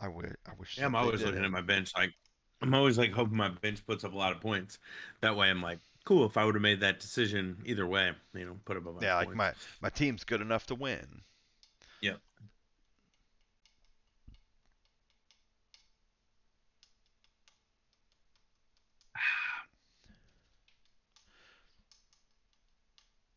[0.01, 1.45] I would I wish Yeah, I'm always looking didn't.
[1.45, 2.15] at my bench like
[2.63, 4.79] I'm always like hoping my bench puts up a lot of points.
[5.21, 8.47] That way I'm like, cool, if I would have made that decision either way, you
[8.47, 9.35] know, put up a bunch Yeah, of like points.
[9.35, 11.23] my my team's good enough to win.
[12.01, 12.21] Yep.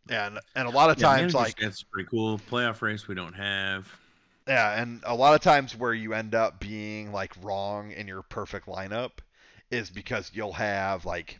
[0.09, 2.39] And and a lot of Yeah, times like stats is pretty cool.
[2.39, 3.87] Playoff race we don't have.
[4.47, 8.23] Yeah, and a lot of times where you end up being like wrong in your
[8.23, 9.19] perfect lineup
[9.69, 11.39] is because you'll have like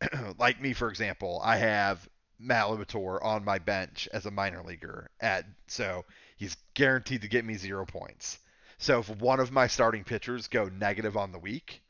[0.38, 2.08] like me for example, I have
[2.38, 6.04] Matt Libator on my bench as a minor leaguer at so
[6.36, 8.38] he's guaranteed to get me zero points.
[8.78, 11.82] So if one of my starting pitchers go negative on the week,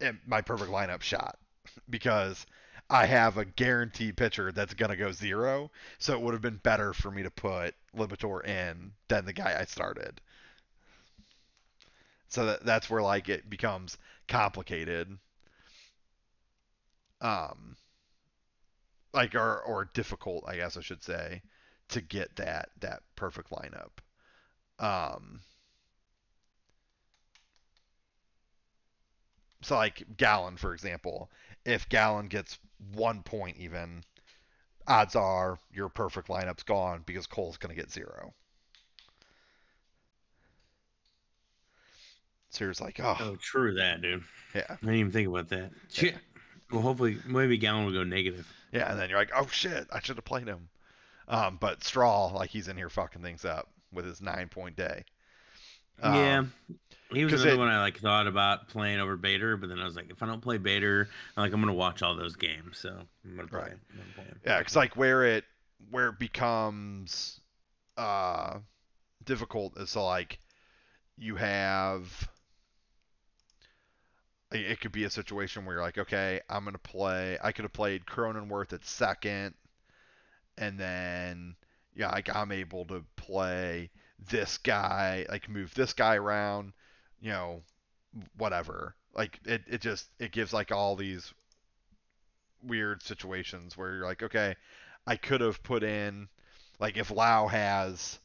[0.00, 1.38] it, my perfect lineup shot
[1.90, 2.46] because
[2.90, 5.70] I have a guaranteed pitcher that's gonna go zero.
[5.98, 9.58] So it would have been better for me to put Libator in than the guy
[9.58, 10.20] I started.
[12.28, 15.18] So that that's where like it becomes complicated.
[17.20, 17.76] Um
[19.12, 21.42] like or or difficult, I guess I should say,
[21.88, 23.90] to get that that perfect lineup.
[24.78, 25.42] Um
[29.62, 31.30] so like Gallen, for example,
[31.64, 32.58] if Gallen gets
[32.94, 34.02] one point even,
[34.86, 38.32] odds are your perfect lineup's gone because Cole's gonna get zero.
[42.50, 44.24] So you're just like, oh, Oh, true that, dude.
[44.54, 45.70] yeah, I didn't even think about that.
[45.90, 46.16] Shit.
[46.72, 48.46] Well, hopefully, maybe Gallen will go negative.
[48.72, 50.68] yeah, and then you're like, oh shit, I should have played him.
[51.28, 55.04] Um, but Straw, like he's in here fucking things up with his nine point day.
[56.02, 56.44] Um, yeah,
[57.12, 59.84] he was another it- one I like thought about playing over Bader, but then I
[59.84, 62.78] was like, if I don't play Bader, I'm like I'm gonna watch all those games,
[62.78, 63.60] so I'm gonna play.
[63.60, 63.72] Right.
[63.72, 64.24] I'm gonna play.
[64.44, 65.44] Yeah, because like where it
[65.90, 67.40] where it becomes
[67.96, 68.58] uh
[69.24, 70.38] difficult is so like
[71.18, 72.28] you have
[74.52, 77.38] it it could be a situation where you're like, okay, I'm gonna play.
[77.42, 79.54] I could have played Cronenworth at second,
[80.58, 81.56] and then
[81.94, 83.90] yeah, like I'm able to play
[84.28, 86.72] this guy, like move this guy around,
[87.20, 87.62] you know,
[88.36, 88.94] whatever.
[89.14, 91.32] Like it, it just it gives like all these
[92.62, 94.54] weird situations where you're like, okay,
[95.06, 96.28] I could have put in
[96.78, 98.18] like if Lau has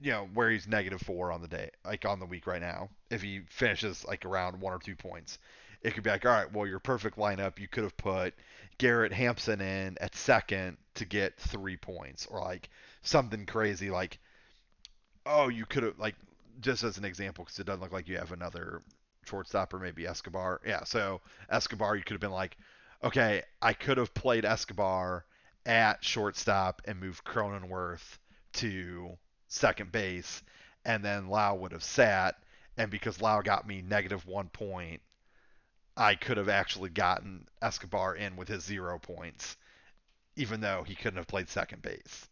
[0.00, 2.88] you know where he's negative four on the day like on the week right now
[3.10, 5.38] if he finishes like around one or two points
[5.82, 8.34] it could be like all right well your perfect lineup you could have put
[8.78, 12.68] garrett hampson in at second to get three points or like
[13.02, 14.18] something crazy like
[15.26, 16.14] oh you could have like
[16.60, 18.82] just as an example because it doesn't look like you have another
[19.26, 21.20] shortstop or maybe escobar yeah so
[21.50, 22.56] escobar you could have been like
[23.04, 25.24] okay i could have played escobar
[25.66, 28.18] at shortstop and moved cronenworth
[28.52, 29.18] to
[29.48, 30.42] second base,
[30.84, 32.36] and then Lau would have sat,
[32.76, 35.02] and because Lau got me negative one point,
[35.96, 39.56] I could have actually gotten Escobar in with his zero points,
[40.36, 42.28] even though he couldn't have played second base.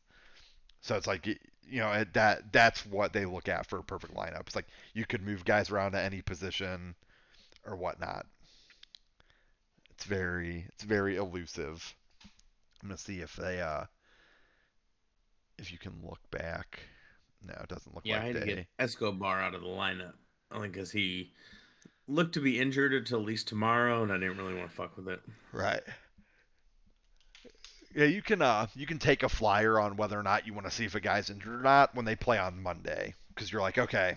[0.83, 1.27] So it's like
[1.69, 4.41] you know it- that that's what they look at for a perfect lineup.
[4.47, 6.95] It's like you could move guys around to any position
[7.67, 8.27] or whatnot.
[9.91, 11.95] It's very it's very elusive.
[12.83, 13.85] I'm gonna see if they uh
[15.59, 16.81] if you can look back.
[17.47, 18.55] No, it doesn't look Yeah, I like had to they.
[18.57, 20.15] get Escobar out of the lineup
[20.51, 21.33] only because he
[22.09, 24.97] looked to be injured until at least tomorrow, and I didn't really want to fuck
[24.97, 25.21] with it.
[25.53, 25.83] Right.
[27.95, 30.67] Yeah, you can uh you can take a flyer on whether or not you want
[30.67, 33.63] to see if a guy's injured or not when they play on Monday because you're
[33.63, 34.17] like, okay,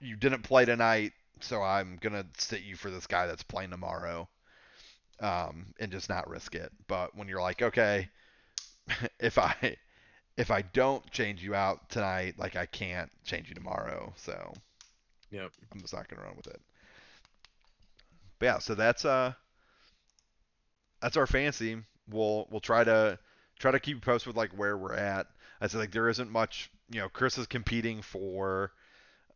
[0.00, 4.28] you didn't play tonight, so I'm gonna sit you for this guy that's playing tomorrow,
[5.20, 6.72] um, and just not risk it.
[6.88, 8.08] But when you're like, okay,
[9.20, 9.76] if I
[10.36, 14.54] if I don't change you out tonight, like I can't change you tomorrow, so
[15.30, 15.52] Yep.
[15.72, 16.60] I'm just not gonna run with it.
[18.40, 19.34] But yeah, so that's uh
[21.02, 21.82] that's our fantasy.
[22.10, 23.18] We'll we'll try to
[23.58, 25.26] try to keep you posted with like where we're at.
[25.60, 28.72] I said like there isn't much you know, Chris is competing for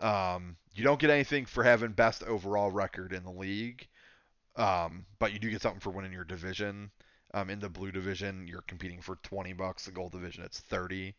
[0.00, 3.86] um you don't get anything for having best overall record in the league.
[4.56, 6.90] Um, but you do get something for winning your division.
[7.32, 9.86] Um, in the blue division, you're competing for 20 bucks.
[9.86, 11.14] The gold division, it's 30,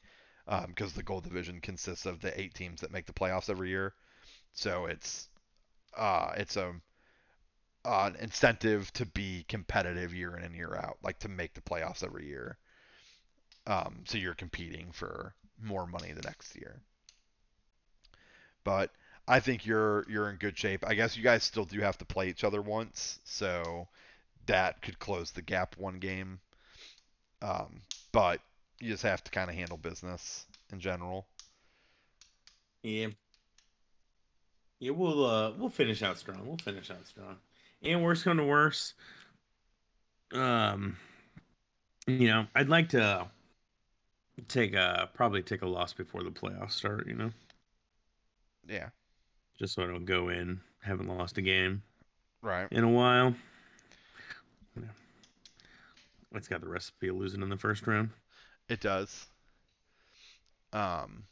[0.47, 3.69] um, because the gold division consists of the eight teams that make the playoffs every
[3.69, 3.93] year.
[4.53, 5.27] So it's
[5.97, 6.73] uh, it's a
[7.85, 12.03] uh, incentive to be competitive year in and year out, like to make the playoffs
[12.03, 12.57] every year.
[13.67, 16.81] Um, so you're competing for more money the next year.
[18.63, 18.91] But
[19.27, 20.83] I think you're you're in good shape.
[20.85, 23.87] I guess you guys still do have to play each other once, so
[24.47, 26.39] that could close the gap one game.
[27.41, 27.81] Um,
[28.11, 28.41] but
[28.79, 31.27] you just have to kind of handle business in general.
[32.81, 33.07] Yeah.
[34.79, 36.45] Yeah, we'll uh we'll finish out strong.
[36.45, 37.37] We'll finish out strong.
[37.85, 38.93] And worse come to worse.
[40.33, 40.97] Um
[42.07, 43.27] you know, I'd like to
[44.47, 47.31] take a probably take a loss before the playoffs start, you know.
[48.67, 48.89] Yeah.
[49.57, 51.81] Just so I don't go in haven't lost a game
[52.41, 52.67] Right.
[52.71, 53.35] in a while.
[54.75, 54.83] Yeah.
[56.35, 58.11] It's got the recipe of losing in the first round.
[58.69, 59.27] It does.
[60.73, 61.23] Um,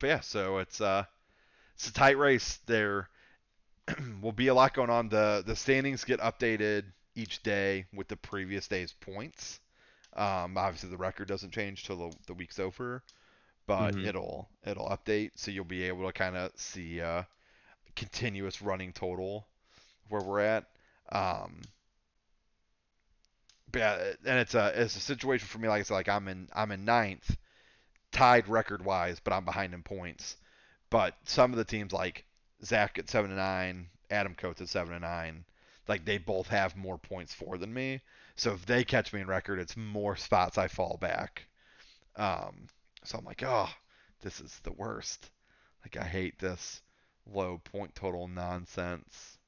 [0.00, 1.04] but yeah, so it's uh,
[1.74, 2.58] it's a tight race.
[2.66, 3.08] There
[4.22, 5.08] will be a lot going on.
[5.08, 6.84] the The standings get updated
[7.14, 9.60] each day with the previous day's points.
[10.14, 13.02] Um, obviously the record doesn't change till the, the week's over,
[13.66, 14.02] but Mhm.
[14.02, 17.22] it'll it'll update, so you'll be able to kind of see uh,
[17.96, 19.46] continuous running total
[20.08, 20.66] where we're at.
[21.12, 21.62] Um,
[23.70, 25.68] but yeah, and it's a it's a situation for me.
[25.68, 27.36] Like I said, like I'm in I'm in ninth,
[28.12, 30.36] tied record wise, but I'm behind in points.
[30.90, 32.24] But some of the teams like
[32.64, 35.44] Zach at seven and nine, Adam Coates at seven and nine,
[35.88, 38.00] like they both have more points for than me.
[38.36, 41.46] So if they catch me in record, it's more spots I fall back.
[42.16, 42.68] Um,
[43.04, 43.70] so I'm like, oh,
[44.20, 45.30] this is the worst.
[45.84, 46.82] Like I hate this
[47.26, 49.38] low point total nonsense.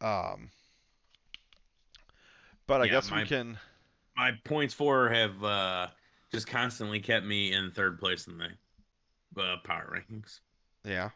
[0.00, 0.50] Um,
[2.66, 3.58] but I Yeah, guess my- we can.
[4.18, 5.86] My points for have uh
[6.32, 10.40] just constantly kept me in third place in the uh, power rankings.
[10.84, 11.10] Yeah.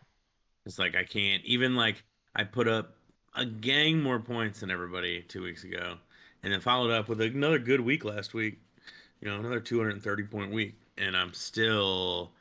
[0.65, 2.95] It's like I can't even like I put up
[3.35, 5.97] a gang more points than everybody two weeks ago,
[6.43, 8.61] and then followed up with another good week last week.
[9.21, 12.33] You know, another 230 point week, and I'm still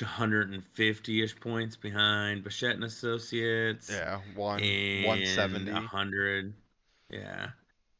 [0.00, 3.90] 150 ish points behind Bichette and Associates.
[3.90, 4.20] Yeah.
[4.34, 5.72] One and one seventy.
[5.72, 6.54] 100.
[7.10, 7.50] Yeah,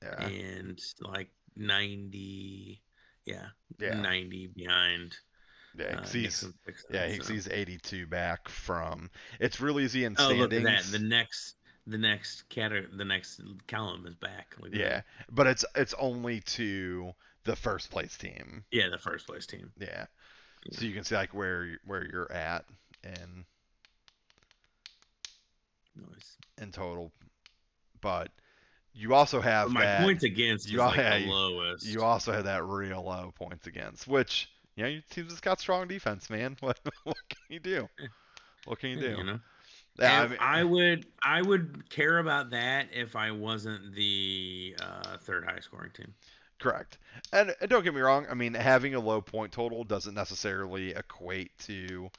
[0.02, 0.26] Yeah.
[0.26, 2.82] and like 90.
[3.24, 3.46] Yeah,
[3.80, 4.00] Yeah.
[4.00, 5.16] 90 behind.
[5.76, 5.84] Yeah.
[5.98, 6.54] uh, He's, Nixon
[6.90, 7.16] yeah.
[7.20, 7.32] So.
[7.34, 9.10] he's eighty two back from.
[9.40, 10.40] It's really easy in Oh, standings.
[10.40, 10.90] look at that!
[10.90, 14.54] The next, the next category, the next column is back.
[14.72, 15.04] Yeah, that.
[15.30, 17.12] but it's it's only to
[17.44, 18.64] the first place team.
[18.70, 19.70] yeah, the first place team.
[19.78, 20.06] Yeah.
[20.72, 22.64] So you can see like where where you're at
[23.04, 23.44] and
[25.94, 26.36] Nice.
[26.60, 27.12] in total,
[28.00, 28.30] but
[28.96, 30.00] you also have But my that.
[30.02, 31.84] points against you is like yeah, lowest.
[31.84, 35.60] You also have that real low points against, which you know your team's just got
[35.60, 36.56] strong defense, man.
[36.60, 37.88] What what can you do?
[38.64, 39.18] What can you do?
[39.18, 39.40] You know,
[39.98, 45.18] Yeah, I mean, I would, I would care about that if I wasn't the uh,
[45.18, 46.14] third highest scoring team.
[46.58, 46.98] Correct.
[47.32, 48.26] And, and don't get me wrong.
[48.30, 52.10] I mean, having a low point total doesn't necessarily equate to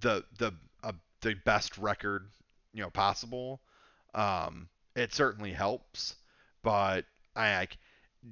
[0.00, 0.52] the the
[0.82, 2.30] uh, the best record
[2.72, 3.60] you know possible.
[4.14, 6.16] Um, it certainly helps,
[6.62, 7.04] but
[7.34, 7.78] I like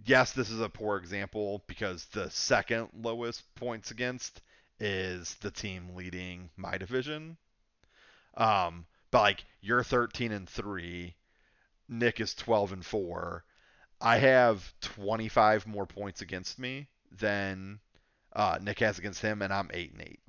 [0.04, 4.40] yes, this is a poor example because the second lowest points against
[4.78, 7.36] is the team leading my division.
[8.36, 11.16] Um, but like you're 13 and three,
[11.88, 13.44] Nick is 12 and four.
[14.00, 17.80] I have 25 more points against me than
[18.32, 20.20] uh, Nick has against him, and I'm eight and eight.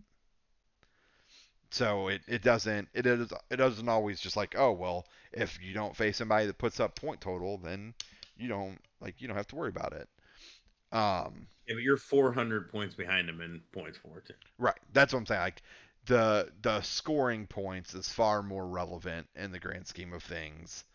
[1.71, 5.73] So it, it doesn't it is it doesn't always just like oh well if you
[5.73, 7.93] don't face somebody that puts up point total then
[8.37, 10.09] you don't like you don't have to worry about it.
[10.91, 14.33] Um, Yeah, but you're 400 points behind him in points for too.
[14.57, 14.77] Right.
[14.93, 15.41] That's what I'm saying.
[15.41, 15.63] Like
[16.05, 20.85] the the scoring points is far more relevant in the grand scheme of things.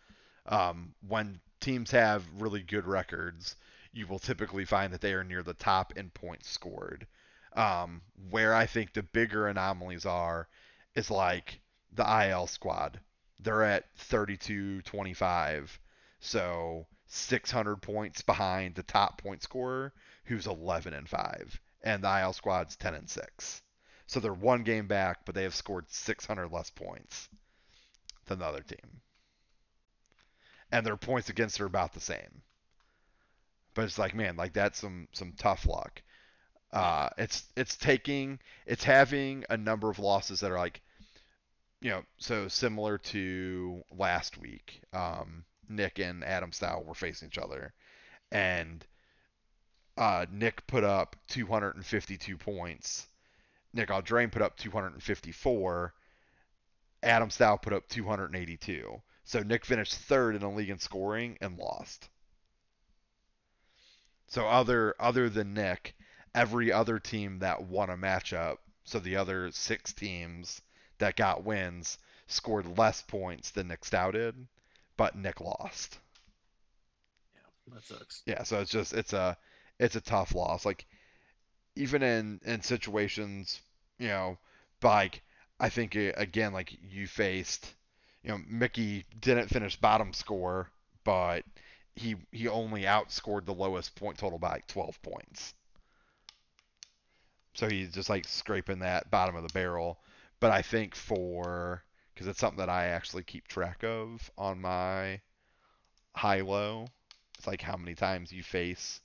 [0.46, 3.56] Um, when teams have really good records,
[3.92, 7.06] you will typically find that they are near the top in points scored.
[7.54, 10.48] Um, where I think the bigger anomalies are
[10.96, 11.60] is like
[11.92, 12.98] the IL squad.
[13.38, 15.78] They're at 32-25,
[16.18, 19.92] so 600 points behind the top point scorer,
[20.24, 23.62] who's 11 and 5, and the IL squad's 10 and 6.
[24.06, 27.28] So they're one game back, but they have scored 600 less points
[28.26, 29.00] than the other team.
[30.72, 32.42] And their points against are about the same.
[33.74, 36.02] But it's like, man, like that's some some tough luck.
[36.72, 40.80] Uh, it's it's taking it's having a number of losses that are like,
[41.80, 44.80] you know, so similar to last week.
[44.92, 47.72] Um, Nick and Adam Style were facing each other,
[48.30, 48.86] and
[49.96, 53.08] uh, Nick put up 252 points,
[53.76, 55.92] Nick Audrain put up 254.
[57.02, 59.02] Adam Stout put up 282.
[59.24, 62.08] So Nick finished third in the league in scoring and lost.
[64.28, 65.94] So other other than Nick,
[66.34, 70.62] every other team that won a matchup, so the other six teams
[70.98, 74.34] that got wins, scored less points than Nick Stout did,
[74.96, 75.98] but Nick lost.
[77.34, 78.22] Yeah, that sucks.
[78.26, 79.36] Yeah, so it's just it's a
[79.78, 80.64] it's a tough loss.
[80.64, 80.86] Like
[81.76, 83.60] even in in situations,
[83.98, 84.38] you know,
[84.82, 85.22] like
[85.60, 87.74] I think uh, again, like you faced,
[88.22, 90.70] you know, Mickey didn't finish bottom score,
[91.04, 91.44] but
[91.94, 95.54] he he only outscored the lowest point total by like 12 points.
[97.54, 99.98] So he's just like scraping that bottom of the barrel.
[100.40, 101.82] But I think for
[102.14, 105.20] because it's something that I actually keep track of on my
[106.14, 106.86] high low.
[107.38, 109.00] It's like how many times you face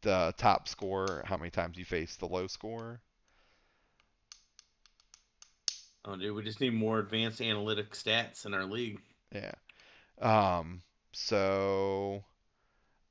[0.00, 3.00] the top score, how many times you face the low score.
[6.04, 9.00] Oh, dude, we just need more advanced analytic stats in our league.
[9.34, 9.52] Yeah.
[10.20, 10.82] Um.
[11.12, 12.24] So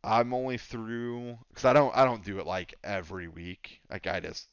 [0.03, 3.81] I'm only through because I don't I don't do it like every week.
[3.89, 4.47] Like I just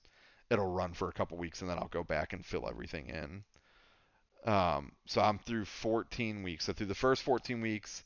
[0.51, 3.45] it'll run for a couple weeks and then I'll go back and fill everything in.
[4.51, 6.67] Um, so I'm through 14 weeks.
[6.67, 8.05] So through the first 14 weeks,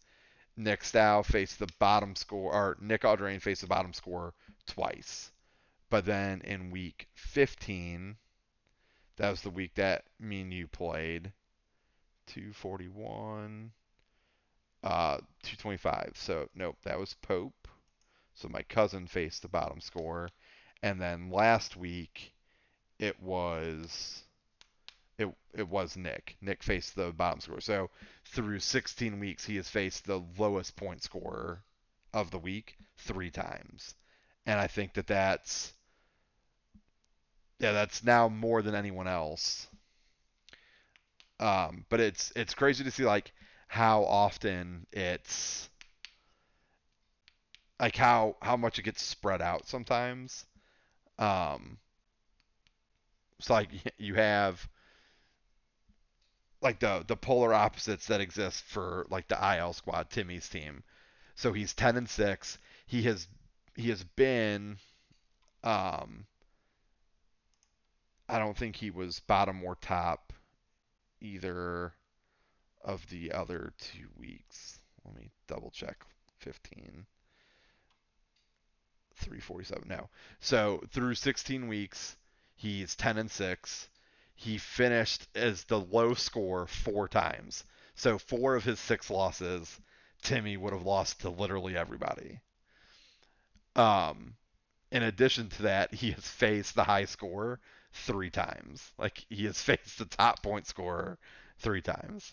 [0.56, 4.34] Nick Stow faced the bottom score, or Nick Audrain faced the bottom score
[4.66, 5.30] twice.
[5.90, 8.16] But then in week 15,
[9.16, 11.32] that was the week that me and you played.
[12.26, 13.72] 241,
[14.82, 16.12] uh, 225.
[16.14, 17.68] So nope, that was Pope.
[18.34, 20.28] So my cousin faced the bottom score,
[20.82, 22.34] and then last week
[22.98, 24.22] it was
[25.18, 26.36] it it was Nick.
[26.40, 27.60] Nick faced the bottom score.
[27.60, 27.90] So
[28.24, 31.62] through 16 weeks, he has faced the lowest point scorer
[32.14, 33.94] of the week three times,
[34.46, 35.74] and I think that that's
[37.58, 39.66] yeah, that's now more than anyone else.
[41.40, 43.32] Um, but it's it's crazy to see like
[43.68, 45.68] how often it's
[47.80, 50.44] like how how much it gets spread out sometimes.
[51.18, 51.78] Um,
[53.38, 54.68] it's like you have
[56.60, 60.82] like the the polar opposites that exist for like the IL squad, Timmy's team.
[61.34, 62.58] So he's ten and six.
[62.86, 63.28] He has
[63.76, 64.78] he has been
[65.62, 66.26] um
[68.28, 70.32] I don't think he was bottom or top
[71.20, 71.94] either
[72.82, 74.78] of the other two weeks.
[75.04, 76.04] Let me double check
[76.38, 77.06] 15.
[79.18, 79.88] 347.
[79.88, 80.08] No.
[80.40, 82.16] So through 16 weeks,
[82.56, 83.88] he's 10 and 6
[84.38, 87.64] he finished as the low score four times.
[87.96, 89.80] So four of his six losses,
[90.22, 92.38] Timmy would have lost to literally everybody.
[93.74, 94.36] Um,
[94.92, 97.58] in addition to that, he has faced the high score
[97.92, 98.92] three times.
[98.96, 101.18] Like he has faced the top point scorer
[101.58, 102.32] three times.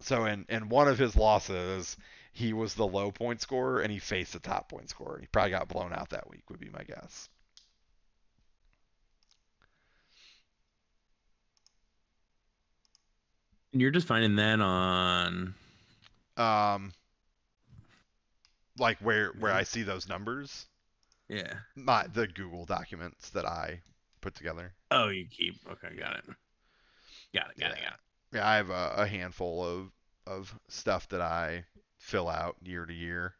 [0.00, 1.94] So in in one of his losses,
[2.36, 5.18] he was the low point scorer and he faced the top point scorer.
[5.18, 7.30] He probably got blown out that week, would be my guess.
[13.72, 15.54] And you're just finding that on
[16.36, 16.92] um
[18.78, 20.66] like where where I see those numbers.
[21.30, 21.54] Yeah.
[21.74, 23.80] My the Google documents that I
[24.20, 24.74] put together.
[24.90, 26.24] Oh, you keep okay, got it.
[27.34, 27.72] Got it, got yeah.
[27.72, 28.00] it, got it.
[28.34, 29.90] Yeah, I have a, a, handful of
[30.26, 31.64] of stuff that I
[32.06, 33.34] fill out year to year.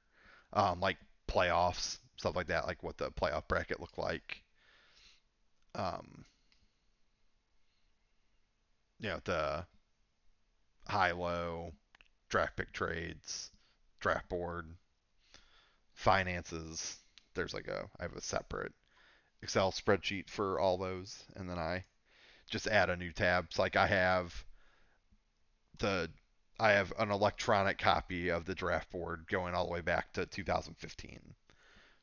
[0.52, 0.98] Um like
[1.28, 4.42] playoffs, stuff like that, like what the playoff bracket looked like.
[5.74, 6.24] Um
[8.98, 9.64] you know, the
[10.88, 11.72] high low,
[12.28, 13.50] draft pick trades,
[14.00, 14.66] draft board,
[15.94, 16.96] finances.
[17.34, 18.72] There's like a I have a separate
[19.42, 21.84] Excel spreadsheet for all those, and then I
[22.50, 23.52] just add a new tab.
[23.52, 24.44] So like I have
[25.78, 26.10] the
[26.60, 30.26] I have an electronic copy of the draft board going all the way back to
[30.26, 31.34] 2015.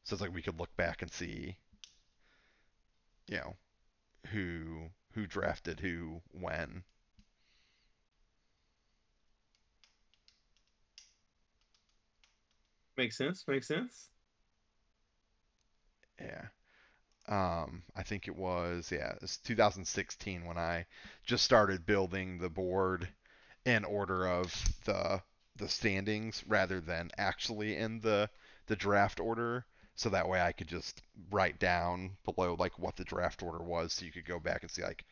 [0.04, 1.58] So it's like we could look back and see,
[3.28, 3.56] you know,
[4.32, 6.84] who who drafted who when
[12.98, 13.48] Makes sense.
[13.48, 14.10] Makes sense.
[16.20, 16.48] Yeah.
[17.28, 20.86] Um, I think it was yeah, it's 2016 when I
[21.26, 23.10] just started building the board
[23.66, 24.54] in order of
[24.86, 25.22] the
[25.56, 28.30] the standings rather than actually in the
[28.68, 29.66] the draft order.
[29.96, 33.94] So that way I could just write down below like what the draft order was,
[33.94, 35.06] so you could go back and see like,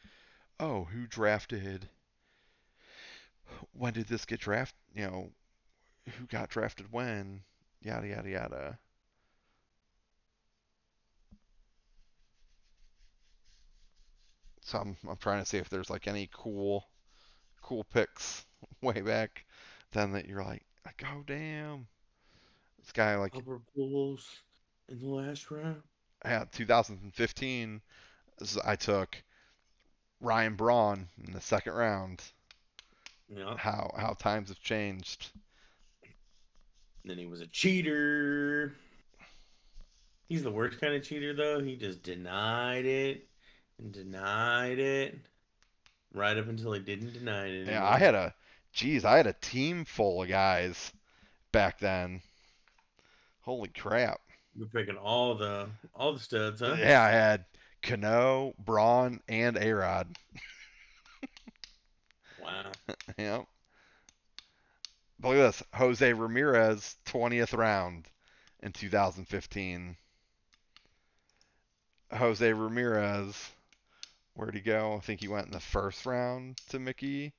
[0.59, 1.89] oh, who drafted?
[3.73, 4.79] When did this get drafted?
[4.95, 5.31] You know,
[6.17, 7.43] who got drafted when?
[7.81, 8.79] yada yada yada.
[14.61, 16.87] So I'm I'm trying to see if there's like any cool
[17.61, 18.45] cool picks
[18.81, 19.45] way back
[19.91, 21.87] then that you're like, like oh damn,
[22.79, 24.27] this guy like Upper pools
[24.89, 25.81] in the last round.
[26.25, 27.81] yeah 2015,
[28.63, 29.21] I took
[30.19, 32.21] Ryan Braun in the second round.
[33.29, 33.55] Yeah.
[33.57, 35.31] How how times have changed.
[37.03, 38.75] Then he was a cheater.
[40.27, 41.59] He's the worst kind of cheater, though.
[41.59, 43.27] He just denied it
[43.79, 45.19] and denied it
[46.13, 47.67] right up until he didn't deny it.
[47.67, 47.87] Yeah.
[47.87, 48.33] I had a
[48.73, 50.91] geez, I had a team full of guys
[51.51, 52.21] back then.
[53.41, 54.21] Holy crap.
[54.55, 56.75] You're picking all the all the studs, huh?
[56.77, 57.45] Yeah, I had
[57.81, 60.15] Cano, Braun, and Arod.
[62.41, 62.71] Wow.
[63.17, 63.45] Yep.
[65.19, 65.63] But look at this.
[65.75, 68.07] Jose Ramirez, 20th round
[68.61, 69.95] in 2015.
[72.11, 73.51] Jose Ramirez,
[74.33, 74.95] where'd he go?
[74.95, 77.33] I think he went in the first round to Mickey.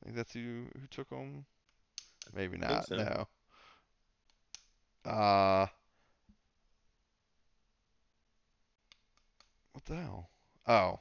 [0.00, 1.44] I think that's who who took him.
[2.34, 2.86] Maybe not.
[2.86, 2.96] so.
[2.96, 3.28] No.
[5.04, 5.66] Uh.
[9.72, 10.30] What the hell?
[10.66, 11.00] Oh,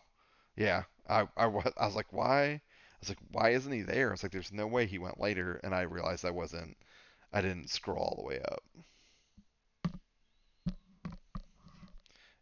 [0.56, 0.84] yeah.
[1.10, 2.46] I I was I was like, why?
[2.54, 2.62] I
[3.00, 4.10] was like, why isn't he there?
[4.10, 6.78] I was like, there's no way he went later, and I realized I wasn't.
[7.34, 8.64] I didn't scroll all the way up.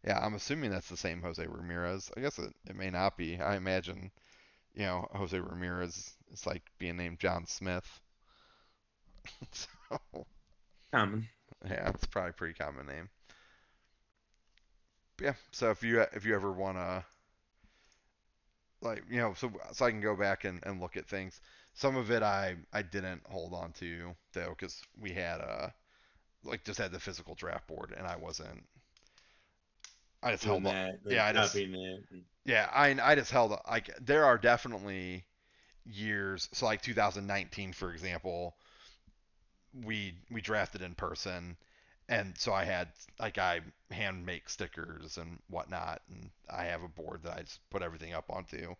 [0.04, 2.10] Yeah, I'm assuming that's the same Jose Ramirez.
[2.16, 3.40] I guess it, it may not be.
[3.40, 4.10] I imagine,
[4.74, 8.00] you know, Jose Ramirez is like being named John Smith.
[9.52, 9.66] so,
[10.92, 11.28] Common.
[11.64, 13.08] yeah, it's probably a pretty common name.
[15.16, 17.04] But yeah, so if you if you ever wanna
[18.80, 21.40] like you know so so I can go back and, and look at things.
[21.74, 25.74] Some of it I I didn't hold on to though because we had a
[26.44, 28.64] like just had the physical draft board and I wasn't.
[30.24, 30.74] I just held on.
[30.74, 30.98] that.
[31.06, 32.04] yeah, I just- it.
[32.44, 35.24] Yeah, I I just held like there are definitely
[35.86, 36.48] years.
[36.52, 38.56] So like 2019, for example,
[39.84, 41.56] we we drafted in person,
[42.08, 42.88] and so I had
[43.18, 43.60] like I
[43.90, 48.12] hand make stickers and whatnot, and I have a board that I just put everything
[48.12, 48.74] up onto.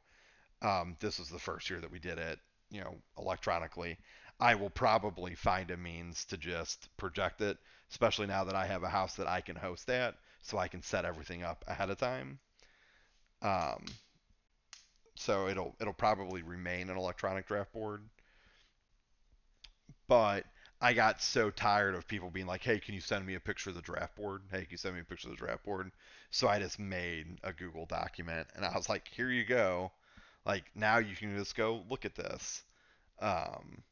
[0.63, 2.39] Um, this was the first year that we did it,
[2.71, 3.99] you know, electronically.
[4.41, 7.59] I will probably find a means to just project it,
[7.91, 10.83] especially now that I have a house that I can host at, so I can
[10.83, 12.41] set everything up ahead of time.
[13.43, 13.85] Um,
[15.17, 18.09] so it'll it'll probably remain an electronic draft board.
[20.09, 20.47] But
[20.81, 23.69] I got so tired of people being like, "Hey, can you send me a picture
[23.71, 24.43] of the draft board?
[24.51, 25.93] Hey, can you send me a picture of the draft board?"
[26.31, 29.93] So I just made a Google document, and I was like, "Here you go.
[30.47, 32.63] Like now you can just go look at this."
[33.21, 33.85] Um,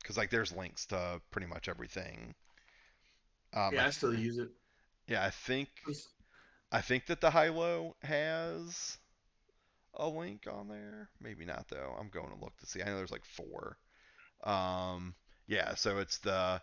[0.00, 2.34] because like there's links to pretty much everything.
[3.54, 4.50] Um, Yeah, I still use it.
[5.08, 5.68] Yeah, I think
[6.72, 8.98] I think that the high low has
[9.94, 11.08] a link on there.
[11.20, 11.94] Maybe not though.
[11.98, 12.82] I'm going to look to see.
[12.82, 13.78] I know there's like four.
[14.44, 15.14] Um,
[15.46, 16.60] yeah, so it's the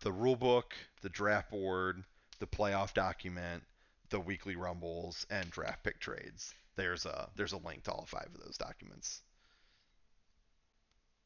[0.00, 2.02] the rule book, the draft board,
[2.38, 3.62] the playoff document,
[4.08, 6.54] the weekly rumbles, and draft pick trades.
[6.76, 9.22] There's a there's a link to all five of those documents.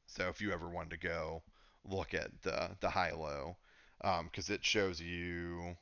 [0.06, 1.42] So if you ever wanted to go
[1.84, 3.56] look at the the high low,
[4.00, 5.76] because it shows you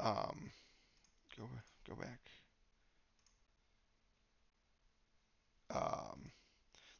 [0.00, 0.50] um,
[1.36, 1.44] go
[1.88, 2.20] go back.
[5.70, 6.32] Um,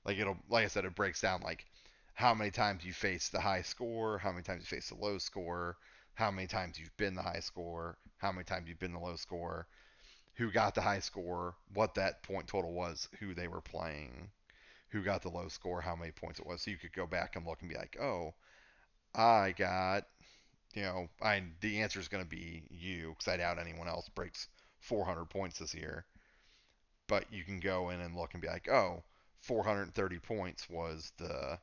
[0.04, 1.66] like it'll like I said, it breaks down like
[2.14, 5.18] how many times you face the high score, how many times you face the low
[5.18, 5.76] score,
[6.14, 9.16] how many times you've been the high score, how many times you've been the low
[9.16, 9.66] score,
[10.34, 14.30] who got the high score, what that point total was, who they were playing,
[14.90, 16.62] who got the low score, how many points it was.
[16.62, 18.34] So you could go back and look and be like, oh,
[19.14, 20.04] I got
[20.78, 24.08] you know, I the answer is going to be you because I doubt anyone else
[24.10, 24.48] breaks
[24.80, 26.06] 400 points this year.
[27.08, 29.02] But you can go in and look and be like, oh,
[29.40, 31.58] 430 points was the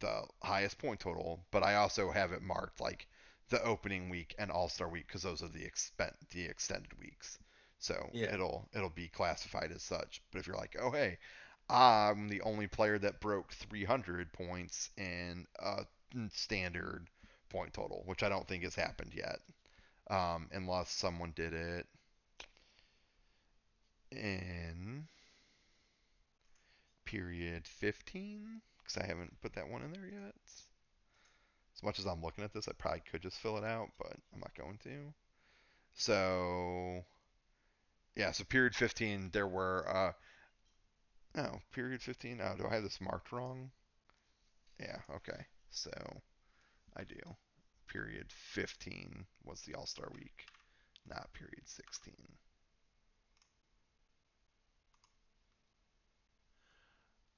[0.00, 1.44] the highest point total.
[1.50, 3.06] But I also have it marked like
[3.50, 7.38] the opening week and All Star week because those are the expen- the extended weeks.
[7.78, 8.32] So Yeah.
[8.32, 10.22] it'll it'll be classified as such.
[10.32, 11.18] But if you're like, oh hey,
[11.68, 15.84] I'm the only player that broke 300 points in a
[16.32, 17.08] standard
[17.50, 19.40] point total, which I don't think has happened yet,
[20.08, 21.86] um, unless someone did it
[24.12, 25.06] in
[27.04, 30.34] period 15, because I haven't put that one in there yet.
[31.74, 34.12] As much as I'm looking at this, I probably could just fill it out, but
[34.32, 35.12] I'm not going to.
[35.94, 37.04] So,
[38.16, 40.12] yeah, so period 15, there were, uh,
[41.40, 43.70] oh, period 15, oh, do I have this marked wrong?
[44.78, 45.90] Yeah, okay, so
[46.96, 47.20] I do.
[47.88, 50.46] period 15 was the All Star week,
[51.08, 52.14] not period 16.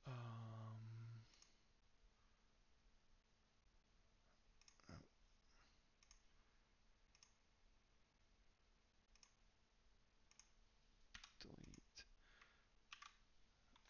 [0.06, 0.12] Um.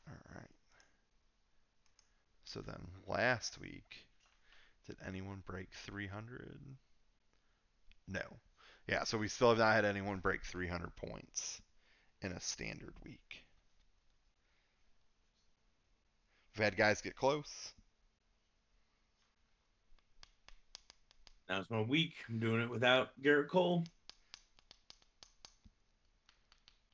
[0.09, 0.51] All right.
[2.44, 4.05] So then last week,
[4.87, 6.59] did anyone break 300?
[8.09, 8.21] No.
[8.89, 11.61] Yeah, so we still have not had anyone break 300 points
[12.21, 13.45] in a standard week.
[16.57, 17.73] We've had guys get close.
[21.49, 22.15] Now's my week.
[22.29, 23.85] I'm doing it without Gerrit Cole.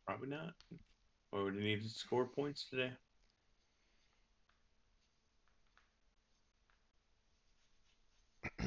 [0.06, 0.54] Probably not.
[1.32, 2.92] Or would he need to score points today?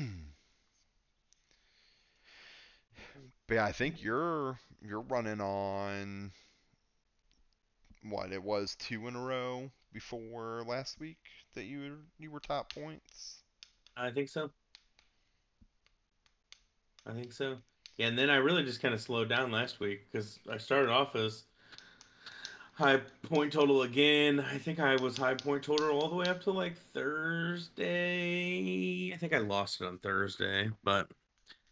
[3.48, 6.32] But yeah, I think you're you're running on
[8.04, 11.18] what it was two in a row before last week
[11.54, 13.44] that you were, you were top points.
[13.98, 14.52] I think so.
[17.06, 17.58] I think so.
[17.98, 20.90] Yeah, and then I really just kind of slowed down last week because I started
[20.90, 21.44] off as
[22.82, 24.40] high point total again.
[24.40, 27.92] I think I was high point total all the way up to like Thursday.
[29.14, 31.08] I think I lost it on Thursday, but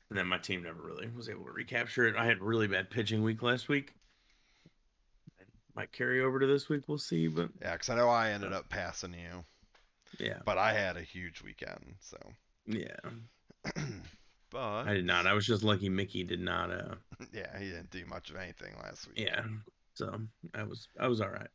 [0.10, 2.16] and then my team never really was able to recapture it.
[2.16, 3.96] I had really bad pitching week last week.
[5.76, 6.84] Might carry over to this week.
[6.88, 9.46] We'll see, but Yeah, because I know I ended up passing you,
[10.20, 12.18] yeah, but I had a huge weekend, so.
[12.68, 13.00] yeah.
[14.52, 15.26] but I did not.
[15.28, 15.90] I was just lucky.
[15.90, 16.72] Mickey did not.
[16.72, 16.96] Uh,
[17.34, 19.20] yeah, he didn't do much of anything last week.
[19.20, 19.44] yeah.
[20.00, 20.18] So
[20.56, 21.50] I was I was all right.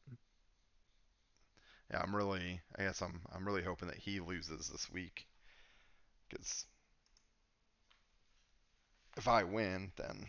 [1.91, 2.61] Yeah, I'm really.
[2.79, 3.23] I guess I'm.
[3.35, 5.27] I'm really hoping that he loses this week,
[6.29, 6.66] because
[9.16, 10.27] if I win, then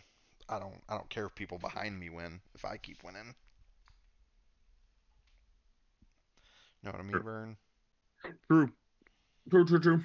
[0.48, 0.80] I don't.
[0.88, 2.40] I don't care if people behind me win.
[2.54, 3.34] If I keep winning,
[6.82, 7.22] know what I mean, Sure.
[7.22, 7.56] Vern?
[8.48, 8.72] True.
[9.50, 9.66] True.
[9.66, 9.80] True.
[9.80, 10.00] True.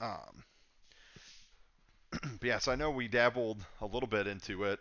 [0.00, 0.43] Um,
[2.24, 4.80] but yeah, so I know we dabbled a little bit into it,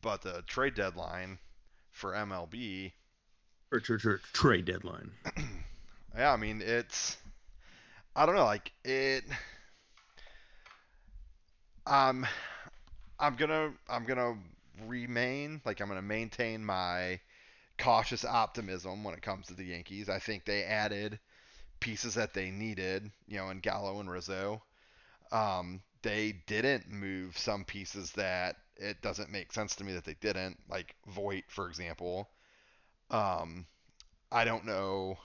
[0.00, 1.38] but the trade deadline
[1.92, 2.92] for MLB,
[3.72, 5.12] Or trade deadline.
[6.16, 7.16] yeah, I mean it's,
[8.16, 9.24] I don't know, like it.
[11.86, 12.26] Um,
[13.18, 14.36] I'm gonna I'm gonna
[14.86, 17.20] remain like I'm gonna maintain my
[17.78, 20.08] cautious optimism when it comes to the Yankees.
[20.08, 21.18] I think they added
[21.80, 24.62] pieces that they needed, you know, in Gallo and Rizzo.
[25.32, 30.14] Um, they didn't move some pieces that it doesn't make sense to me that they
[30.20, 32.28] didn't, like Voit, for example.
[33.10, 33.66] Um,
[34.30, 35.18] I don't know.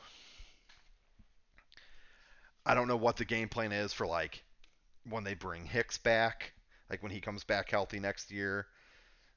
[2.66, 4.44] I don't know what the game plan is for like
[5.10, 6.54] when they bring Hicks back,
[6.90, 8.68] like when he comes back healthy next year.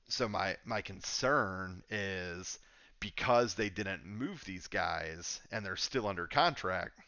[0.09, 2.59] So my my concern is
[3.01, 6.99] because they didn't move these guys and they're still under contract.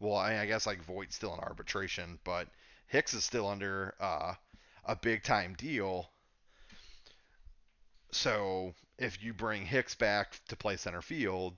[0.00, 2.48] Well, I, I guess like Voit's still in arbitration, but
[2.86, 4.34] Hicks is still under uh,
[4.84, 6.10] a big time deal.
[8.12, 11.54] So if you bring Hicks back to play center field,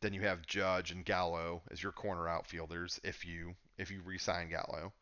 [0.00, 4.50] then you have Judge and Gallo as your corner outfielders if you if you re-sign
[4.50, 4.92] Gallo.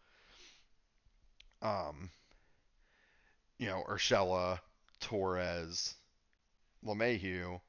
[1.60, 2.10] Um,
[3.58, 4.60] you know, Urshela,
[5.00, 5.94] Torres,
[6.84, 7.60] LeMahieu,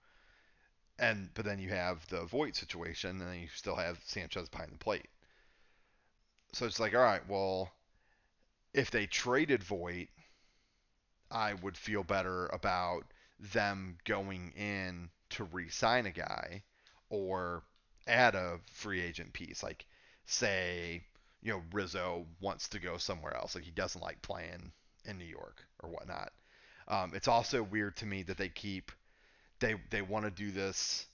[0.99, 4.71] and but then you have the Voit situation, and then you still have Sanchez behind
[4.71, 5.09] the plate.
[6.53, 7.71] So it's like, all right, well,
[8.73, 10.07] if they traded Voit,
[11.31, 13.03] I would feel better about
[13.39, 16.63] them going in to re-sign a guy
[17.09, 17.63] or
[18.07, 19.63] add a free agent piece.
[19.63, 19.85] Like,
[20.25, 21.03] say,
[21.41, 23.55] you know, Rizzo wants to go somewhere else.
[23.55, 24.71] Like, he doesn't like playing
[25.05, 26.31] in New York or whatnot.
[26.87, 28.91] Um, it's also weird to me that they keep
[29.59, 31.05] they they want to do this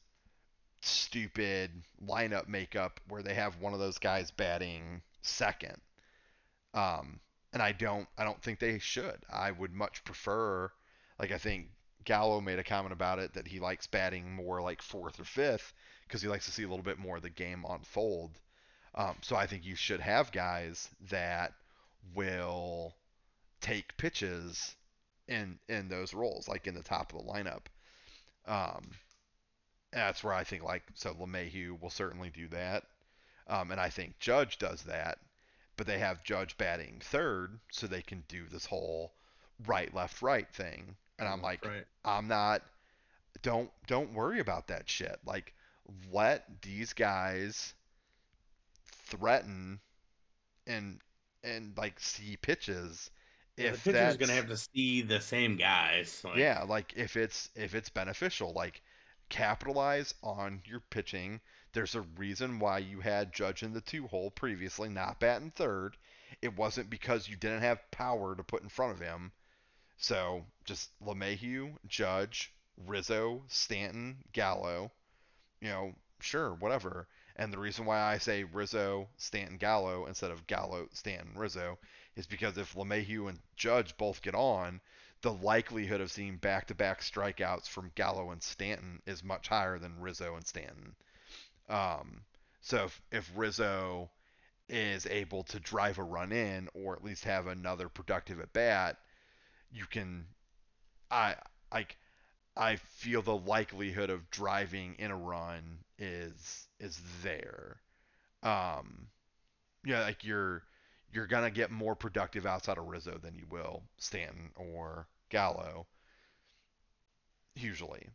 [0.81, 1.69] stupid
[2.05, 5.77] lineup makeup where they have one of those guys batting second.
[6.73, 7.19] Um,
[7.53, 9.17] and I don't I don't think they should.
[9.31, 10.71] I would much prefer
[11.19, 11.67] like I think
[12.05, 15.73] Gallo made a comment about it that he likes batting more like fourth or fifth
[16.07, 18.31] because he likes to see a little bit more of the game unfold.
[18.95, 21.53] Um, so I think you should have guys that
[22.15, 22.95] will
[23.61, 24.75] take pitches
[25.27, 27.65] in in those roles, like in the top of the lineup.
[28.47, 28.91] Um,
[29.91, 32.85] that's where I think like so LeMahieu will certainly do that,
[33.47, 35.19] um, and I think Judge does that,
[35.79, 39.13] but they have Judge batting third, so they can do this whole
[39.65, 41.85] right left right thing, and I'm like, right.
[42.03, 42.63] I'm not.
[43.43, 45.17] Don't don't worry about that shit.
[45.25, 45.53] Like
[46.11, 47.73] let these guys
[48.91, 49.79] threaten
[50.67, 50.99] and
[51.45, 53.09] and like see pitches
[53.55, 56.21] Yeah, if the pitcher's gonna have to see the same guys.
[56.25, 58.81] Like, yeah like if it's if it's beneficial like
[59.29, 61.39] capitalize on your pitching
[61.73, 65.95] there's a reason why you had judge in the two hole previously not batting third
[66.41, 69.31] it wasn't because you didn't have power to put in front of him
[70.01, 72.53] so just LeMahieu, Judge,
[72.87, 74.93] Rizzo, Stanton, Gallo,
[75.59, 77.09] you know, sure, whatever.
[77.35, 81.79] And the reason why I say Rizzo, Stanton, Gallo instead of Gallo, Stanton, Rizzo
[82.15, 84.79] is because if LeMahieu and Judge both get on,
[85.21, 90.37] the likelihood of seeing back-to-back strikeouts from Gallo and Stanton is much higher than Rizzo
[90.37, 90.95] and Stanton.
[91.69, 92.21] Um,
[92.61, 94.09] so if, if Rizzo
[94.67, 98.97] is able to drive a run in or at least have another productive at bat,
[99.71, 100.25] you can
[101.11, 101.35] I
[101.73, 101.97] like
[102.55, 107.77] I feel the likelihood of driving in a run is is there.
[108.43, 109.07] Um,
[109.85, 110.63] yeah, like you're
[111.11, 115.87] you're gonna get more productive outside of Rizzo than you will Stanton or Gallo
[117.55, 118.07] usually.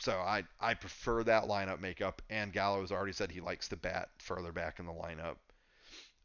[0.00, 2.22] So I I prefer that lineup makeup.
[2.30, 5.36] And Gallo has already said he likes to bat further back in the lineup.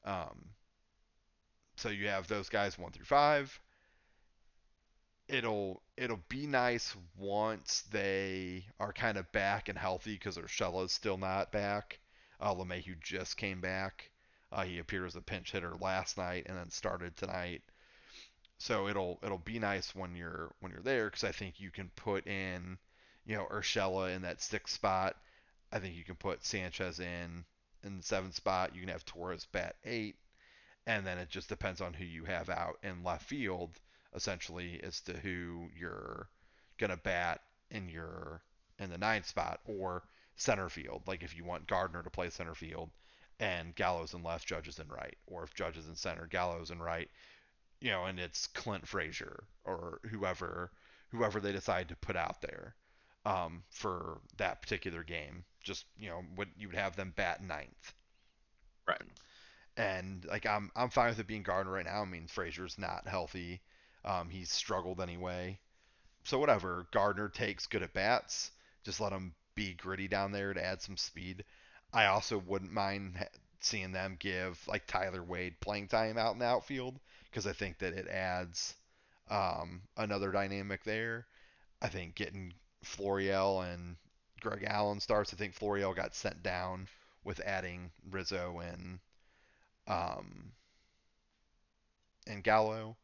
[0.05, 0.49] Um,
[1.75, 3.59] so you have those guys one through five
[5.27, 11.17] it'll it'll be nice once they are kind of back and healthy because Urshela's still
[11.17, 11.99] not back.
[12.39, 14.09] Uh, LeMahieu just came back.
[14.51, 17.61] Uh, he appeared as a pinch hitter last night and then started tonight.
[18.57, 21.89] So it'll it'll be nice when you're when you're there because I think you can
[21.95, 22.77] put in,
[23.25, 25.15] you know, Urshela in that sixth spot.
[25.71, 27.45] I think you can put Sanchez in
[27.83, 28.75] in the seventh spot.
[28.75, 30.15] You can have Torres bat eight,
[30.85, 33.79] and then it just depends on who you have out in left field
[34.15, 36.27] essentially as to who you're
[36.77, 37.41] gonna bat
[37.71, 38.41] in your
[38.79, 40.03] in the ninth spot or
[40.35, 41.03] center field.
[41.07, 42.91] Like if you want Gardner to play center field
[43.39, 46.71] and Gallo's in left, Judge is in right, or if Judge is in center, Gallo's
[46.71, 47.09] in right,
[47.79, 50.71] you know, and it's Clint Frazier or whoever
[51.09, 52.75] whoever they decide to put out there
[53.25, 55.43] um, for that particular game.
[55.61, 57.93] Just you know, what you would have them bat ninth.
[58.87, 59.01] Right.
[59.77, 62.01] And like I'm I'm fine with it being Gardner right now.
[62.01, 63.61] I mean Frazier's not healthy.
[64.05, 65.59] Um, he's struggled anyway.
[66.25, 66.87] So whatever.
[66.91, 68.51] Gardner takes good at bats.
[68.83, 71.45] Just let him be gritty down there to add some speed.
[71.93, 73.25] I also wouldn't mind
[73.61, 77.79] seeing them give like Tyler Wade playing time out in the outfield because I think
[77.79, 78.75] that it adds
[79.29, 81.25] um, another dynamic there.
[81.81, 82.53] I think getting
[82.83, 83.95] Florial and
[84.41, 85.33] Greg Allen starts.
[85.33, 86.87] I think Florial got sent down
[87.23, 88.99] with adding Rizzo and
[89.87, 90.51] um,
[92.27, 92.97] and Gallo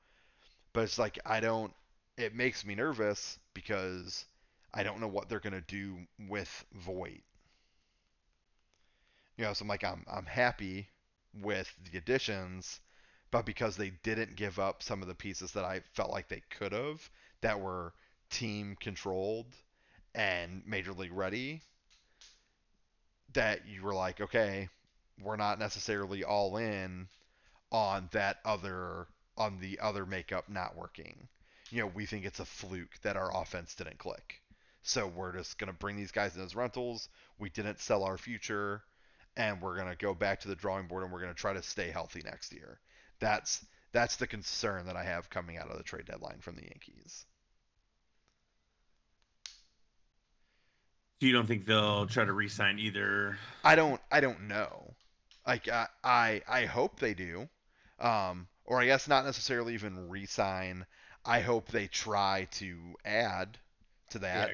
[0.74, 1.74] but it's like I don't.
[2.18, 4.26] It makes me nervous because
[4.74, 5.98] I don't know what they're gonna do
[6.28, 7.24] with Voit.
[9.38, 10.90] You know, so I'm like I'm I'm happy
[11.42, 12.80] with the additions,
[13.32, 16.44] but because they didn't give up some of the pieces that I felt like they
[16.50, 17.10] could have
[17.42, 17.94] that were
[18.30, 19.56] team controlled
[20.16, 21.62] and major league ready,
[23.34, 24.70] that you were like, okay,
[25.22, 27.08] we're not necessarily all in
[27.72, 29.08] on that other
[29.38, 31.28] on the other makeup not working.
[31.70, 34.42] You know, we think it's a fluke that our offense didn't click.
[34.84, 37.10] So we're just to bring these guys in as rentals.
[37.38, 38.82] We didn't sell our future,
[39.38, 41.90] and we're to go back to the drawing board and we're to try to stay
[41.92, 42.80] healthy next year.
[43.20, 46.64] That's that's the concern that I have coming out of the trade deadline from the
[46.64, 47.26] Yankees.
[51.20, 53.38] Do you don't think they'll try to re-sign either?
[53.64, 54.00] I don't.
[54.12, 54.94] I don't know.
[55.46, 57.50] Like I, I, I hope they do.
[58.00, 60.86] Um, or I guess not necessarily even re-sign.
[61.26, 63.58] I hope they try to add
[64.12, 64.52] to that.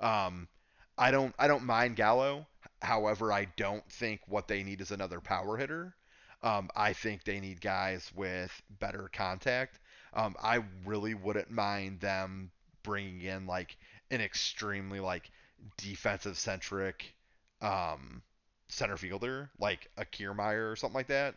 [0.00, 0.26] Yeah.
[0.26, 0.48] Um,
[0.96, 2.46] I don't I don't mind Gallo.
[2.82, 5.94] However, I don't think what they need is another power hitter.
[6.42, 8.50] Um, I think they need guys with
[8.80, 9.80] better contact.
[10.14, 12.50] Um, I really wouldn't mind them
[12.82, 13.76] bringing in like
[14.10, 15.30] an extremely like
[15.76, 17.14] defensive centric
[17.60, 18.22] um,
[18.68, 21.34] center fielder like a Kiermaier or something like that.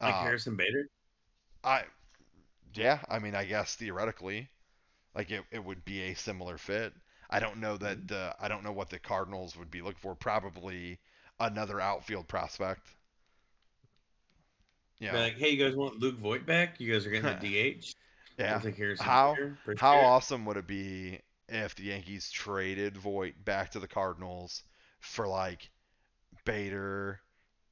[0.00, 0.88] Like um, Harrison Bader.
[1.64, 1.82] I
[2.74, 4.48] yeah, I mean, I guess theoretically,
[5.14, 6.92] like it, it would be a similar fit.
[7.30, 8.06] I don't know that mm-hmm.
[8.06, 10.14] the I don't know what the Cardinals would be looking for.
[10.14, 10.98] Probably
[11.40, 12.86] another outfield prospect.
[14.98, 15.16] Yeah.
[15.16, 16.80] Like, hey, you guys want Luke Voit back?
[16.80, 17.94] You guys are getting the DH.
[18.38, 18.60] yeah.
[19.00, 19.36] How
[19.76, 21.20] how awesome would it be
[21.54, 24.62] if the Yankees traded Voit back to the Cardinals
[25.00, 25.70] for like
[26.44, 27.20] Bader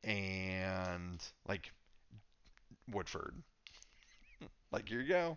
[0.05, 1.73] and like
[2.91, 3.35] Woodford?
[4.73, 5.37] Like, here you go.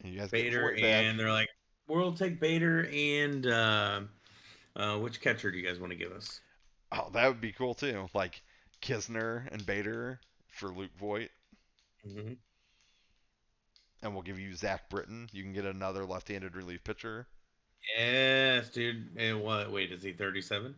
[0.00, 1.48] And you guys Bader and they're like,
[1.88, 4.00] we'll take Bader and uh,
[4.76, 6.40] Uh, which catcher do you guys want to give us?
[6.92, 8.08] Oh, that would be cool too.
[8.14, 8.42] Like
[8.82, 11.30] Knizner and Bader for Luke Voit.
[12.06, 12.34] Mm-hmm.
[14.04, 15.28] And we'll give you Zach Britton.
[15.32, 17.26] You can get another left-handed relief pitcher.
[17.98, 19.08] Yes, dude.
[19.16, 19.72] And what?
[19.72, 20.74] Wait, is he 37?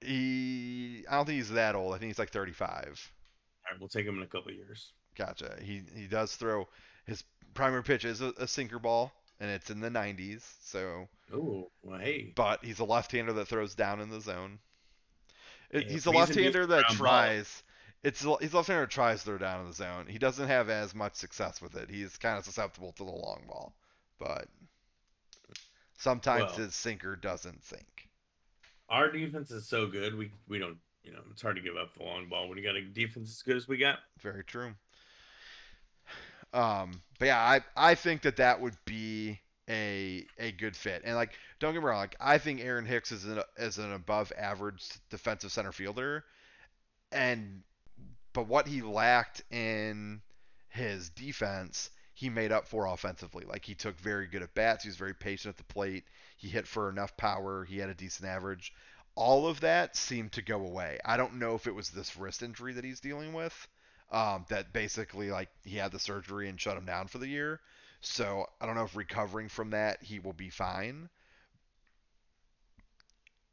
[0.00, 1.94] He, I don't think he's that old.
[1.94, 2.70] I think he's like 35.
[2.70, 4.92] All right, we'll take him in a couple years.
[5.16, 5.56] Gotcha.
[5.60, 6.66] He he does throw
[7.06, 7.24] his
[7.54, 10.42] primary pitch is a, a sinker ball, and it's in the 90s.
[10.62, 11.08] So.
[11.34, 12.32] Oh, well, hey.
[12.34, 14.58] But he's a left-hander that throws down in the zone.
[15.72, 17.62] Yeah, he's a left-hander that tries.
[17.62, 17.69] ball.
[18.02, 20.06] It's he's left-hander tries to throw down in the zone.
[20.08, 21.90] He doesn't have as much success with it.
[21.90, 23.74] He's kind of susceptible to the long ball,
[24.18, 24.48] but
[25.98, 26.66] sometimes Well.
[26.66, 28.08] his sinker doesn't sink.
[28.88, 30.16] Our defense is so good.
[30.16, 30.78] We we don't.
[31.02, 33.30] You know, it's hard to give up the long ball when you got a defense
[33.30, 34.00] as good as we got.
[34.20, 34.74] Very true.
[36.52, 41.02] Um, but yeah, I I think that that would be a a good fit.
[41.04, 43.92] And like, don't get me wrong, like I think Aaron Hicks is an is an
[43.92, 46.24] above average defensive center fielder,
[47.12, 47.62] and
[48.32, 50.22] but what he lacked in
[50.68, 53.44] his defense, he made up for offensively.
[53.44, 54.84] Like he took very good at bats.
[54.84, 56.04] He was very patient at the plate.
[56.36, 57.64] He hit for enough power.
[57.64, 58.72] He had a decent average.
[59.14, 60.98] All of that seemed to go away.
[61.04, 63.68] I don't know if it was this wrist injury that he's dealing with
[64.12, 67.60] um, that basically like he had the surgery and shut him down for the year.
[68.00, 71.08] So I don't know if recovering from that he will be fine.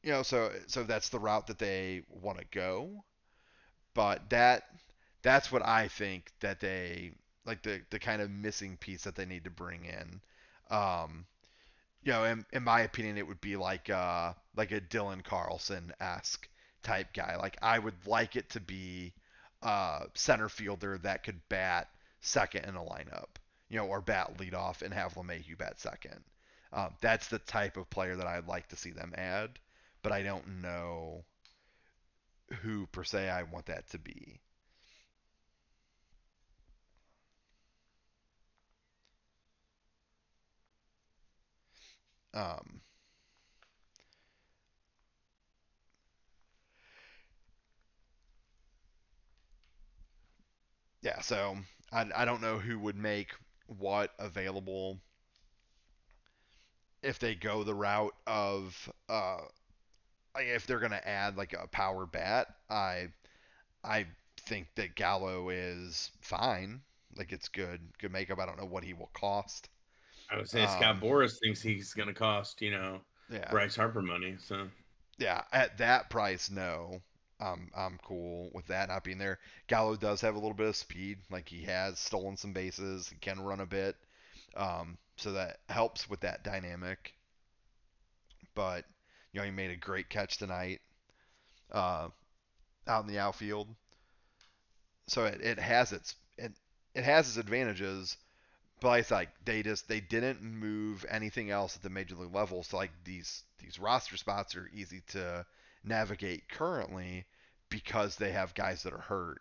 [0.03, 3.03] You know, so so that's the route that they want to go.
[3.97, 4.69] But that
[5.23, 7.13] that's what I think that they
[7.45, 10.21] like the the kind of missing piece that they need to bring in.
[10.69, 11.25] Um,
[12.03, 15.93] you know, in, in my opinion, it would be like uh like a Dylan Carlson
[15.99, 16.47] esque
[16.83, 17.37] type guy.
[17.37, 19.13] Like I would like it to be
[19.63, 21.89] uh, center fielder that could bat
[22.21, 26.23] second in a lineup, you know, or bat leadoff and have LeMahieu bat second.
[26.71, 29.57] Um, that's the type of player that I'd like to see them add,
[30.03, 31.23] but I don't know
[32.61, 34.41] who per se I want that to be.
[42.33, 42.81] Um,
[51.01, 51.57] yeah, so
[51.91, 53.31] I, I don't know who would make
[53.67, 54.99] what available
[57.01, 59.39] if they go the route of uh
[60.37, 62.47] like, if they're gonna add like a power bat.
[62.69, 63.09] I
[63.83, 64.07] I
[64.41, 66.81] think that Gallo is fine.
[67.15, 68.39] Like it's good, good makeup.
[68.39, 69.69] I don't know what he will cost.
[70.29, 73.75] I would say Um, Scott Boras thinks he's going to cost you know Yeah, Bryce
[73.75, 74.37] Harper money.
[74.39, 74.69] So
[75.17, 75.43] yeah.
[75.51, 77.01] At that price, no.
[77.39, 79.39] I'm I'm cool with that not being there.
[79.67, 81.19] Gallo does have a little bit of speed.
[81.29, 83.95] Like he has stolen some bases, he can run a bit,
[84.55, 87.13] um, so that helps with that dynamic.
[88.55, 88.85] But
[89.37, 90.81] you know he made a great catch tonight,
[91.71, 92.07] uh,
[92.87, 93.67] out in the outfield.
[95.05, 96.53] So it, it has its it,
[96.95, 98.17] it has its advantages,
[98.81, 102.63] but it's like they just they didn't move anything else at the major league level.
[102.63, 105.45] So like these these roster spots are easy to
[105.83, 107.27] navigate currently
[107.69, 109.39] because they have guys that are hurt,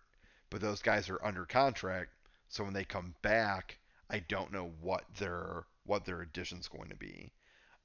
[0.51, 2.10] but those guys are under contract.
[2.51, 3.78] So when they come back,
[4.10, 7.32] I don't know what their what their addition's going to be.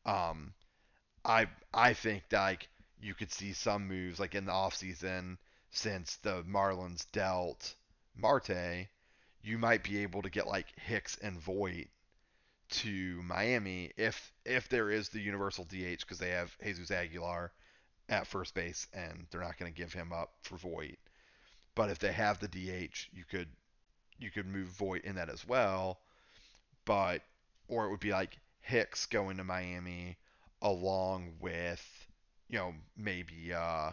[0.06, 0.54] Um,
[1.24, 2.68] I I think like
[3.00, 5.38] you could see some moves like in the offseason
[5.72, 7.76] since the Marlins dealt
[8.16, 8.88] Marte,
[9.42, 11.88] you might be able to get like Hicks and Voit
[12.70, 17.52] to Miami if if there is the universal DH because they have Jesus Aguilar
[18.10, 20.98] at first base and they're not going to give him up for Voit.
[21.76, 23.48] But if they have the DH, you could
[24.20, 26.00] you could move Voit in that as well.
[26.86, 27.22] But
[27.68, 30.18] or it would be like Hicks going to Miami
[30.62, 32.08] along with
[32.50, 33.92] you know maybe uh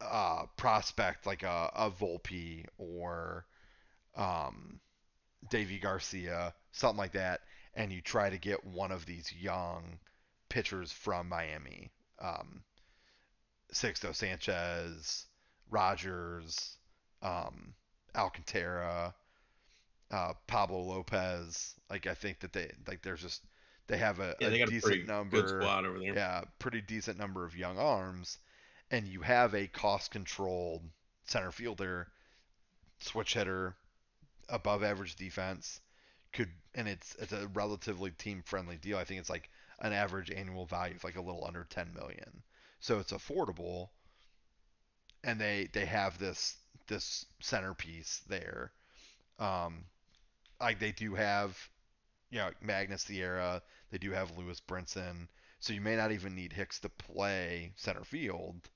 [0.00, 3.44] uh prospect like a, a Volpe or
[4.16, 4.80] um
[5.48, 7.40] Deivi Garcia, something like that,
[7.74, 9.98] and you try to get one of these young
[10.48, 11.90] pitchers from Miami.
[12.18, 12.62] Um,
[13.72, 15.26] Sixto Sanchez,
[15.70, 16.76] Rogers,
[17.22, 17.74] um,
[18.14, 19.14] Alcantara,
[20.10, 21.74] uh, Pablo Lopez.
[21.88, 23.42] Like I think that they like there's just
[23.90, 26.14] they have a, yeah, a they decent pretty number good squad over there.
[26.14, 28.38] yeah, pretty decent number of young arms,
[28.90, 30.82] and you have a cost-controlled
[31.24, 32.08] center fielder,
[33.00, 33.74] switch hitter,
[34.48, 35.80] above average defense,
[36.32, 38.96] could and it's it's a relatively team-friendly deal.
[38.96, 39.50] I think it's like
[39.80, 42.44] an average annual value of like a little under 10 million,
[42.78, 43.88] so it's affordable,
[45.24, 46.56] and they they have this
[46.86, 48.70] this centerpiece there.
[49.40, 49.84] Um,
[50.60, 51.58] like they do have,
[52.30, 53.62] you know, Magneuris Sierra.
[53.90, 55.28] They do have Lewis Brinson.
[55.58, 58.68] so you may not even need Hicks to play center field.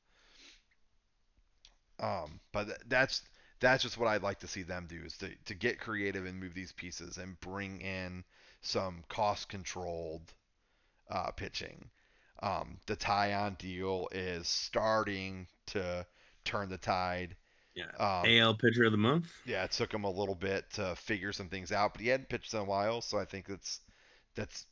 [2.01, 3.23] Um, but th- that's
[3.61, 6.39] that's just what I'd like to see them do is to, to get creative and
[6.39, 8.24] move these pieces and bring in
[8.62, 10.32] some cost controlled
[11.09, 11.89] uh, pitching.
[12.43, 16.05] Um, the Taillon deal is starting to
[16.45, 17.36] turn the tide.
[17.74, 17.85] Yeah.
[17.99, 19.32] Um, AL pitcher of the month.
[19.47, 22.28] yeah, it took him a little bit to figure some things out, but he hadn't
[22.28, 23.81] pitched in a while, so I think that's
[24.35, 24.66] that's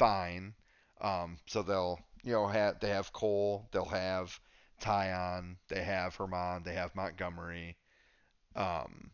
[0.00, 0.54] fine.
[1.02, 4.40] Um, so they'll you know have they have Cole, they'll have
[4.80, 7.76] Taillon, they have Germán, they have Montgomery.
[8.56, 9.10] Um,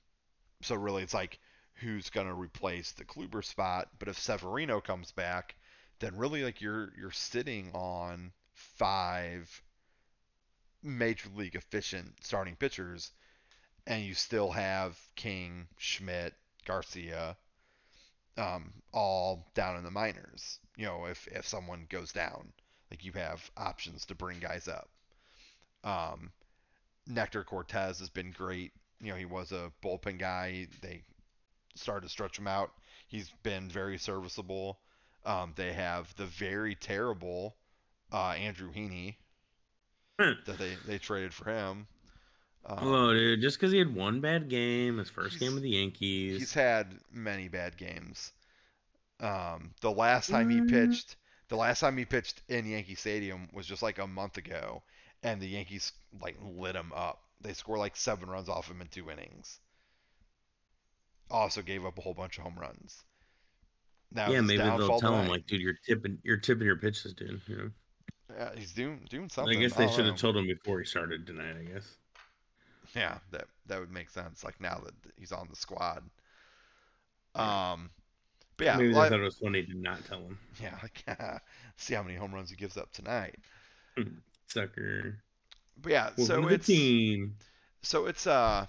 [0.62, 1.40] so really, it's like
[1.80, 3.88] who's gonna replace the Kluber spot?
[3.98, 5.56] But if Severino comes back,
[5.98, 9.62] then really like you're you're sitting on five
[10.84, 13.10] major league efficient starting pitchers,
[13.88, 16.34] and you still have King, Schmidt,
[16.64, 17.36] Garcia,
[18.36, 20.58] um, all down in the minors.
[20.76, 22.52] You know, if if someone goes down,
[22.90, 24.88] like you have options to bring guys up.
[25.84, 26.30] Um,
[27.06, 28.72] Nestor Cortes has been great.
[29.00, 30.66] You know, he was a bullpen guy.
[30.82, 31.02] They
[31.74, 32.70] started to stretch him out.
[33.08, 34.78] He's been very serviceable.
[35.24, 37.56] Um, they have the very terrible
[38.12, 39.16] uh, Andrew Heaney
[40.18, 41.86] that they, they traded for him.
[42.68, 43.40] Um, Hello, dude.
[43.40, 46.38] Just because he had one bad game, his first game with the Yankees.
[46.38, 48.32] He's had many bad games.
[49.20, 51.16] Um, the last time he pitched,
[51.48, 54.82] the last time he pitched in Yankee Stadium was just like a month ago,
[55.22, 57.22] and the Yankees like lit him up.
[57.40, 59.60] They scored like seven runs off him in two innings.
[61.30, 63.04] Also gave up a whole bunch of home runs.
[64.12, 67.40] Now yeah, maybe they'll tell him like, dude, you're tipping, you're tipping your pitches, dude.
[67.46, 67.70] You know.
[68.36, 69.56] yeah, he's doing doing something.
[69.56, 71.56] I guess they should have told him before he started tonight.
[71.58, 71.96] I guess.
[72.94, 74.44] Yeah, that that would make sense.
[74.44, 76.02] Like now that he's on the squad.
[77.34, 77.72] Yeah.
[77.72, 77.90] Um,
[78.56, 80.38] but yeah, maybe like- they thought it was funny to not tell him.
[80.62, 81.42] yeah, like
[81.76, 83.36] see how many home runs he gives up tonight.
[84.48, 85.18] Sucker.
[85.80, 87.36] But yeah, Welcome so it's team.
[87.82, 88.66] so it's uh,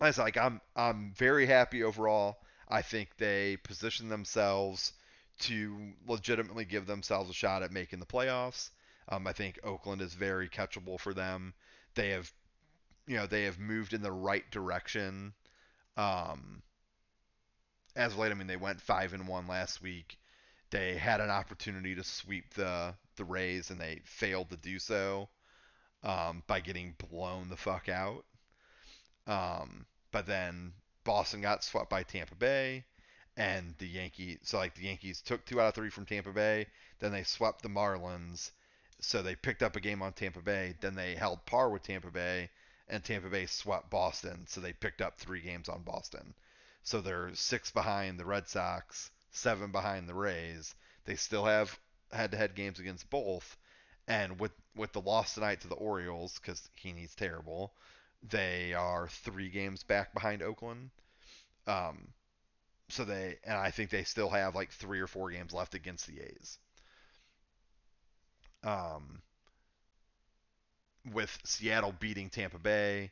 [0.00, 2.38] I was like I'm I'm very happy overall.
[2.68, 4.94] I think they position themselves
[5.40, 5.76] to
[6.08, 8.70] legitimately give themselves a shot at making the playoffs.
[9.08, 11.52] Um, I think Oakland is very catchable for them.
[11.94, 12.32] They have,
[13.12, 15.34] you know, they have moved in the right direction.
[15.98, 16.62] Um,
[17.94, 20.16] as of late, I mean, they went five and one last week.
[20.70, 25.28] They had an opportunity to sweep the the Rays, and they failed to do so
[26.02, 28.24] um, by getting blown the fuck out.
[29.26, 30.72] Um, but then
[31.04, 32.86] Boston got swept by Tampa Bay,
[33.36, 34.38] and the Yankees.
[34.44, 36.66] So like the Yankees took two out of three from Tampa Bay.
[36.98, 38.52] Then they swept the Marlins.
[39.00, 40.76] So they picked up a game on Tampa Bay.
[40.80, 42.48] Then they held par with Tampa Bay,
[42.88, 44.46] and Tampa Bay swept Boston.
[44.46, 46.34] So they picked up three games on Boston.
[46.82, 50.74] So they're six behind the Red Sox, seven behind the Rays.
[51.04, 51.78] They still have
[52.12, 53.56] head-to-head games against both,
[54.06, 57.72] and with with the loss tonight to the Orioles because Heaney's terrible,
[58.22, 60.90] they are three games back behind Oakland.
[61.66, 62.08] Um,
[62.88, 66.06] so they and I think they still have like three or four games left against
[66.06, 66.58] the A's.
[68.64, 69.22] Um,
[71.12, 73.10] with Seattle beating Tampa Bay,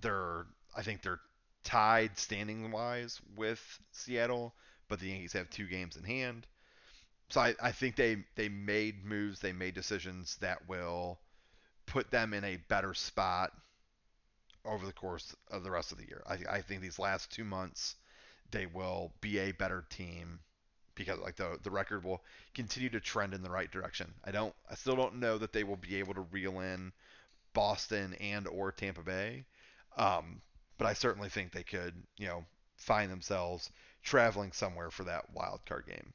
[0.00, 0.46] they're
[0.76, 1.20] I think they're
[1.64, 3.60] tied standing wise with
[3.92, 4.54] Seattle,
[4.88, 6.46] but the Yankees have two games in hand.
[7.30, 11.18] So I, I think they, they made moves, they made decisions that will
[11.86, 13.52] put them in a better spot
[14.64, 16.22] over the course of the rest of the year.
[16.26, 17.96] I, I think these last two months
[18.50, 20.38] they will be a better team
[20.94, 22.22] because like the the record will
[22.54, 24.12] continue to trend in the right direction.
[24.24, 26.92] I don't I still don't know that they will be able to reel in
[27.54, 29.46] Boston and or Tampa Bay.
[29.98, 30.42] Um,
[30.78, 33.70] but I certainly think they could, you know, find themselves
[34.04, 36.14] traveling somewhere for that wild card game.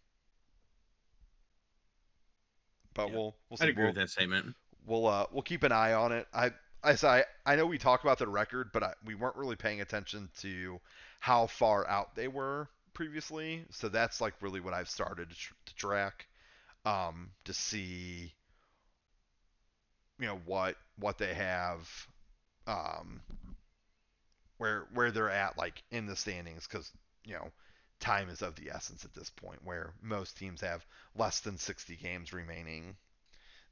[2.94, 3.14] But Yeah.
[3.14, 3.68] we'll we'll see.
[3.68, 4.56] I'd agree We'll, with that statement.
[4.86, 6.28] we'll uh we'll keep an eye on it.
[6.34, 6.52] I
[6.84, 9.82] I I, I know we talk about the record, but I, we weren't really paying
[9.82, 10.80] attention to
[11.20, 13.66] how far out they were previously.
[13.72, 16.28] So that's like really what I've started to, tr- to track
[16.86, 18.34] um to see
[20.20, 22.07] you know what what they have
[22.67, 23.21] um
[24.57, 26.91] where where they're at like in the standings cuz
[27.26, 27.51] you know
[27.99, 30.85] time is of the essence at this point where most teams have
[31.15, 32.95] less than 60 games remaining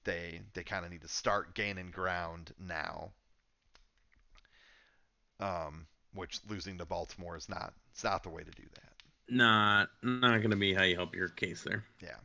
[0.07, 3.11] they they kind of need to start gaining ground now.
[5.39, 8.93] Um, which losing to Baltimore is not it's not the way to do that.
[9.29, 11.83] Not not gonna be how you help your case there.
[12.01, 12.15] Yeah.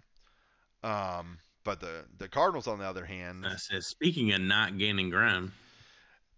[0.85, 5.11] Um, but the the Cardinals on the other hand, Uh, says speaking of not gaining
[5.11, 5.53] ground,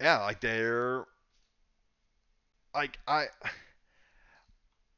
[0.01, 1.06] yeah, like they're
[2.74, 3.28] like I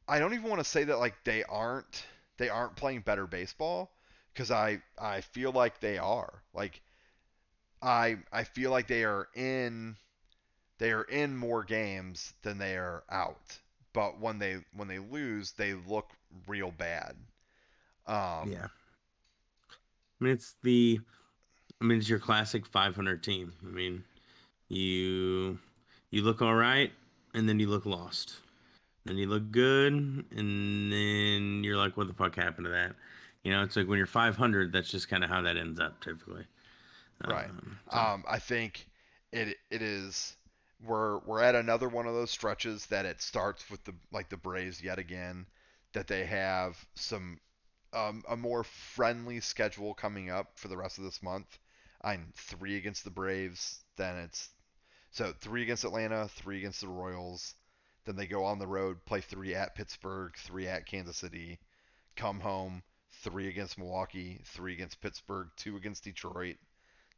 [0.09, 2.07] I don't even want to say that like they aren't
[2.39, 3.91] they aren't playing better baseball
[4.33, 6.81] because I I feel like they are like
[7.83, 9.97] I I feel like they are in
[10.79, 13.59] they are in more games than they are out.
[13.93, 16.11] But when they when they lose, they look
[16.47, 17.17] real bad.
[18.07, 18.69] Um, Yeah.
[20.21, 21.01] I mean, it's the,
[21.81, 23.53] I mean, it's your classic 500 team.
[23.67, 24.05] I mean,
[24.69, 25.59] you,
[26.11, 26.91] you look all right,
[27.35, 28.37] and then you look lost.
[29.05, 32.95] Then you look good, and then you're like, what the fuck happened to that?
[33.45, 36.01] You know, it's like when you're 500, that's just kind of how that ends up
[36.01, 36.45] typically.
[37.27, 37.47] Right.
[37.49, 38.89] Um, so- Um, I think
[39.33, 40.37] it it is
[40.85, 44.37] we're we're at another one of those stretches that it starts with the like the
[44.37, 45.47] Braves yet again
[45.93, 47.39] that they have some
[47.97, 51.59] um, a more friendly schedule coming up for the rest of this month.
[52.03, 54.51] I'm three against the Braves, then it's
[55.11, 57.55] so three against Atlanta, three against the Royals.
[58.05, 61.59] Then they go on the road, play three at Pittsburgh, three at Kansas City,
[62.15, 62.83] come home,
[63.23, 66.57] three against Milwaukee, three against Pittsburgh, two against Detroit.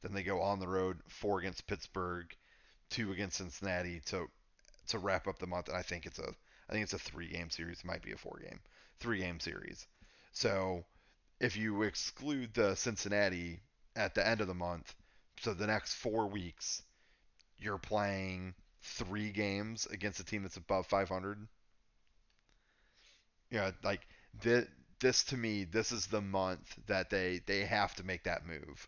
[0.01, 2.33] Then they go on the road, four against Pittsburgh,
[2.89, 4.29] two against Cincinnati to
[4.89, 5.69] to wrap up the month.
[5.69, 6.35] And I think it's a
[6.69, 7.81] I think it's a three game series.
[7.81, 8.61] It might be a four game,
[9.01, 9.87] three game series.
[10.39, 10.85] So
[11.41, 13.61] if you exclude the Cincinnati
[13.97, 14.95] at the end of the month,
[15.41, 16.81] so the next four weeks,
[17.59, 21.49] you're playing three games against a team that's above 500.
[23.51, 24.07] Yeah, like
[24.41, 24.69] this,
[25.01, 28.87] this to me, this is the month that they they have to make that move.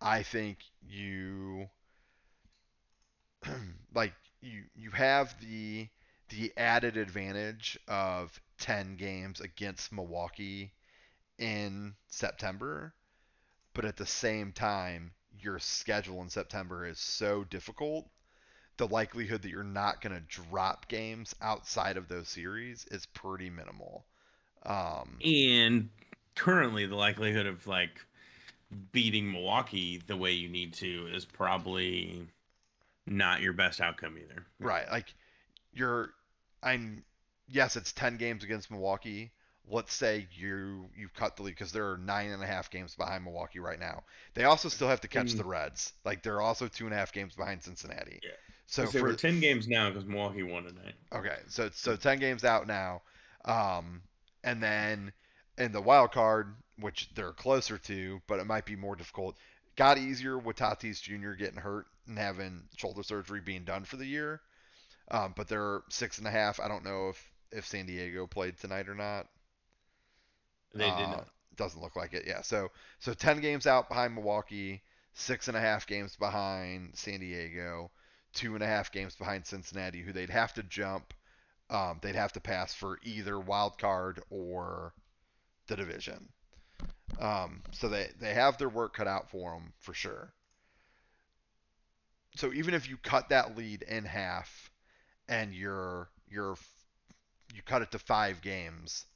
[0.00, 1.70] I think you
[3.94, 4.12] like
[4.42, 5.88] you you have the
[6.28, 10.72] the added advantage of 10 games against Milwaukee
[11.42, 12.94] in September,
[13.74, 15.10] but at the same time,
[15.40, 18.08] your schedule in September is so difficult.
[18.76, 23.50] The likelihood that you're not going to drop games outside of those series is pretty
[23.50, 24.06] minimal.
[24.64, 25.90] Um, and
[26.36, 28.06] currently, the likelihood of like
[28.92, 32.28] beating Milwaukee the way you need to is probably
[33.04, 34.46] not your best outcome either.
[34.60, 35.12] right, like
[35.74, 36.10] you're,
[36.62, 37.02] I'm,
[37.48, 39.32] yes, it's 10 games against Milwaukee.
[39.68, 43.24] Let's say you you've cut the lead because they're nine and a half games behind
[43.24, 44.02] Milwaukee right now.
[44.34, 45.38] They also still have to catch Mm.
[45.38, 45.92] the Reds.
[46.04, 48.20] Like they're also two and a half games behind Cincinnati.
[48.22, 48.30] Yeah.
[48.66, 50.94] So So for we're ten games now because Milwaukee won tonight.
[51.12, 53.02] Okay, so so ten games out now,
[53.44, 54.02] um,
[54.42, 55.12] and then
[55.58, 59.36] in the wild card, which they're closer to, but it might be more difficult.
[59.76, 61.32] Got easier with Tatis Jr.
[61.32, 64.40] getting hurt and having shoulder surgery being done for the year,
[65.10, 66.58] um, but they're six and a half.
[66.58, 69.28] I don't know if if San Diego played tonight or not.
[70.74, 71.28] They Uh, not.
[71.56, 72.26] Doesn't look like it.
[72.26, 72.42] Yeah.
[72.42, 74.82] So so ten games out behind Milwaukee,
[75.14, 77.90] six and a half games behind San Diego,
[78.32, 81.14] two and a half games behind Cincinnati, who they'd have to jump.
[81.70, 84.94] Um, they'd have to pass for either wild card or
[85.66, 86.28] the division.
[87.18, 90.34] Um, so they they have their work cut out for them for sure.
[92.36, 94.70] So even if you cut that lead in half,
[95.28, 96.56] and you're you're
[97.54, 99.06] you cut it to five games,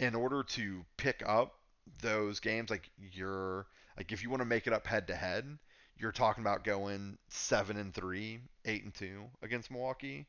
[0.00, 1.54] in order to pick up
[2.00, 3.66] those games, like you're
[3.96, 5.58] like if you want to make it up head to head,
[5.98, 10.26] you're talking about going seven and three, eight and two against Milwaukee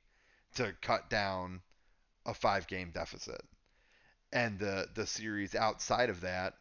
[0.56, 1.62] to cut down
[2.26, 3.42] a five game deficit.
[4.34, 6.54] And the the series outside of that,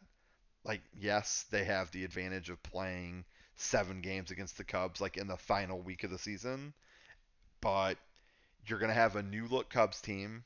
[0.63, 3.25] like yes, they have the advantage of playing
[3.57, 6.73] seven games against the Cubs like in the final week of the season,
[7.59, 7.97] but
[8.65, 10.45] you're going to have a new look Cubs team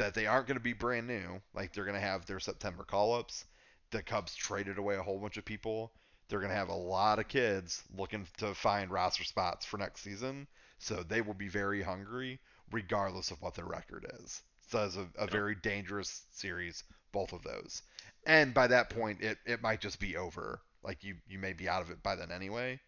[0.00, 1.42] that they aren't going to be brand new.
[1.54, 3.44] Like they're going to have their September call ups.
[3.90, 5.92] The Cubs traded away a whole bunch of people.
[6.28, 10.00] They're going to have a lot of kids looking to find roster spots for next
[10.00, 10.46] season.
[10.78, 12.40] So they will be very hungry
[12.72, 14.40] regardless of what their record is.
[14.68, 16.82] So it's a, a very dangerous series,
[17.12, 17.82] both of those.
[18.24, 20.62] And by that point, it, it might just be over.
[20.82, 22.80] Like you, you may be out of it by then anyway.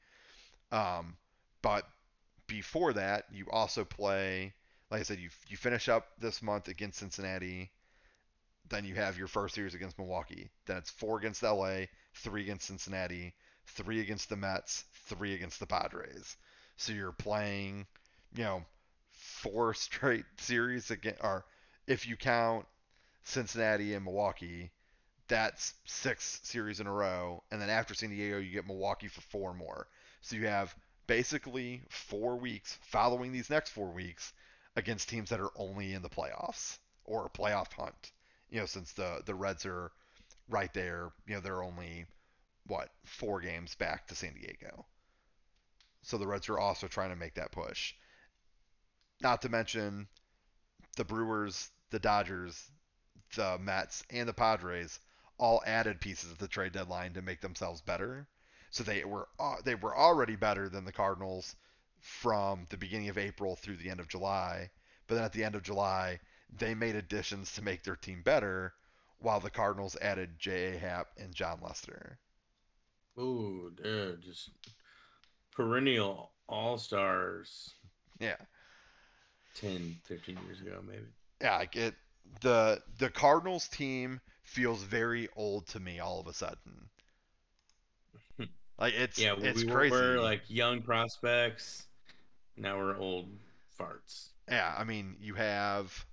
[0.71, 1.19] Um,
[1.61, 1.85] but
[2.47, 4.55] before that, you also play
[4.93, 7.71] like I said, you you finish up this month against Cincinnati,
[8.69, 10.51] then you have your first series against Milwaukee.
[10.67, 11.87] Then it's four against LA,
[12.17, 13.35] three against Cincinnati,
[13.69, 16.37] three against the Mets, three against the Padres.
[16.77, 17.87] So you're playing,
[18.35, 18.67] you know,
[19.13, 21.47] four straight series again, or
[21.87, 22.67] if you count
[23.25, 24.73] Cincinnati and Milwaukee,
[25.27, 27.43] that's six series in a row.
[27.51, 29.89] And then after San Diego, you get Milwaukee for four more.
[30.21, 30.75] So you have
[31.07, 34.35] basically four weeks following these next four weeks
[34.77, 38.13] against teams that are only in the playoffs or a playoff hunt.
[38.51, 39.93] You know, since the the Reds are
[40.49, 42.07] right there, you know, they're only
[42.67, 44.87] what four games back to San Diego.
[46.03, 47.95] So the Reds are also trying to make that push.
[49.21, 50.09] Not to mention
[50.97, 52.71] the Brewers, the Dodgers,
[53.37, 54.99] the Mets, and the Padres
[55.39, 58.27] all added pieces at the trade deadline to make themselves better.
[58.71, 61.55] So they were uh, they were already better than the Cardinals
[62.03, 64.71] from the beginning of April through the end of July.
[65.07, 66.21] But then at the end of July,
[66.59, 68.75] they made additions to make their team better,
[69.19, 70.79] while the Cardinals added J.A.
[70.79, 72.19] Happ and Jon Lester.
[73.19, 74.51] Ooh, dude, just
[75.53, 77.75] perennial all stars.
[78.19, 78.37] Yeah.
[79.55, 81.07] 10, 15 years ago, maybe.
[81.41, 81.95] Yeah, I get
[82.41, 86.89] the the Cardinals team feels very old to me all of a sudden.
[88.79, 89.95] Like it's yeah, it's we crazy.
[89.95, 91.87] were like young prospects.
[92.57, 93.29] Now we're old
[93.79, 94.29] farts.
[94.49, 96.05] Yeah, I mean, you have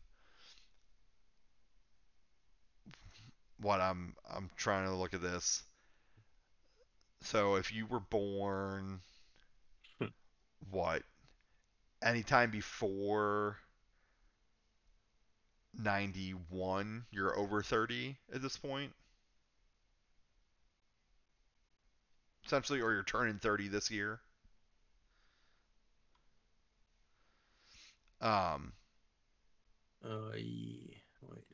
[3.60, 5.64] what I'm I'm trying to look at this.
[7.22, 9.02] So if you were born
[10.00, 10.08] hmm.
[10.72, 11.04] what
[12.02, 13.58] anytime before
[15.78, 18.94] 91, you're over 30 at this point.
[22.46, 24.22] Essentially or you're turning 30 this year.
[28.22, 28.74] Um
[30.04, 30.96] Uh, yeah.
[31.22, 31.46] wait.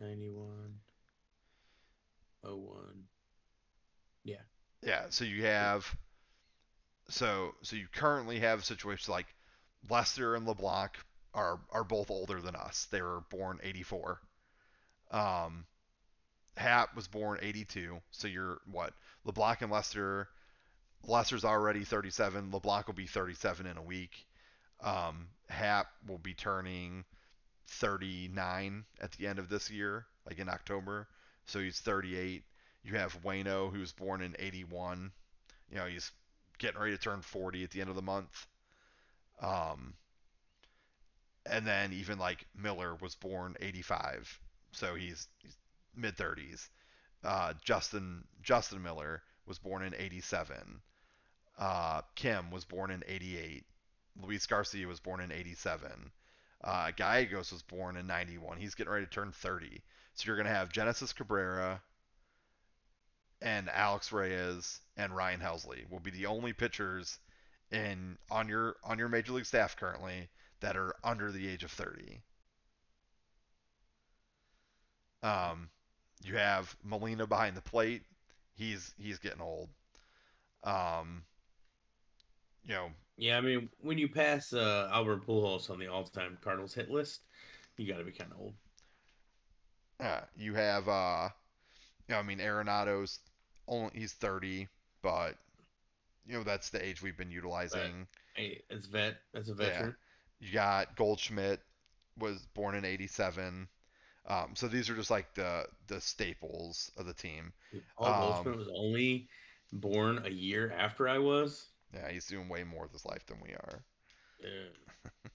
[0.00, 0.80] 91.
[2.42, 3.04] 01.
[4.24, 4.36] Yeah.
[4.82, 5.96] Yeah, so you have
[7.10, 9.26] so so you currently have situations like
[9.88, 10.92] Lester and LeBlanc
[11.34, 12.86] are are both older than us.
[12.90, 14.20] They were born 84.
[15.10, 15.66] Um
[16.56, 18.00] Happ was born 82.
[18.10, 18.92] So you're what?
[19.24, 20.28] LeBlanc and Lester
[21.04, 22.50] Lester's already 37.
[22.50, 24.27] LeBlanc will be 37 in a week.
[24.80, 27.04] Um Happ will be turning
[27.68, 31.08] 39 at the end of this year, like in October.
[31.46, 32.44] So he's 38.
[32.82, 35.12] You have Wayno, who was born in 81.
[35.70, 36.12] You know, he's
[36.58, 38.46] getting ready to turn 40 at the end of the month.
[39.40, 39.94] Um,
[41.46, 44.40] and then even like Miller was born 85,
[44.72, 45.56] so he's, he's
[45.96, 46.68] mid 30s.
[47.24, 50.80] Uh, Justin Justin Miller was born in 87.
[51.58, 53.64] Uh, Kim was born in 88.
[54.22, 56.10] Luis Garcia was born in 87.
[56.64, 58.58] Uh, Gallegos was born in 91.
[58.58, 59.82] He's getting ready to turn 30.
[60.14, 61.80] So you're going to have Genesis Cabrera
[63.40, 67.18] and Alex Reyes and Ryan Helsley will be the only pitchers
[67.70, 70.28] in on your on your major league staff currently
[70.60, 72.20] that are under the age of 30.
[75.22, 75.68] Um,
[76.24, 78.02] you have Molina behind the plate.
[78.54, 79.68] He's he's getting old.
[80.64, 81.24] Um,
[82.64, 86.72] you know, Yeah, I mean, when you pass uh, Albert Pujols on the all-time Cardinals
[86.74, 87.22] hit list,
[87.76, 88.54] you got to be kind of old.
[90.00, 91.28] Uh, you have, uh,
[92.08, 93.18] you know, I mean, Arenado's
[93.66, 94.68] only he's 30,
[95.02, 95.36] but
[96.26, 98.06] you know that's the age we've been utilizing.
[98.34, 99.16] Hey, it's vet.
[99.32, 99.56] That's a Yeah.
[99.56, 99.96] veteran.
[100.40, 101.60] You got Goldschmidt
[102.18, 103.68] was born in 87.
[104.26, 107.52] Um, so these are just like the the staples of the team.
[107.96, 109.28] Paul Um, Goldschmidt was only
[109.72, 111.66] born a year after I was.
[111.94, 113.82] Yeah, he's doing way more with his life than we are.
[114.42, 115.10] Yeah.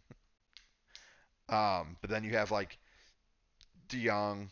[1.49, 2.79] Um, but then you have like
[3.89, 4.47] DeYoung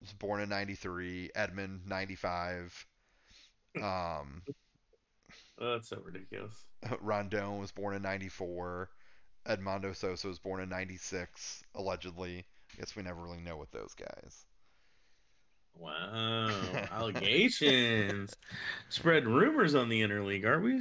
[0.00, 2.86] was born in 93, Edmund 95.
[3.82, 4.42] Um,
[5.58, 6.64] Oh, that's so ridiculous.
[7.00, 8.88] Rondon was born in 94.
[9.46, 12.46] Edmundo Sosa was born in 96, allegedly.
[12.72, 14.46] I guess we never really know with those guys.
[15.78, 16.48] Wow.
[16.90, 18.34] Allegations.
[18.88, 20.80] Spread rumors on the interleague, aren't we?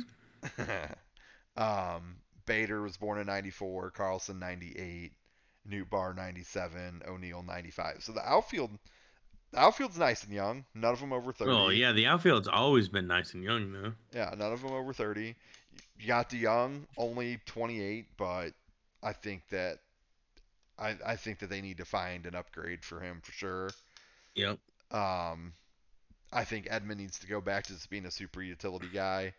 [1.57, 5.11] um, Bader was born in 94, Carlson 98,
[5.69, 8.03] Nootbaar 97, O'Neill 95.
[8.03, 8.71] So the outfield,
[9.51, 10.65] the outfield's nice and young.
[10.73, 11.51] None of them over 30.
[11.51, 11.91] Oh, yeah.
[11.91, 13.93] The outfield's always been nice and young, though.
[14.13, 15.35] Yeah, none of them over 30.
[15.99, 18.51] You got DeYoung, only 28, but
[19.01, 19.79] I think that
[20.77, 23.69] I, I think that they need to find an upgrade for him for sure.
[24.35, 24.59] Yep.
[24.91, 25.53] Um,
[26.31, 29.33] I think Edmund needs to go back to just being a super utility guy.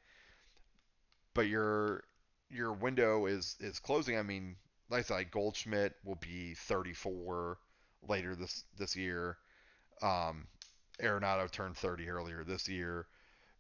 [1.37, 2.03] But your
[2.49, 4.17] your window is is closing.
[4.19, 4.57] I mean,
[4.89, 7.59] like I said, Goldschmidt will be 34
[8.09, 9.37] later this this year.
[10.03, 10.47] Um,
[11.01, 13.07] Arenado turned 30 earlier this year,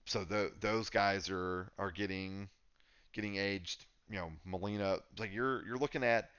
[0.06, 2.48] so the, those guys are are getting
[3.12, 3.84] getting aged.
[4.08, 6.30] You know, Molina, like you're you're looking at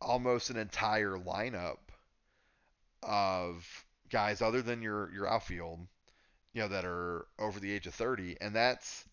[0.00, 1.78] almost an entire lineup
[3.02, 3.66] of
[4.10, 5.80] guys other than your your outfield,
[6.52, 9.06] you know, that are over the age of 30, and that's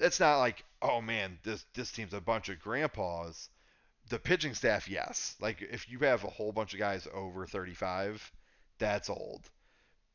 [0.00, 3.48] that's not like, oh man, this this team's a bunch of grandpas.
[4.08, 5.36] The pitching staff, yes.
[5.40, 8.32] Like if you have a whole bunch of guys over 35,
[8.78, 9.48] that's old.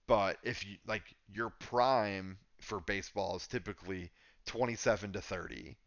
[0.08, 4.12] But if you like your prime for baseball is typically
[4.48, 5.78] 27 to 30.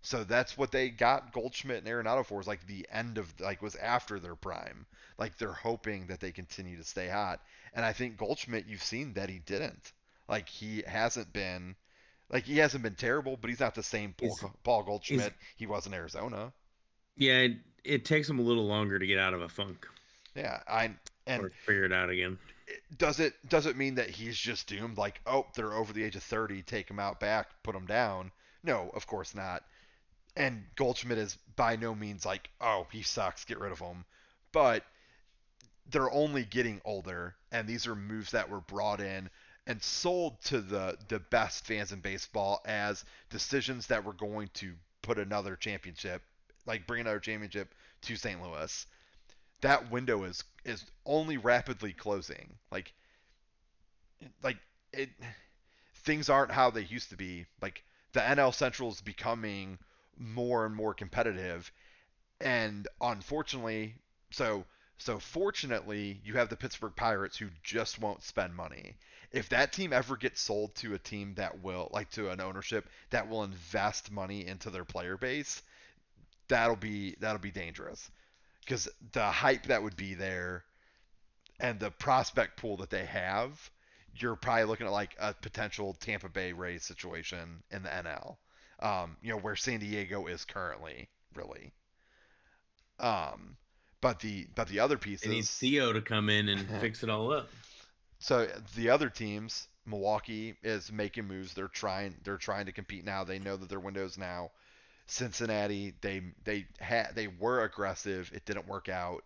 [0.00, 2.40] So that's what they got Goldschmidt and Arenado for.
[2.40, 4.86] is like the end of like was after their prime.
[5.18, 7.40] Like they're hoping that they continue to stay hot.
[7.74, 9.92] And I think Goldschmidt, you've seen that he didn't.
[10.28, 11.74] Like he hasn't been,
[12.30, 15.66] like he hasn't been terrible, but he's not the same Paul, He's- Paul Goldschmidt he
[15.66, 16.52] was in Arizona.
[17.16, 17.52] Yeah, it,
[17.84, 19.86] it takes him a little longer to get out of a funk
[20.36, 20.94] Yeah, I
[21.26, 22.38] and or figure it out again.
[22.96, 24.98] does it does it mean that he's just doomed?
[24.98, 28.30] Like, oh, they're over the age of thirty, take him out back, put him down?
[28.62, 29.64] No, of course not.
[30.36, 34.04] And Goldschmidt is by no means like, oh, he sucks, get rid of him.
[34.52, 34.84] But
[35.90, 39.30] they're only getting older, and these are moves that were brought in
[39.68, 44.74] and sold to the the best fans in baseball as decisions that were going to
[45.02, 46.22] put another championship,
[46.66, 48.42] like bring another championship to St.
[48.42, 48.86] Louis.
[49.60, 52.58] That window is is only rapidly closing.
[52.72, 52.92] Like
[54.42, 54.58] like
[54.92, 55.10] it
[55.94, 57.46] things aren't how they used to be.
[57.60, 59.78] Like the NL Central is becoming
[60.16, 61.70] more and more competitive
[62.40, 63.94] and unfortunately
[64.30, 64.64] so
[64.98, 68.96] so fortunately you have the Pittsburgh Pirates who just won't spend money.
[69.30, 72.88] If that team ever gets sold to a team that will like to an ownership
[73.10, 75.62] that will invest money into their player base,
[76.48, 78.10] that'll be that'll be dangerous.
[78.66, 80.64] Cuz the hype that would be there
[81.60, 83.70] and the prospect pool that they have,
[84.14, 88.36] you're probably looking at like a potential Tampa Bay Rays situation in the NL.
[88.80, 91.72] Um, you know, where San Diego is currently, really.
[93.00, 93.56] Um,
[94.00, 95.78] but the but the other They need pieces.
[95.80, 97.48] Co to come in and fix it all up.
[98.20, 101.54] So the other teams, Milwaukee is making moves.
[101.54, 103.24] They're trying they're trying to compete now.
[103.24, 104.50] They know that their window's now.
[105.06, 108.30] Cincinnati, they they had they were aggressive.
[108.34, 109.24] It didn't work out.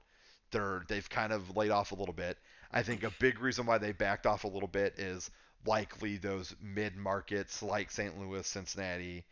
[0.51, 2.39] They're they've kind of laid off a little bit.
[2.71, 5.31] I think a big reason why they backed off a little bit is
[5.67, 8.19] likely those mid markets like St.
[8.19, 9.25] Louis, Cincinnati,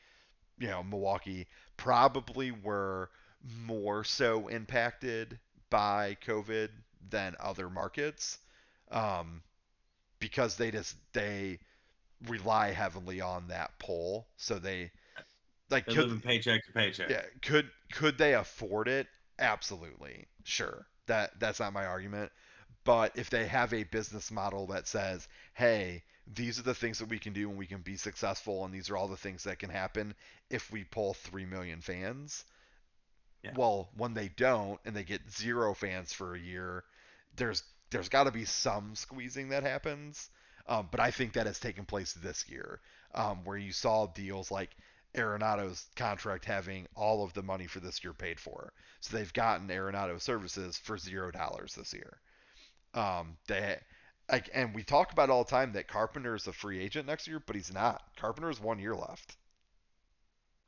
[0.59, 1.47] you know, Milwaukee
[1.77, 3.11] probably were
[3.65, 5.39] more so impacted
[5.71, 6.69] by COVID
[7.09, 8.39] than other markets.
[8.91, 9.43] Um,
[10.21, 11.61] because they just they
[12.29, 14.29] rely heavily on that pull.
[14.37, 14.93] So they
[15.71, 17.11] like They're could living paycheck to paycheck.
[17.11, 19.09] yeah could could they afford it?
[19.39, 20.87] Absolutely, sure.
[21.07, 22.33] That that's not my argument.
[22.85, 27.09] But if they have a business model that says, hey, these are the things that
[27.09, 29.59] we can do and we can be successful, and these are all the things that
[29.59, 30.15] can happen
[30.51, 32.45] if we pull three million fans.
[33.43, 33.55] Yeah.
[33.55, 36.85] Well, when they don't and they get zero fans for a year,
[37.37, 40.31] there's there's got to be some squeezing that happens.
[40.67, 42.81] Um, but I think that has taken place this year,
[43.15, 44.71] um, where you saw deals like
[45.17, 48.73] Arenado's contract having all of the money for this year paid for.
[49.01, 52.19] So they've gotten Arenado services for zero dollars this year.
[52.95, 53.79] Um, they
[54.31, 57.27] like, and we talk about all the time that Carpenter is a free agent next
[57.27, 58.03] year, but he's not.
[58.17, 59.37] Carpenter has one year left.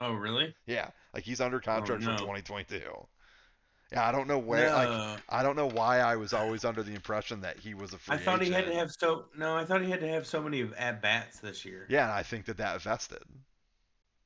[0.00, 0.52] Oh, really?
[0.66, 2.12] Yeah, like he's under contract Oh, no.
[2.16, 2.80] for 2022.
[3.92, 4.72] Yeah, I don't know where.
[4.72, 7.98] Like, I don't know why I was always under the impression that he was a
[7.98, 9.54] free I thought he had to have so no.
[9.54, 11.86] I thought he had to have so many at bats this year.
[11.90, 13.22] Yeah, and I think that that vested.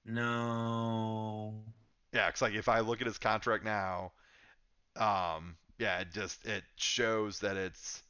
[0.05, 1.65] No.
[2.13, 4.13] Yeah, because like if I look at his contract now,
[4.95, 8.03] um, yeah, it just it shows that it's,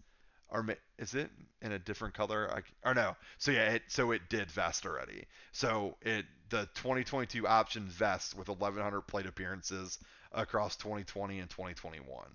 [0.51, 0.67] or
[0.99, 1.31] is it
[1.63, 2.51] in a different color?
[2.55, 3.17] I, or no?
[3.39, 5.25] So yeah, it so it did vest already.
[5.53, 9.99] So it the 2022 option vests with 1,100 plate appearances
[10.37, 12.27] across 2020 and 2021,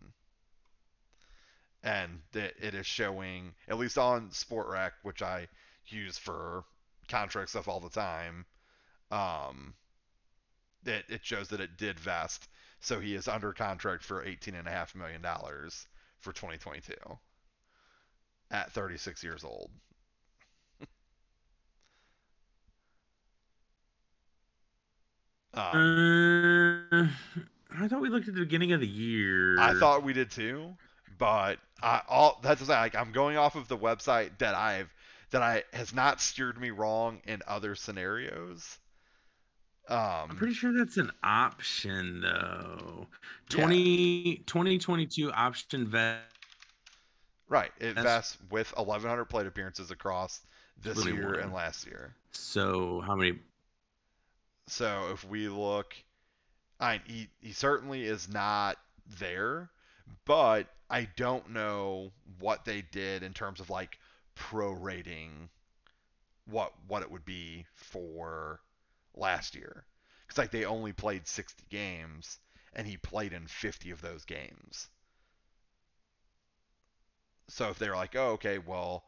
[1.83, 5.47] and it, is showing at least on Spotrac, which I
[5.87, 6.63] use for
[7.07, 8.45] contract stuff all the time.
[9.11, 9.73] Um,
[10.85, 12.47] it, it shows that it did vest.
[12.79, 15.21] So he is under contract for $18.5 million
[16.19, 16.93] for 2022
[18.49, 19.69] at 36 years old.
[25.53, 27.07] um, Uh,
[27.77, 29.59] I thought we looked at the beginning of the year.
[29.59, 30.75] I thought we did too,
[31.17, 34.93] but I, all that's like I'm going off of the website that I've
[35.31, 38.77] that I has not steered me wrong in other scenarios.
[39.87, 39.97] Um,
[40.29, 43.07] I'm pretty sure that's an option though.
[43.55, 43.65] Yeah.
[44.45, 46.19] 2022 option vet.
[47.49, 50.41] right, it vests with 1,100 plate appearances across
[50.81, 52.15] this Really year and last year.
[52.31, 53.39] So how many?
[54.67, 55.95] So if we look,
[56.81, 58.77] I he he certainly is not
[59.07, 59.71] there,
[60.25, 63.99] but I don't know what they did in terms of like
[64.35, 65.49] prorating
[66.45, 68.61] what what it would be for
[69.15, 69.85] last year.
[70.27, 72.39] Cuz like they only played 60 games
[72.73, 74.89] and he played in 50 of those games.
[77.49, 79.05] So if they're like, "Oh, okay, well,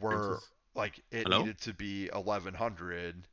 [0.00, 0.40] we're
[0.74, 1.38] like it Hello?
[1.38, 3.28] needed to be 1100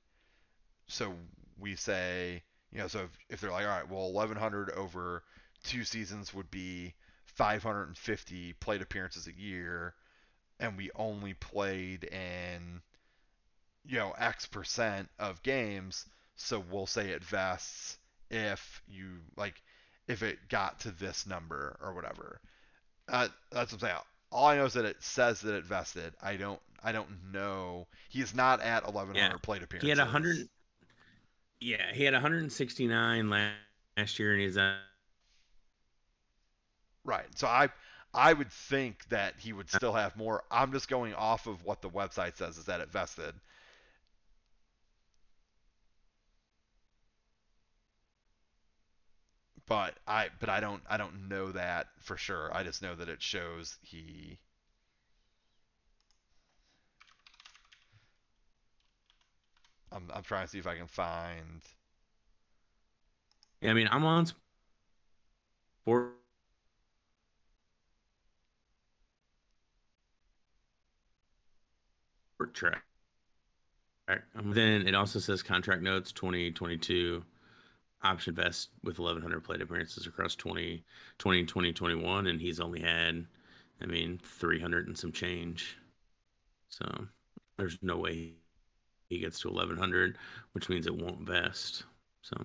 [0.88, 1.15] so
[1.60, 5.23] we say You know, so if, if they're like, all right, well, 1100 over
[5.64, 6.93] two seasons would be
[7.26, 9.93] 550 plate appearances a year,
[10.60, 12.81] and we only played in,
[13.85, 17.98] you know, X percent of games, so we'll say it vests
[18.30, 19.61] if you like
[20.07, 22.39] if it got to this number or whatever.
[23.07, 24.02] Uh, that's what I'm saying.
[24.31, 26.14] All I know is that it says that it vested.
[26.22, 26.60] I don't.
[26.84, 27.88] I don't know.
[28.10, 29.38] He's not at 1100 Yeah.
[29.41, 29.85] plate appearances.
[29.85, 30.48] He had 100.
[31.61, 34.77] Yeah, he had 169 last year, and he's uh,
[37.03, 37.27] Right.
[37.38, 37.69] So I
[38.13, 40.43] I would think that he would still have more.
[40.51, 43.35] I'm just going off of what the website says is that it vested.
[49.65, 52.53] But I but I don't I don't know that for sure.
[52.55, 54.39] I just know that it shows he
[59.91, 61.61] I'm I'm trying to see if I can find
[63.61, 64.26] Yeah, I mean, I'm on
[65.84, 66.11] sport.
[72.53, 72.84] Track.
[74.35, 77.23] Um, Then it also says contract notes 2022
[78.03, 83.27] option vest with 1100 plate appearances across 2020 and 2021 and he's only had
[83.81, 85.77] i mean 300 and some change
[86.69, 87.07] so
[87.57, 88.34] there's no way
[89.11, 90.17] he gets to 1100
[90.53, 91.83] which means it won't vest.
[92.21, 92.35] So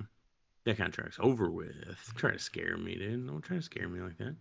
[0.64, 2.12] that contract's over with.
[2.16, 3.26] Try to scare me dude.
[3.26, 4.36] Don't try to scare me like that.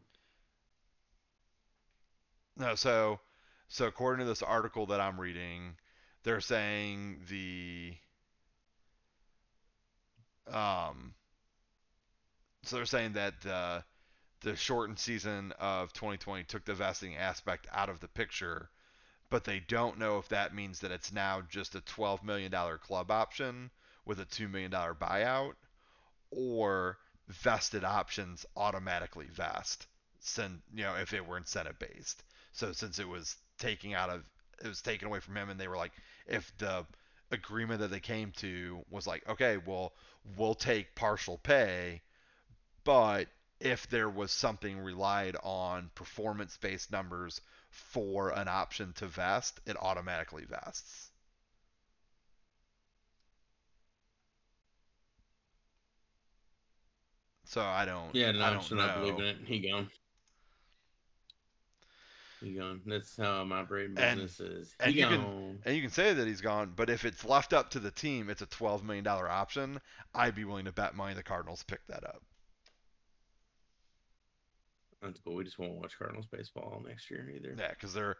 [2.58, 3.20] No, so
[3.68, 5.76] so according to this article that I'm reading,
[6.24, 7.94] they're saying the
[10.52, 11.14] um
[12.64, 18.00] so they're saying that the shortened season of 2020 took the vesting aspect out of
[18.00, 18.70] the picture,
[19.30, 22.78] but they don't know if that means that it's now just a 12 million dollar
[22.78, 23.70] club option
[24.06, 25.54] with a 2 million dollar buyout
[26.32, 26.98] or
[27.28, 29.88] vested options automatically vest
[30.20, 32.24] sin you know if it were incentive based.
[32.52, 34.24] So since it was taking out of
[34.64, 35.92] it was taken away from him and they were like
[36.28, 36.86] if the
[37.32, 39.94] agreement that they came to was like okay well
[40.38, 42.02] we'll take partial pay
[42.84, 43.28] but
[43.60, 47.42] if there was something relied on performance based numbers
[47.76, 51.12] for an option to vest it automatically vests.
[57.46, 59.38] So i don't yeah i no don't i'm not believing it.
[59.46, 59.90] He gone.
[62.42, 62.82] He gone.
[62.86, 66.28] That's how i'm operating And- businesses and he you can- And you can say that
[66.28, 69.80] he's gone, but if it's left up to the team, it's a $12 million option.
[70.14, 72.22] I'd be willing to bet money the Cardinals pick that up.
[75.02, 75.36] That's cool.
[75.36, 77.56] We just won't watch Cardinals baseball next year either.
[77.58, 78.18] Yeah, because they're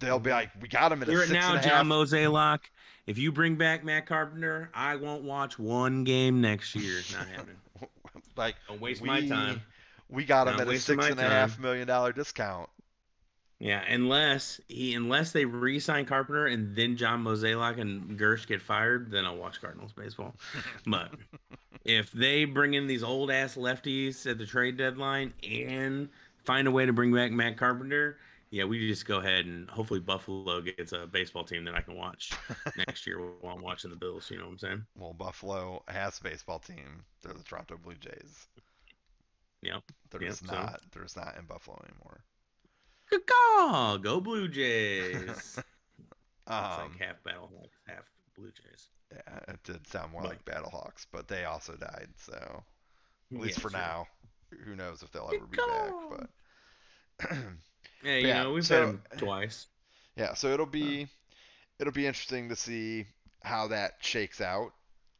[0.00, 1.70] they'll be like, we got him at a Hear it six now, and a John
[1.70, 2.58] half." Mozeliak.
[3.06, 7.00] If you bring back Matt Carpenter, I won't watch one game next year.
[7.12, 7.56] Not happening.
[8.36, 9.62] like Don't waste my we- time.
[10.08, 11.62] we got him Not at a wasting six my and a half time.
[11.62, 12.68] million dollar discount.
[13.64, 19.10] Yeah, unless he unless they re-sign Carpenter and then John Mozeliak and Girsch get fired,
[19.10, 20.34] then I'll watch Cardinals baseball.
[20.86, 21.12] but
[21.86, 26.10] if they bring in these old ass lefties at the trade deadline and
[26.44, 28.18] find a way to bring back Matt Carpenter,
[28.50, 31.96] yeah, we just go ahead and hopefully Buffalo gets a baseball team that I can
[31.96, 32.32] watch
[32.76, 34.30] next year while I'm watching the Bills.
[34.30, 34.86] You know what I'm saying?
[34.98, 37.02] Well, Buffalo has a baseball team.
[37.22, 38.46] They're the Toronto Blue Jays.
[39.62, 39.82] Yep.
[40.10, 40.80] They're Yep, just so- not.
[40.92, 42.20] They're just not in Buffalo anymore.
[43.20, 45.14] Caw, go Blue Jays.
[45.30, 45.58] it's
[46.46, 48.04] Um, like half Battlehawks, half
[48.36, 48.88] Blue Jays.
[49.12, 52.08] yeah, it did sound more But- like Battlehawks, but they also died.
[52.16, 52.62] So
[53.32, 53.80] at least Yeah, for sure.
[53.80, 54.06] now,
[54.64, 55.92] who knows if they'll ever be back?
[57.20, 57.30] But
[58.02, 59.66] Yeah, you Yeah, know, we've so- had them twice.
[60.16, 61.08] Yeah, so it'll be
[61.78, 63.06] it'll be interesting to see
[63.42, 64.72] how that shakes out.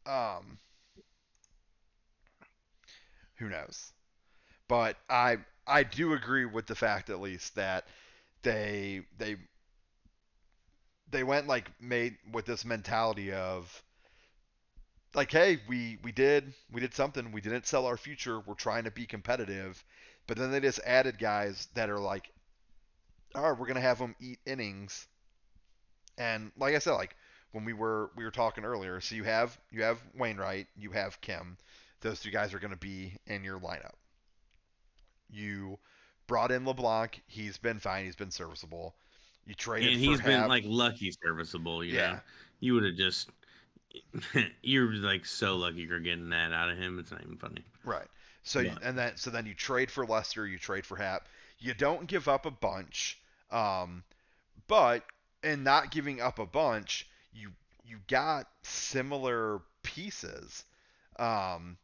[0.07, 0.59] Um
[3.39, 3.93] who knows.
[4.69, 7.87] But I I do agree with the fact at least that
[8.43, 9.37] they they
[11.11, 13.83] they went like made with this mentality of
[15.15, 18.85] like hey we we did we did something we didn't sell our future we're trying
[18.85, 19.83] to be competitive
[20.27, 22.31] but then they just added guys that are like
[23.35, 25.07] all right we're gonna have them eat innings
[26.19, 27.17] and like I said, like
[27.53, 31.21] when we were we were talking earlier, so you have you have Wainwright, you have
[31.21, 31.57] Kim.
[32.01, 33.95] Those two guys are to be in your lineup.
[35.31, 35.79] You
[36.27, 37.23] brought in LeBlanc.
[37.27, 38.05] He's been fine.
[38.05, 38.95] He's been serviceable.
[39.47, 40.49] You traded And he's been Happ.
[40.49, 42.13] like lucky serviceable, you Yeah.
[42.13, 42.21] know.
[42.61, 43.31] You would have just
[44.63, 46.99] you're like so lucky you're getting that out of him.
[46.99, 47.65] It's not even funny.
[47.85, 48.09] Right.
[48.43, 51.29] So you, and then so then you trade for Lester, you trade for Happ.
[51.59, 53.19] You don't give up a bunch,
[53.51, 54.03] um,
[54.67, 55.05] but
[55.43, 57.51] in not giving up a bunch, you
[57.87, 60.65] you got similar pieces.
[61.19, 61.79] Um,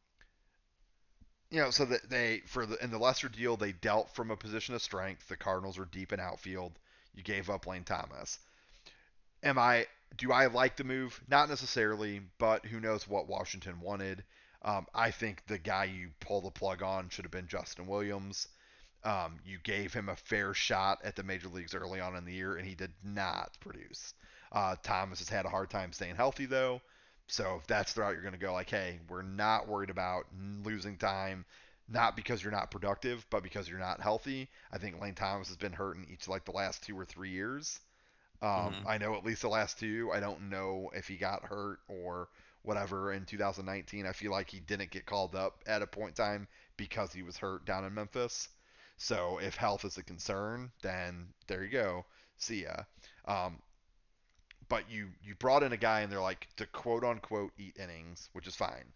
[1.51, 4.37] you know, so that they for the in the lesser deal they dealt from a
[4.37, 5.29] position of strength.
[5.29, 6.73] The Cardinals were deep in outfield.
[7.15, 8.39] You gave up Lane Thomas.
[9.43, 9.87] Am I?
[10.17, 11.21] Do I like the move?
[11.29, 14.25] Not necessarily, but who knows what Washington wanted.
[14.63, 18.47] Um, I think the guy you pull the plug on should have been Justin Williams.
[19.03, 22.35] Um, you gave him a fair shot at the major leagues early on in the
[22.35, 24.15] year, and he did not produce.
[24.53, 26.83] Uh, Thomas has had a hard time staying healthy, though.
[27.31, 30.25] So if that's the route you're going to go, like, hey, we're not worried about
[30.65, 31.45] losing time,
[31.89, 34.49] not because you're not productive, but because you're not healthy.
[34.73, 37.31] I think Lane Thomas has been hurt in each like the last two or three
[37.31, 37.79] years.
[38.43, 38.89] Um, mm-hmm.
[38.89, 40.11] I know at least the last two.
[40.13, 42.29] I don't know if he got hurt or
[42.63, 44.07] whatever in 2019.
[44.07, 47.23] I feel like he didn't get called up at a point in time because he
[47.23, 48.49] was hurt down in Memphis.
[48.97, 52.07] So if health is a concern, then there you go.
[52.39, 52.83] See ya.
[53.25, 53.59] Um,
[54.71, 58.31] but you you brought in a guy and they're like to quote unquote eat innings,
[58.33, 58.87] which is fine.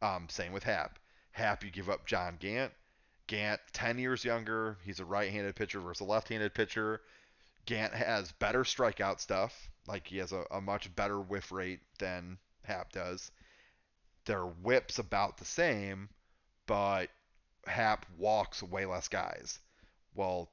[0.00, 1.00] Um, same with Happ.
[1.32, 2.72] Happ, you give up John Gant.
[3.26, 4.76] Gant, 10 years younger.
[4.84, 7.00] He's a right-handed pitcher versus a left-handed pitcher.
[7.64, 9.70] Gant has better strikeout stuff.
[9.88, 13.30] Like he has a, a much better whiff rate than Happ does.
[14.26, 16.10] Their whip's about the same,
[16.66, 17.08] but
[17.66, 19.58] Happ walks way less guys.
[20.14, 20.50] Well,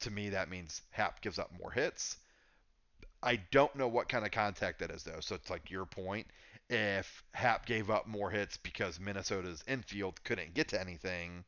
[0.00, 2.16] to me that means Happ gives up more hits.
[3.22, 5.20] I don't know what kind of contact that is though.
[5.20, 6.26] So it's like your point.
[6.68, 11.44] If Happ gave up more hits because Minnesota's infield couldn't get to anything,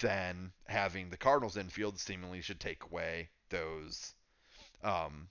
[0.00, 4.14] then having the Cardinals infield seemingly should take away those,
[4.82, 5.28] um,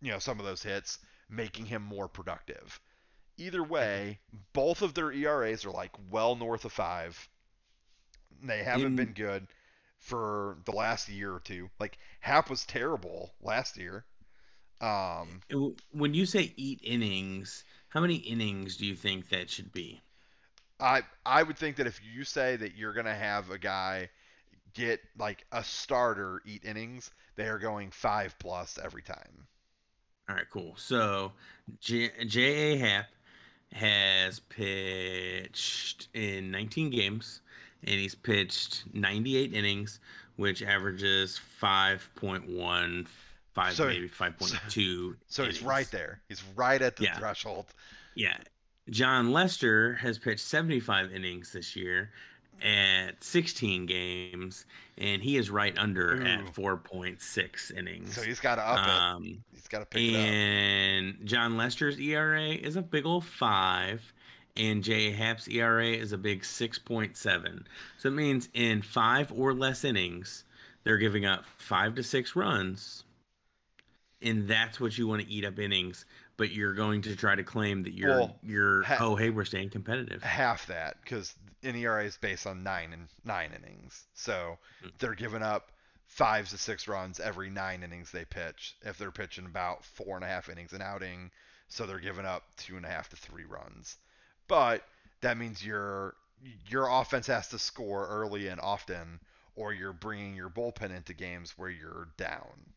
[0.00, 2.80] you know, some of those hits, making him more productive.
[3.36, 4.18] Either way,
[4.52, 7.28] both of their ERAs are like well north of five.
[8.42, 8.96] They haven't In...
[8.96, 9.46] been good
[9.98, 11.70] for the last year or two.
[11.78, 14.04] Like Happ was terrible last year.
[14.80, 15.42] Um,
[15.92, 20.00] when you say eat innings, how many innings do you think that should be?
[20.78, 24.08] I I would think that if you say that you're gonna have a guy
[24.72, 29.46] get like a starter eat innings, they are going five plus every time.
[30.28, 30.74] All right, cool.
[30.76, 31.32] So
[31.80, 33.06] J A Happ
[33.72, 37.40] has pitched in 19 games,
[37.84, 40.00] and he's pitched 98 innings,
[40.36, 43.06] which averages 5.1
[43.60, 45.16] five, so, maybe five point two.
[45.26, 46.20] So, so he's right there.
[46.28, 47.18] He's right at the yeah.
[47.18, 47.66] threshold.
[48.14, 48.36] Yeah.
[48.88, 52.10] Jon Lester has pitched 75 innings this year
[52.62, 54.66] at 16 games,
[54.98, 56.26] and he is right under Ooh.
[56.26, 58.14] at 4.6 innings.
[58.14, 59.38] So he's got to up um, it.
[59.52, 60.20] He's got to pick it up.
[60.20, 64.12] And Jon Lester's ERA is a big old five,
[64.56, 67.64] and Jay Happ's ERA is a big 6.7.
[67.98, 70.44] So it means in five or less innings,
[70.82, 73.04] they're giving up five to six runs
[74.22, 76.04] and that's what you want to eat up innings
[76.36, 79.44] but you're going to try to claim that you're well, you're ha- oh hey we're
[79.44, 80.22] staying competitive.
[80.22, 84.06] half that because NERA is based on nine and nine innings.
[84.14, 84.88] So mm-hmm.
[84.98, 85.70] they're giving up
[86.06, 90.24] five to six runs every nine innings they pitch if they're pitching about four and
[90.24, 91.30] a half innings an outing
[91.68, 93.96] so they're giving up two and a half to three runs.
[94.48, 94.82] But
[95.20, 96.14] that means your
[96.68, 99.20] your offense has to score early and often
[99.56, 102.72] or you're bringing your bullpen into games where you're down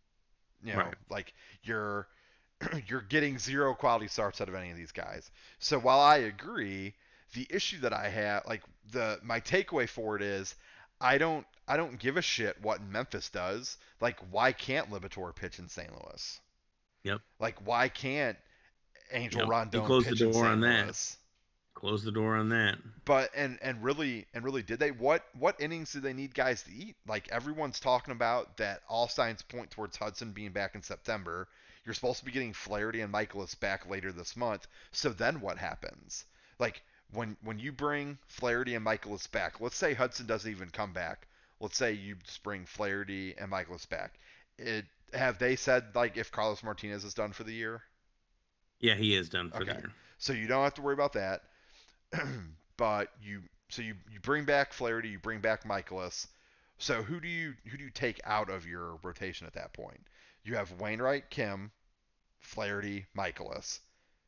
[0.64, 0.96] you know, right.
[1.10, 1.34] like
[1.64, 2.08] you're
[2.88, 5.32] you're getting zero quality starts out of any of these guys.
[5.60, 6.94] So while I agree,
[7.34, 8.62] the issue that I have, like
[8.92, 10.56] the my takeaway for it is,
[11.02, 13.78] I don't I don't give a shit what Memphis does.
[14.02, 15.92] Like why can't Liberatore pitch in St.
[15.92, 16.40] Louis?
[17.04, 17.22] Yep.
[17.40, 18.38] Like why can't
[19.12, 19.50] Angel yep.
[19.50, 21.16] Rondon close the door on that?
[21.84, 22.78] Close the door on that.
[23.04, 26.64] But and and really and really did they what what innings do they need guys
[26.64, 26.96] to eat?
[27.06, 31.50] Like everyone's talking about that all signs point towards Hudson being back in September.
[31.84, 34.66] You're supposed to be getting Flaherty and Mikolas back later this month.
[34.94, 36.24] So then what happens?
[36.58, 36.82] Like
[37.12, 41.28] when when you bring Flaherty and Mikolas back, let's say Hudson doesn't even come back.
[41.60, 44.14] Let's say you just bring Flaherty and Mikolas back.
[44.58, 47.82] It have they said like if Carlos Martinez is done for the year?
[48.80, 49.74] Yeah, he is done for okay.
[49.74, 49.94] the year.
[50.18, 51.42] So you don't have to worry about that.
[52.78, 56.28] but you so you you bring back Flaherty, you bring back Mikolas.
[56.78, 60.02] So who do you who do you take out of your rotation at that point?
[60.44, 61.72] You have Wainwright, Kim,
[62.40, 63.80] Flaherty, Mikolas.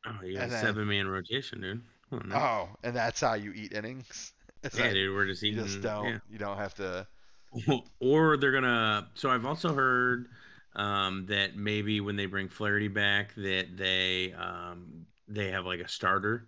[0.05, 1.81] Oh, you yeah, seven man rotation, dude.
[2.11, 2.35] Oh, no.
[2.35, 4.33] oh, and that's how you eat innings.
[4.63, 5.59] Is yeah, that, dude, we're just eating.
[5.59, 6.05] You just don't.
[6.05, 6.17] Yeah.
[6.29, 7.07] You don't have to.
[7.99, 9.07] Or they're gonna.
[9.13, 10.27] So I've also heard
[10.75, 15.87] um, that maybe when they bring Flaherty back, that they um, they have like a
[15.87, 16.47] starter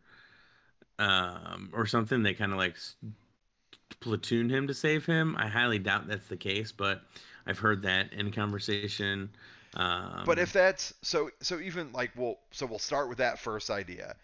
[0.99, 2.24] um, or something.
[2.24, 2.78] They kind of like
[3.99, 5.36] platoon him to save him.
[5.38, 7.02] I highly doubt that's the case, but
[7.45, 9.30] I've heard that in conversation.
[9.76, 13.69] Um, but if that's so, so even like we'll so we'll start with that first
[13.69, 14.15] idea.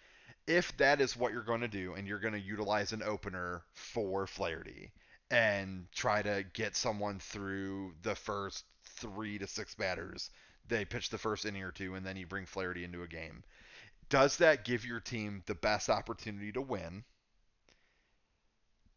[0.47, 3.63] if that is what you're going to do and you're going to utilize an opener
[3.73, 4.91] for Flaherty
[5.31, 10.29] and try to get someone through the first three to six batters,
[10.67, 13.43] they pitch the first inning or two and then you bring Flaherty into a game.
[14.09, 17.03] Does that give your team the best opportunity to win?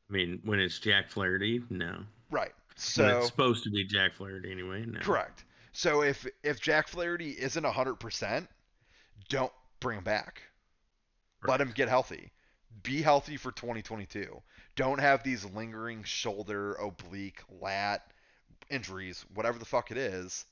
[0.08, 2.00] I mean, when it's Jack Flaherty, no.
[2.30, 2.52] Right.
[2.76, 4.84] So when it's supposed to be Jack Flaherty anyway.
[4.86, 5.00] No.
[5.00, 5.44] Correct.
[5.72, 8.48] So if if Jack Flaherty isn't hundred percent,
[9.28, 10.42] don't bring him back.
[11.46, 12.32] Let him get healthy.
[12.82, 14.42] Be healthy for 2022.
[14.74, 18.02] Don't have these lingering shoulder, oblique, lat
[18.70, 20.44] injuries, whatever the fuck it is.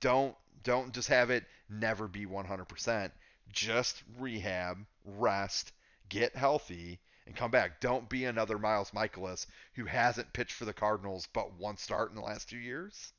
[0.00, 3.10] Don't don't just have it never be 100%.
[3.52, 5.72] Just rehab, rest,
[6.08, 7.80] get healthy, and come back.
[7.80, 12.16] Don't be another Miles Mikolas who hasn't pitched for the Cardinals but one start in
[12.16, 13.12] the last two years.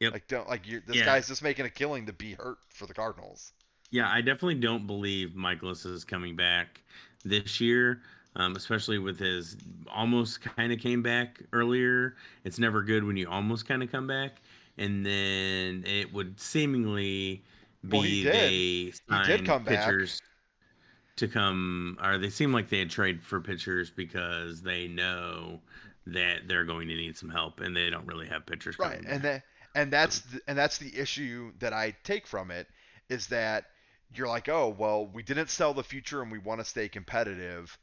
[0.00, 0.12] Yep.
[0.12, 1.04] Like don't like you this yeah.
[1.04, 3.52] guy's just making a killing to be hurt for the Cardinals.
[3.90, 6.82] Yeah, I definitely don't believe Mikolas is coming back
[7.24, 8.02] this year,
[8.36, 9.56] um, especially with his
[9.92, 12.14] almost kind of came back earlier.
[12.44, 14.40] It's never good when you almost kind of come back,
[14.76, 17.42] and then it would seemingly
[17.90, 21.16] well, he they sign he did come pitchers back.
[21.16, 25.60] to come, or they seem like they had traded for pitchers because they know
[26.06, 28.78] that they're going to need some help, and they don't really have pitchers.
[28.78, 29.42] Right, and that
[29.74, 32.66] and that's the, and that's the issue that I take from it
[33.08, 33.66] is that
[34.14, 37.76] you're like, oh, well, we didn't sell the future and we want to stay competitive.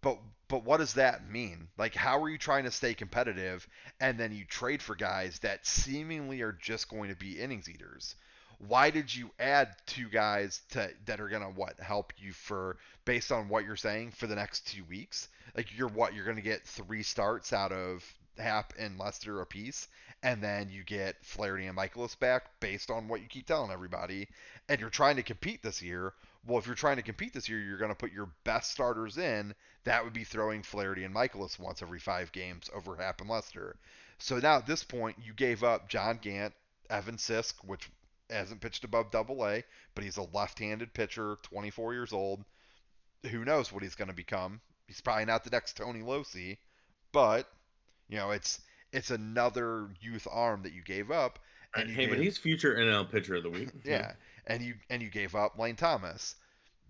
[0.00, 0.18] But
[0.48, 1.68] but what does that mean?
[1.76, 3.66] Like, how are you trying to stay competitive
[4.00, 8.14] and then you trade for guys that seemingly are just going to be innings eaters?
[8.66, 13.30] Why did you add two guys to that are gonna what help you for based
[13.30, 15.28] on what you're saying for the next two weeks?
[15.56, 18.04] Like you're what you're gonna get three starts out of
[18.38, 19.88] Happ and Lester apiece,
[20.22, 24.28] and then you get Flaherty and Mikolas back based on what you keep telling everybody,
[24.68, 26.14] and you're trying to compete this year.
[26.46, 29.18] Well, if you're trying to compete this year, you're going to put your best starters
[29.18, 29.54] in.
[29.84, 33.76] That would be throwing Flaherty and Mikolas once every five games over Happ and Lester.
[34.18, 36.54] So now at this point, you gave up John Gant,
[36.88, 37.90] Evan Sisk, which
[38.30, 39.64] hasn't pitched above Double A,
[39.94, 42.44] but he's a left-handed pitcher, 24 years old.
[43.30, 44.60] Who knows what he's going to become?
[44.86, 46.58] He's probably not the next Tony Locey,
[47.12, 47.48] but
[48.08, 48.60] you know it's
[48.92, 51.38] it's another youth arm that you gave up.
[51.74, 53.68] And hey, gave, but he's future NL pitcher of the week.
[53.84, 54.12] yeah,
[54.46, 56.36] and you and you gave up Lane Thomas.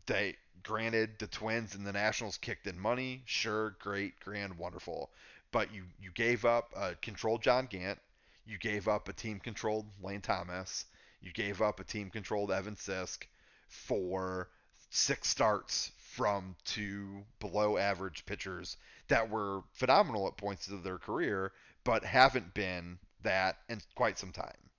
[0.07, 3.23] They granted the Twins and the Nationals kicked in money.
[3.25, 5.11] Sure, great, grand, wonderful.
[5.51, 7.99] But you you gave up a controlled John Gant.
[8.47, 10.85] You gave up a team controlled Lane Thomas.
[11.21, 13.27] You gave up a team controlled Evan Sisk
[13.69, 14.49] for
[14.91, 18.77] six starts from two below average pitchers
[19.09, 21.53] that were phenomenal at points of their career,
[21.85, 24.71] but haven't been that in quite some time.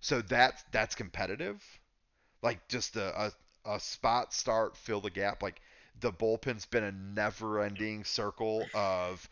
[0.00, 1.62] So that's that's competitive.
[2.42, 3.32] Like just a,
[3.66, 5.42] a, a spot start, fill the gap.
[5.42, 5.60] Like
[6.00, 9.28] the bullpen's been a never-ending circle of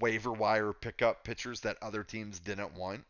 [0.00, 3.04] waiver wire pickup pitchers that other teams didn't want.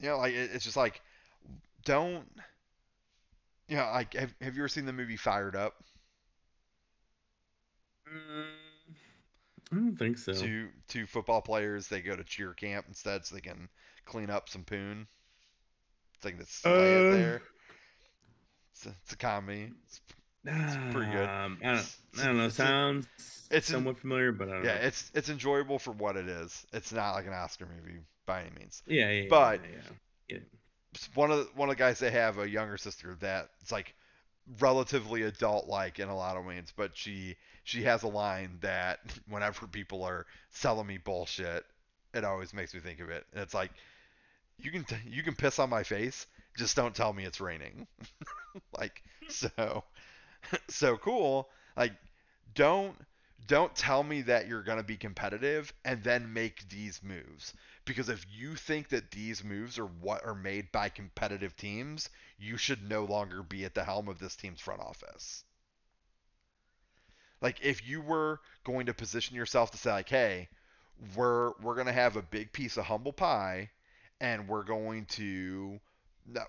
[0.00, 1.00] You know, like it's just like
[1.84, 2.24] don't.
[3.68, 5.74] You know, like have, have you ever seen the movie Fired Up?
[8.08, 8.44] Mm,
[9.72, 10.32] I don't think so.
[10.32, 13.68] Two two football players they go to cheer camp instead so they can
[14.04, 15.06] clean up some poon.
[16.20, 17.42] Think that's uh, there.
[18.72, 19.70] It's a, it's a comedy.
[19.86, 20.00] It's,
[20.44, 21.28] it's pretty good.
[21.28, 22.48] Um, I don't, I don't know.
[22.48, 23.06] Sounds
[23.50, 24.86] it's somewhat familiar, but I don't yeah, know.
[24.86, 26.66] it's it's enjoyable for what it is.
[26.72, 28.82] It's not like an Oscar movie by any means.
[28.86, 29.26] Yeah, yeah.
[29.28, 30.38] But yeah, yeah.
[31.14, 33.94] one of the, one of the guys they have a younger sister that it's like
[34.60, 37.34] relatively adult like in a lot of ways, but she
[37.64, 41.64] she has a line that whenever people are selling me bullshit,
[42.14, 43.26] it always makes me think of it.
[43.32, 43.72] And it's like
[44.58, 46.26] you can t- you can piss on my face,
[46.56, 47.86] just don't tell me it's raining.
[48.78, 49.84] like so
[50.68, 51.48] so cool.
[51.76, 51.94] Like
[52.54, 52.94] don't
[53.46, 57.54] don't tell me that you're going to be competitive and then make these moves
[57.88, 62.08] because if you think that these moves are what are made by competitive teams,
[62.38, 65.42] you should no longer be at the helm of this team's front office.
[67.40, 70.48] Like if you were going to position yourself to say like, "Hey,
[71.16, 73.70] we're we're going to have a big piece of humble pie
[74.20, 75.80] and we're going to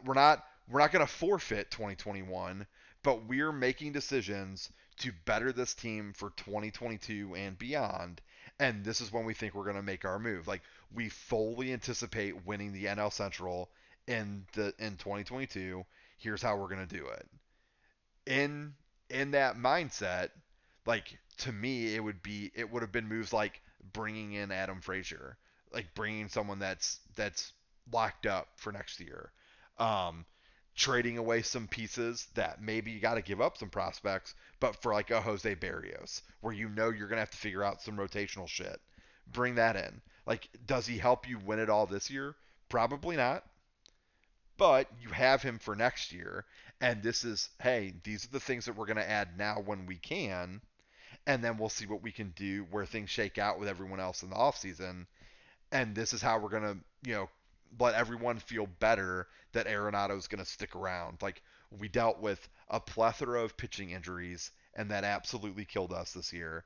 [0.03, 2.67] we're not we're not going to forfeit 2021,
[3.01, 8.21] but we're making decisions to better this team for 2022 and beyond.
[8.59, 10.47] And this is when we think we're going to make our move.
[10.47, 10.61] Like
[10.93, 13.69] we fully anticipate winning the NL Central
[14.07, 15.85] in the in 2022.
[16.17, 17.27] Here's how we're to do it.
[18.25, 18.73] In
[19.09, 20.29] in that mindset,
[20.85, 23.61] like to me, it would be it would have been moves like
[23.93, 25.37] bringing in Adam Frazier,
[25.73, 27.53] like bringing someone that's that's
[27.91, 29.31] locked up for next year.
[29.77, 30.25] Um,
[30.75, 34.93] trading away some pieces that maybe you got to give up some prospects, but for
[34.93, 38.47] like a Jose Berrios, where you know you're gonna have to figure out some rotational
[38.47, 38.79] shit,
[39.31, 40.01] bring that in.
[40.29, 42.35] Like, does he help you win it all this year?
[42.69, 43.43] Probably not.
[44.57, 46.45] But you have him for next year,
[46.79, 49.97] and this is hey, these are the things that we're gonna add now when we
[49.97, 50.61] can,
[51.25, 54.21] and then we'll see what we can do where things shake out with everyone else
[54.21, 55.07] in the offseason.
[55.71, 57.29] And this is how we're gonna, you know,
[57.79, 61.21] let everyone feel better that Arenado's going to stick around.
[61.21, 61.41] Like
[61.71, 66.65] we dealt with a plethora of pitching injuries, and that absolutely killed us this year.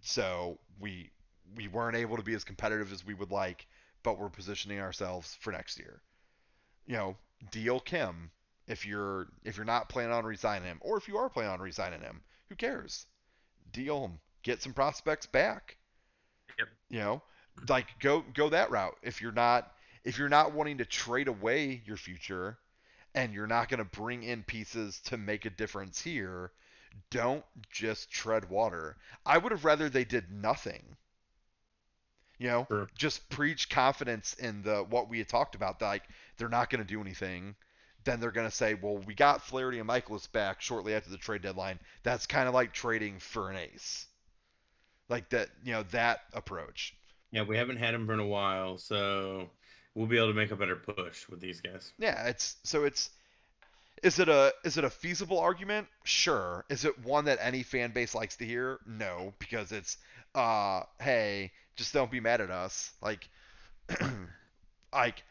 [0.00, 1.10] So we
[1.56, 3.66] we weren't able to be as competitive as we would like,
[4.02, 6.00] but we're positioning ourselves for next year.
[6.86, 7.16] You know,
[7.50, 8.30] deal Kim
[8.66, 11.60] if you're if you're not planning on resigning him, or if you are planning on
[11.60, 13.06] resigning him, who cares?
[13.72, 15.76] Deal him, get some prospects back.
[16.58, 16.68] Yep.
[16.90, 17.22] You know,
[17.68, 18.96] like go go that route.
[19.02, 19.72] If you're not
[20.04, 22.58] if you're not wanting to trade away your future
[23.14, 26.50] and you're not going to bring in pieces to make a difference here,
[27.10, 28.96] don't just tread water.
[29.26, 30.96] I would have rather they did nothing.
[32.42, 32.88] You know, Sure.
[32.96, 35.78] just preach confidence in the what we had talked about.
[35.78, 36.02] That like
[36.36, 37.54] they're not going to do anything.
[38.02, 41.18] Then they're going to say, "Well, we got Flaherty and Mikolas back shortly after the
[41.18, 44.06] trade deadline." That's kind of like trading for an ace,
[45.08, 45.50] like that.
[45.62, 46.96] You know that approach.
[47.30, 49.48] Yeah, we haven't had him for a while, so
[49.94, 51.92] we'll be able to make a better push with these guys.
[52.00, 53.10] Yeah, it's so it's
[54.02, 55.86] is it a is it a feasible argument?
[56.02, 56.64] Sure.
[56.68, 58.80] Is it one that any fan base likes to hear?
[58.84, 59.96] No, because it's
[60.34, 62.92] uh hey, just don't be mad at us.
[63.02, 63.28] Like
[64.92, 65.22] like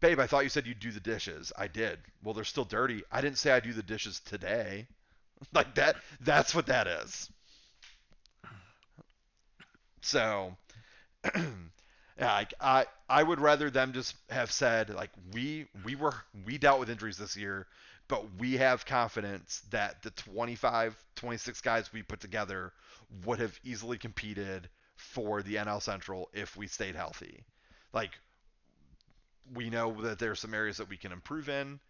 [0.00, 1.52] babe, I thought you said you'd do the dishes.
[1.56, 1.98] I did.
[2.22, 3.02] Well, they're still dirty.
[3.10, 4.86] I didn't say I do the dishes today.
[5.52, 7.28] Like that that's what that is.
[10.02, 10.56] So
[12.20, 16.14] like I I would rather them just have said like we we were
[16.44, 17.66] we dealt with injuries this year,
[18.08, 22.72] but we have confidence that the 25 26 guys we put together
[23.24, 24.68] would have easily competed
[25.02, 27.44] for the NL Central if we stayed healthy.
[27.92, 28.12] Like
[29.54, 31.80] we know that there are some areas that we can improve in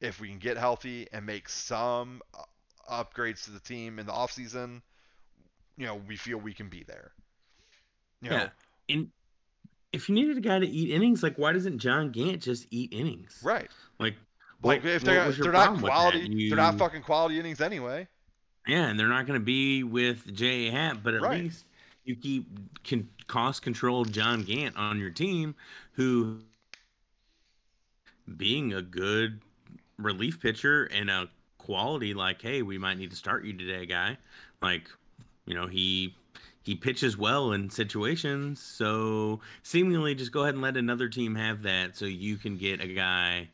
[0.00, 2.42] if we can get healthy and make some uh,
[3.04, 4.80] upgrades to the team in the offseason,
[5.76, 7.12] you know, we feel we can be there.
[8.22, 8.48] You know, Yeah.
[8.90, 9.10] And
[9.92, 12.92] if you needed a guy to eat innings, like why doesn't John Gant just eat
[12.92, 13.40] innings?
[13.42, 13.70] right.
[13.98, 14.14] Like,
[14.62, 15.96] Like what- if they're they're not problem with that?
[15.96, 18.06] quality, they're not fucking quality innings anyway.
[18.66, 20.70] Yeah, and they're not going to be with J.A.
[20.70, 21.42] Happ, but at Right.
[21.44, 21.64] least
[22.08, 22.16] you
[22.82, 25.54] keep cost control John Gant on your team,
[25.92, 26.40] who
[28.36, 29.40] being a good
[29.98, 31.28] relief pitcher and a
[31.58, 34.16] quality like, hey, we might need to start you today, guy.
[34.62, 34.88] Like,
[35.46, 36.14] you know, he
[36.62, 41.62] he pitches well in situations, so seemingly just go ahead and let another team have
[41.62, 43.48] that, so you can get a guy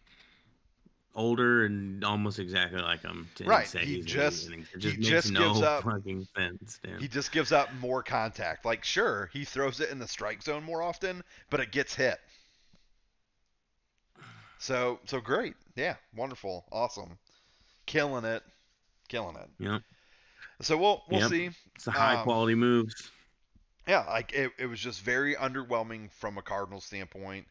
[1.15, 3.28] older and almost exactly like him.
[3.36, 4.66] To Right, Say he he's just- amazing.
[4.74, 6.81] He just just no gives up- fucking sense.
[6.99, 8.65] He just gives up more contact.
[8.65, 12.20] Like sure, he throws it in the strike zone more often, but it gets hit.
[14.59, 15.55] So so great.
[15.77, 16.65] Yeah, wonderful.
[16.73, 17.19] Awesome.
[17.86, 18.43] Killing it.
[19.09, 19.49] Killing it.
[19.59, 19.78] Yeah.
[20.62, 21.31] So we'll we'll Yep.
[21.31, 21.51] see.
[21.74, 23.11] It's the high Um, quality moves.
[23.86, 27.47] Yeah, like it, it was just very underwhelming from a Cardinals standpoint.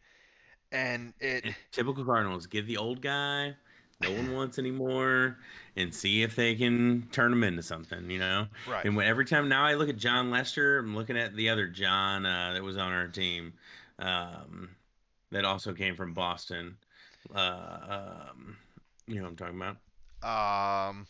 [0.74, 2.48] And it Eh, Typical Cardinals.
[2.48, 3.56] Give the old guy
[4.02, 5.38] no one wants anymore
[5.76, 8.48] and see if they can turn him into something, you know?
[8.68, 8.86] right.
[8.86, 11.68] And when, every time now I look at Jon Lester, I'm looking at the other
[11.68, 13.54] John uh, that was on our team
[14.00, 14.72] um,
[15.32, 16.78] that also came from Boston.
[17.34, 18.58] Uh, um,
[19.08, 19.78] you know what I'm talking about?
[20.90, 21.08] Um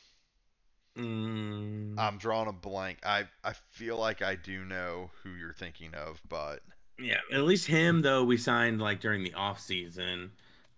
[0.98, 3.00] Mm, I'm drawing a blank.
[3.04, 6.62] I I feel like I do know who you're thinking of, but
[7.00, 10.32] yeah, at least him though we signed like during the off season.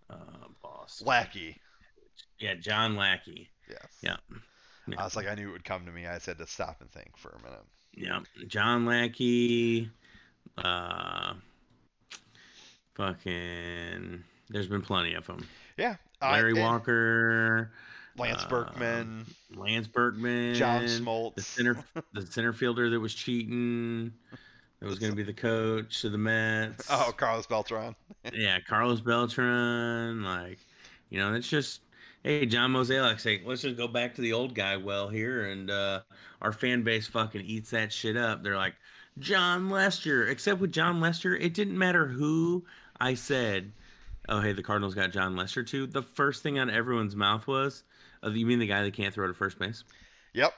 [0.10, 1.08] Uh, Boston.
[1.08, 1.58] Lackey.
[2.40, 3.50] Yeah, John Lackey.
[3.70, 3.88] Yes.
[4.02, 4.18] Yeah.
[4.88, 5.02] Yeah.
[5.02, 6.06] I was like, I knew it would come to me.
[6.06, 7.64] I said to stop and think for a minute.
[7.94, 9.90] Yeah, John Lackey.
[10.58, 11.34] Uh,
[12.96, 14.24] fucking.
[14.50, 15.48] There's been plenty of them.
[15.78, 15.96] Yeah.
[16.22, 17.72] Larry and Walker,
[18.18, 19.26] Lance uh, Berkman,
[19.56, 21.84] Lance Berkman, John Smoltz, the center,
[22.14, 24.14] the center fielder that was cheating.
[24.80, 26.88] That was going to be the coach of the Mets.
[26.90, 27.96] Oh, Carlos Beltran.
[28.34, 30.24] yeah, Carlos Beltran.
[30.24, 30.60] Like,
[31.10, 31.82] you know, it's just,
[32.24, 35.72] hey, John Mozeliak, say, let's just go back to the old guy well here, and
[35.72, 36.02] uh,
[36.42, 38.44] our fan base fucking eats that shit up.
[38.44, 38.76] They're like,
[39.20, 40.28] Jon Lester.
[40.28, 42.66] Except with Jon Lester, it didn't matter who
[43.00, 43.72] I said.
[44.28, 45.88] Oh, hey, the Cardinals got Jon Lester too.
[45.88, 47.84] The first thing on everyone's mouth was,
[48.24, 49.84] oh, you mean the guy that can't throw to first base?
[50.34, 50.54] Yep.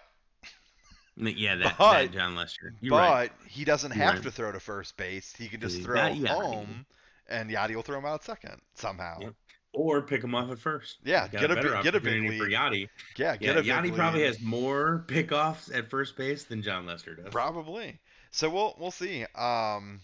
[1.18, 2.74] I mean, Yeah, that, But- that Jon Lester.
[2.80, 3.32] You're but right.
[3.48, 4.24] he doesn't You're have right.
[4.24, 5.34] to throw to first base.
[5.36, 6.28] He can just throw got Yadi.
[6.28, 6.86] home,
[7.28, 9.20] and Yadi will throw him out second somehow.
[9.22, 9.34] Yep.
[9.74, 10.98] or pick him off at first.
[11.04, 12.54] Yeah, get a better big- get a big opportunity for lead.
[12.58, 12.90] Yadi.
[13.16, 14.28] Yeah, Yeah, get a big Yadi probably lead.
[14.28, 17.30] has more pickoffs at first base than Jon Lester does.
[17.32, 18.00] Probably.
[18.32, 19.26] So we'll we'll see.
[19.36, 20.02] Um,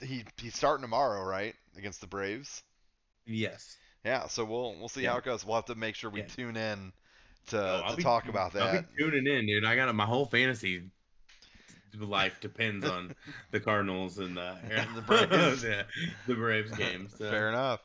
[0.00, 2.62] he he's starting tomorrow, right, against the Braves.
[3.26, 3.76] Yes.
[4.04, 4.26] Yeah.
[4.26, 5.12] So we'll we'll see Yeah.
[5.12, 5.44] how it goes.
[5.44, 6.26] We'll have to make sure we Yeah.
[6.26, 6.92] tune in
[7.48, 8.62] to, I'll to be- talk about that.
[8.62, 9.64] I'll be tuning in, dude.
[9.64, 10.90] I got my whole fantasy
[12.04, 13.14] life depends on
[13.50, 14.56] the Cardinals and the
[14.94, 15.64] the Braves.
[15.64, 15.82] yeah,
[16.26, 17.08] the Braves game.
[17.16, 17.30] So.
[17.30, 17.80] Fair enough.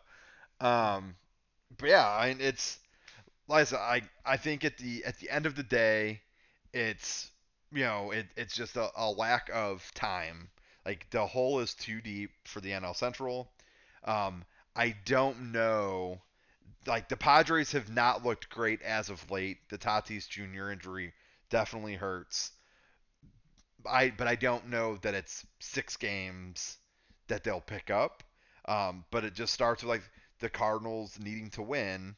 [0.60, 1.16] Um,
[1.78, 2.80] but yeah, I mean, it's
[3.48, 3.78] like I
[4.26, 6.22] I I think at the at the end of the day,
[6.74, 7.32] it's
[7.72, 10.50] you know it, it's just a, a lack of time.
[10.86, 13.52] Like the hole is too deep for the NL Central.
[14.04, 14.44] Um,
[14.76, 16.20] I don't know.
[16.88, 19.58] Like the Padres have not looked great as of late.
[19.70, 20.72] The Tatis Jr.
[20.72, 21.14] injury
[21.50, 22.52] definitely hurts.
[23.86, 26.78] I but I don't know that it's six games
[27.28, 28.24] that they'll pick up.
[28.66, 30.04] Um, but it just starts with like
[30.40, 32.16] the Cardinals needing to win,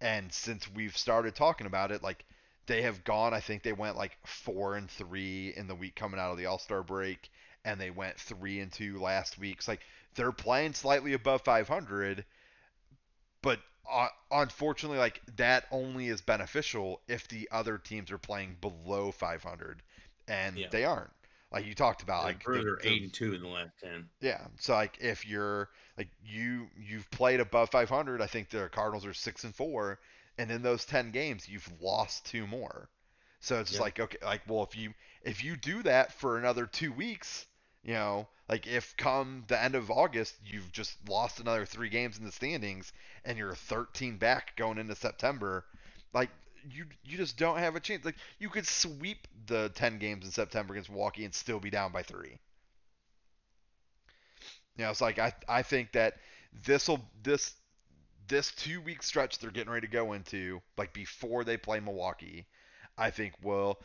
[0.00, 2.24] and since we've started talking about it, like
[2.66, 3.34] they have gone.
[3.34, 6.46] I think they went like four and three in the week coming out of the
[6.46, 7.30] All Star break,
[7.64, 9.62] and they went three and two last week.
[9.62, 9.80] So like
[10.14, 12.24] they're playing slightly above 500,
[13.42, 13.60] but
[13.90, 19.82] uh, unfortunately, like that only is beneficial if the other teams are playing below 500,
[20.26, 20.68] and Yeah.
[20.70, 21.10] they aren't.
[21.52, 24.10] Like you talked about, Like Brewers are eight and two in the last ten.
[24.20, 24.46] yeah.
[24.58, 29.14] So like if you're like you you've played above 500, I think the Cardinals are
[29.14, 29.98] 6 and 4
[30.38, 32.88] and in those 10 games you've lost two more.
[33.40, 33.80] So it's just Yeah.
[33.80, 37.46] like okay, like well if you if you do that for another 2 weeks,
[37.88, 42.18] you know, like if come the end of August you've just lost another 3 games
[42.18, 42.92] in the standings
[43.24, 45.64] and you're 13 back going into September,
[46.12, 46.28] like
[46.70, 48.04] you you just don't have a chance.
[48.04, 51.90] Like you could sweep the 10 games in September against Milwaukee and still be down
[51.90, 52.38] by 3.
[54.76, 56.16] You know, it's like I I think that
[56.66, 57.54] this'll this
[58.28, 62.46] this two week stretch they're getting ready to go into, like before they play Milwaukee,
[62.98, 63.80] I think will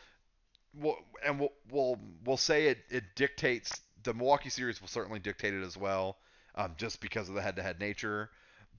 [0.73, 5.53] will and we'll we'll we'll say it it dictates the Milwaukee series will certainly dictate
[5.53, 6.17] it as well,
[6.55, 8.29] um, just because of the head to head nature.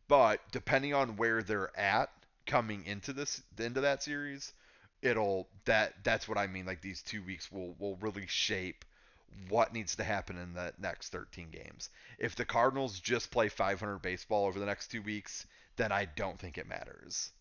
[0.08, 2.10] But depending on where they're at
[2.46, 4.52] coming into this into that series,
[5.02, 6.66] it'll that that's what I mean.
[6.66, 8.84] Like these two weeks will will really shape
[9.48, 11.90] what needs to happen in the next 13 games.
[12.18, 15.46] If the Cardinals just play 500 baseball over the next two weeks,
[15.76, 17.32] then I don't think it matters.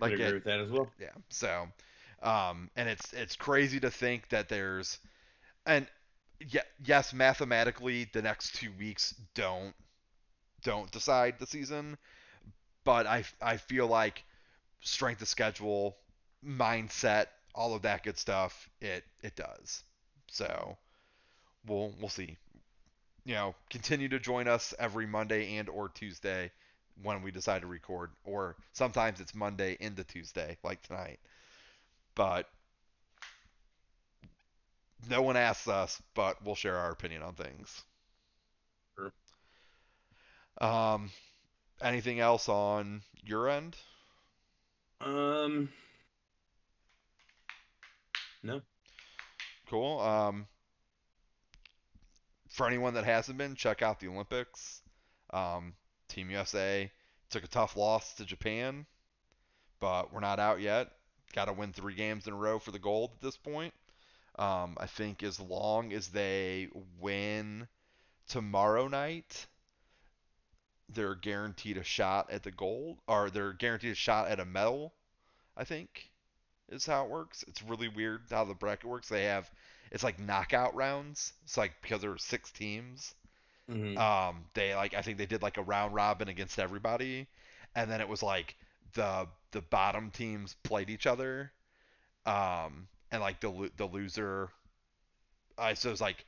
[0.00, 0.90] I Like agree it- with that as well.
[0.98, 1.12] Yeah.
[1.28, 1.68] So,
[2.22, 4.98] um, and it's it's crazy to think that there's,
[5.66, 5.86] and
[6.48, 9.74] yeah, yes, mathematically the next two weeks don't
[10.62, 11.98] don't decide the season,
[12.84, 14.24] but I I feel like
[14.80, 15.96] strength of schedule,
[16.44, 19.84] mindset, all of that good stuff, it it does.
[20.30, 20.78] So,
[21.66, 22.36] we'll we'll see.
[23.24, 26.50] You know, continue to join us every Monday and or Tuesday
[27.02, 31.20] when we decide to record, or sometimes it's Monday into Tuesday, like tonight.
[32.20, 32.46] But
[35.08, 37.82] no one asks us, but we'll share our opinion on things.
[38.94, 39.10] Sure.
[40.60, 41.10] Um,
[41.80, 43.74] anything else on your end?
[45.00, 45.70] Um,
[48.42, 48.60] no.
[49.70, 50.00] Cool.
[50.00, 50.46] Um,
[52.50, 54.82] for anyone that hasn't been, check out the Olympics.
[55.32, 55.72] Um,
[56.08, 56.92] Team USA
[57.30, 58.84] took a tough loss to Japan,
[59.80, 60.90] but we're not out yet.
[61.32, 63.74] Got to win three games in a row for the gold at this point.
[64.38, 66.68] Um, I think as long as they
[67.00, 67.68] win
[68.28, 69.46] tomorrow night,
[70.88, 74.92] they're guaranteed a shot at the gold, or they're guaranteed a shot at a medal.
[75.56, 76.10] I think
[76.68, 77.44] is how it works.
[77.48, 79.08] It's really weird how the bracket works.
[79.08, 79.50] They have
[79.90, 81.32] it's like knockout rounds.
[81.44, 83.14] It's like because there were six teams.
[83.68, 83.96] Mhm.
[83.98, 87.28] Um, they like I think they did like a round robin against everybody,
[87.74, 88.56] and then it was like
[88.94, 91.52] the the bottom teams played each other,
[92.26, 94.50] um, and like the the loser,
[95.58, 96.24] I so it was like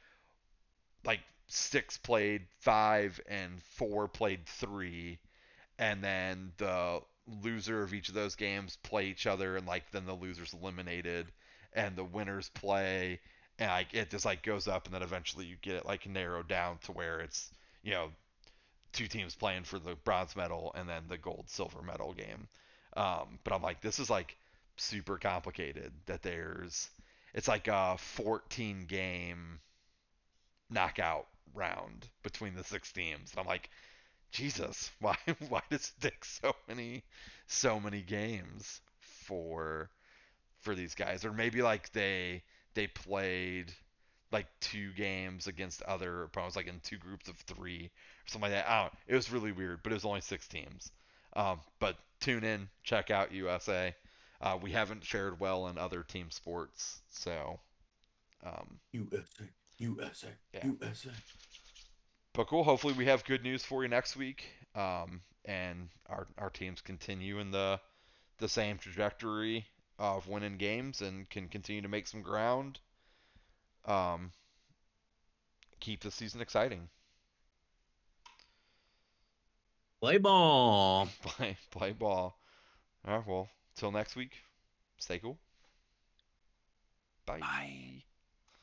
[1.04, 5.18] like six played five and four played three,
[5.78, 7.00] and then the
[7.42, 11.32] loser of each of those games play each other, and like then the losers eliminated,
[11.72, 13.20] and the winners play,
[13.58, 16.48] and like it just like goes up, and then eventually you get it like narrowed
[16.48, 17.50] down to where it's
[17.82, 18.10] you know
[18.92, 22.48] two teams playing for the bronze medal and then the gold silver medal game.
[22.96, 24.36] Um, but I'm like, this is like
[24.76, 25.92] super complicated.
[26.06, 26.90] That there's
[27.34, 29.60] it's like a 14 game
[30.70, 33.30] knockout round between the six teams.
[33.32, 33.70] And I'm like,
[34.30, 35.16] Jesus, why
[35.48, 37.04] why does it take so many
[37.46, 39.90] so many games for
[40.60, 41.24] for these guys?
[41.24, 42.42] Or maybe like they
[42.74, 43.72] they played
[44.32, 47.90] like two games against other opponents, like in two groups of three
[48.26, 48.70] or something like that.
[48.70, 48.92] I don't.
[49.08, 50.90] It was really weird, but it was only six teams.
[51.34, 53.94] Um, but tune in, check out USA.
[54.40, 57.60] Uh, we haven't shared well in other team sports, so
[58.44, 59.44] um, USA,
[59.78, 60.66] USA, Yeah.
[60.66, 61.10] USA.
[62.34, 62.64] but cool.
[62.64, 64.44] Hopefully, we have good news for you next week,
[64.74, 67.80] um, and our our teams continue in the
[68.38, 69.66] the same trajectory
[69.98, 72.80] of winning games and can continue to make some ground.
[73.84, 74.32] Um,
[75.80, 76.88] keep the season exciting.
[80.02, 81.08] Play ball.
[81.22, 82.36] Play play ball.
[83.06, 83.24] All right.
[83.24, 84.32] Well, till next week.
[84.98, 85.38] Stay cool.
[87.24, 87.38] Bye.
[87.38, 88.02] Bye.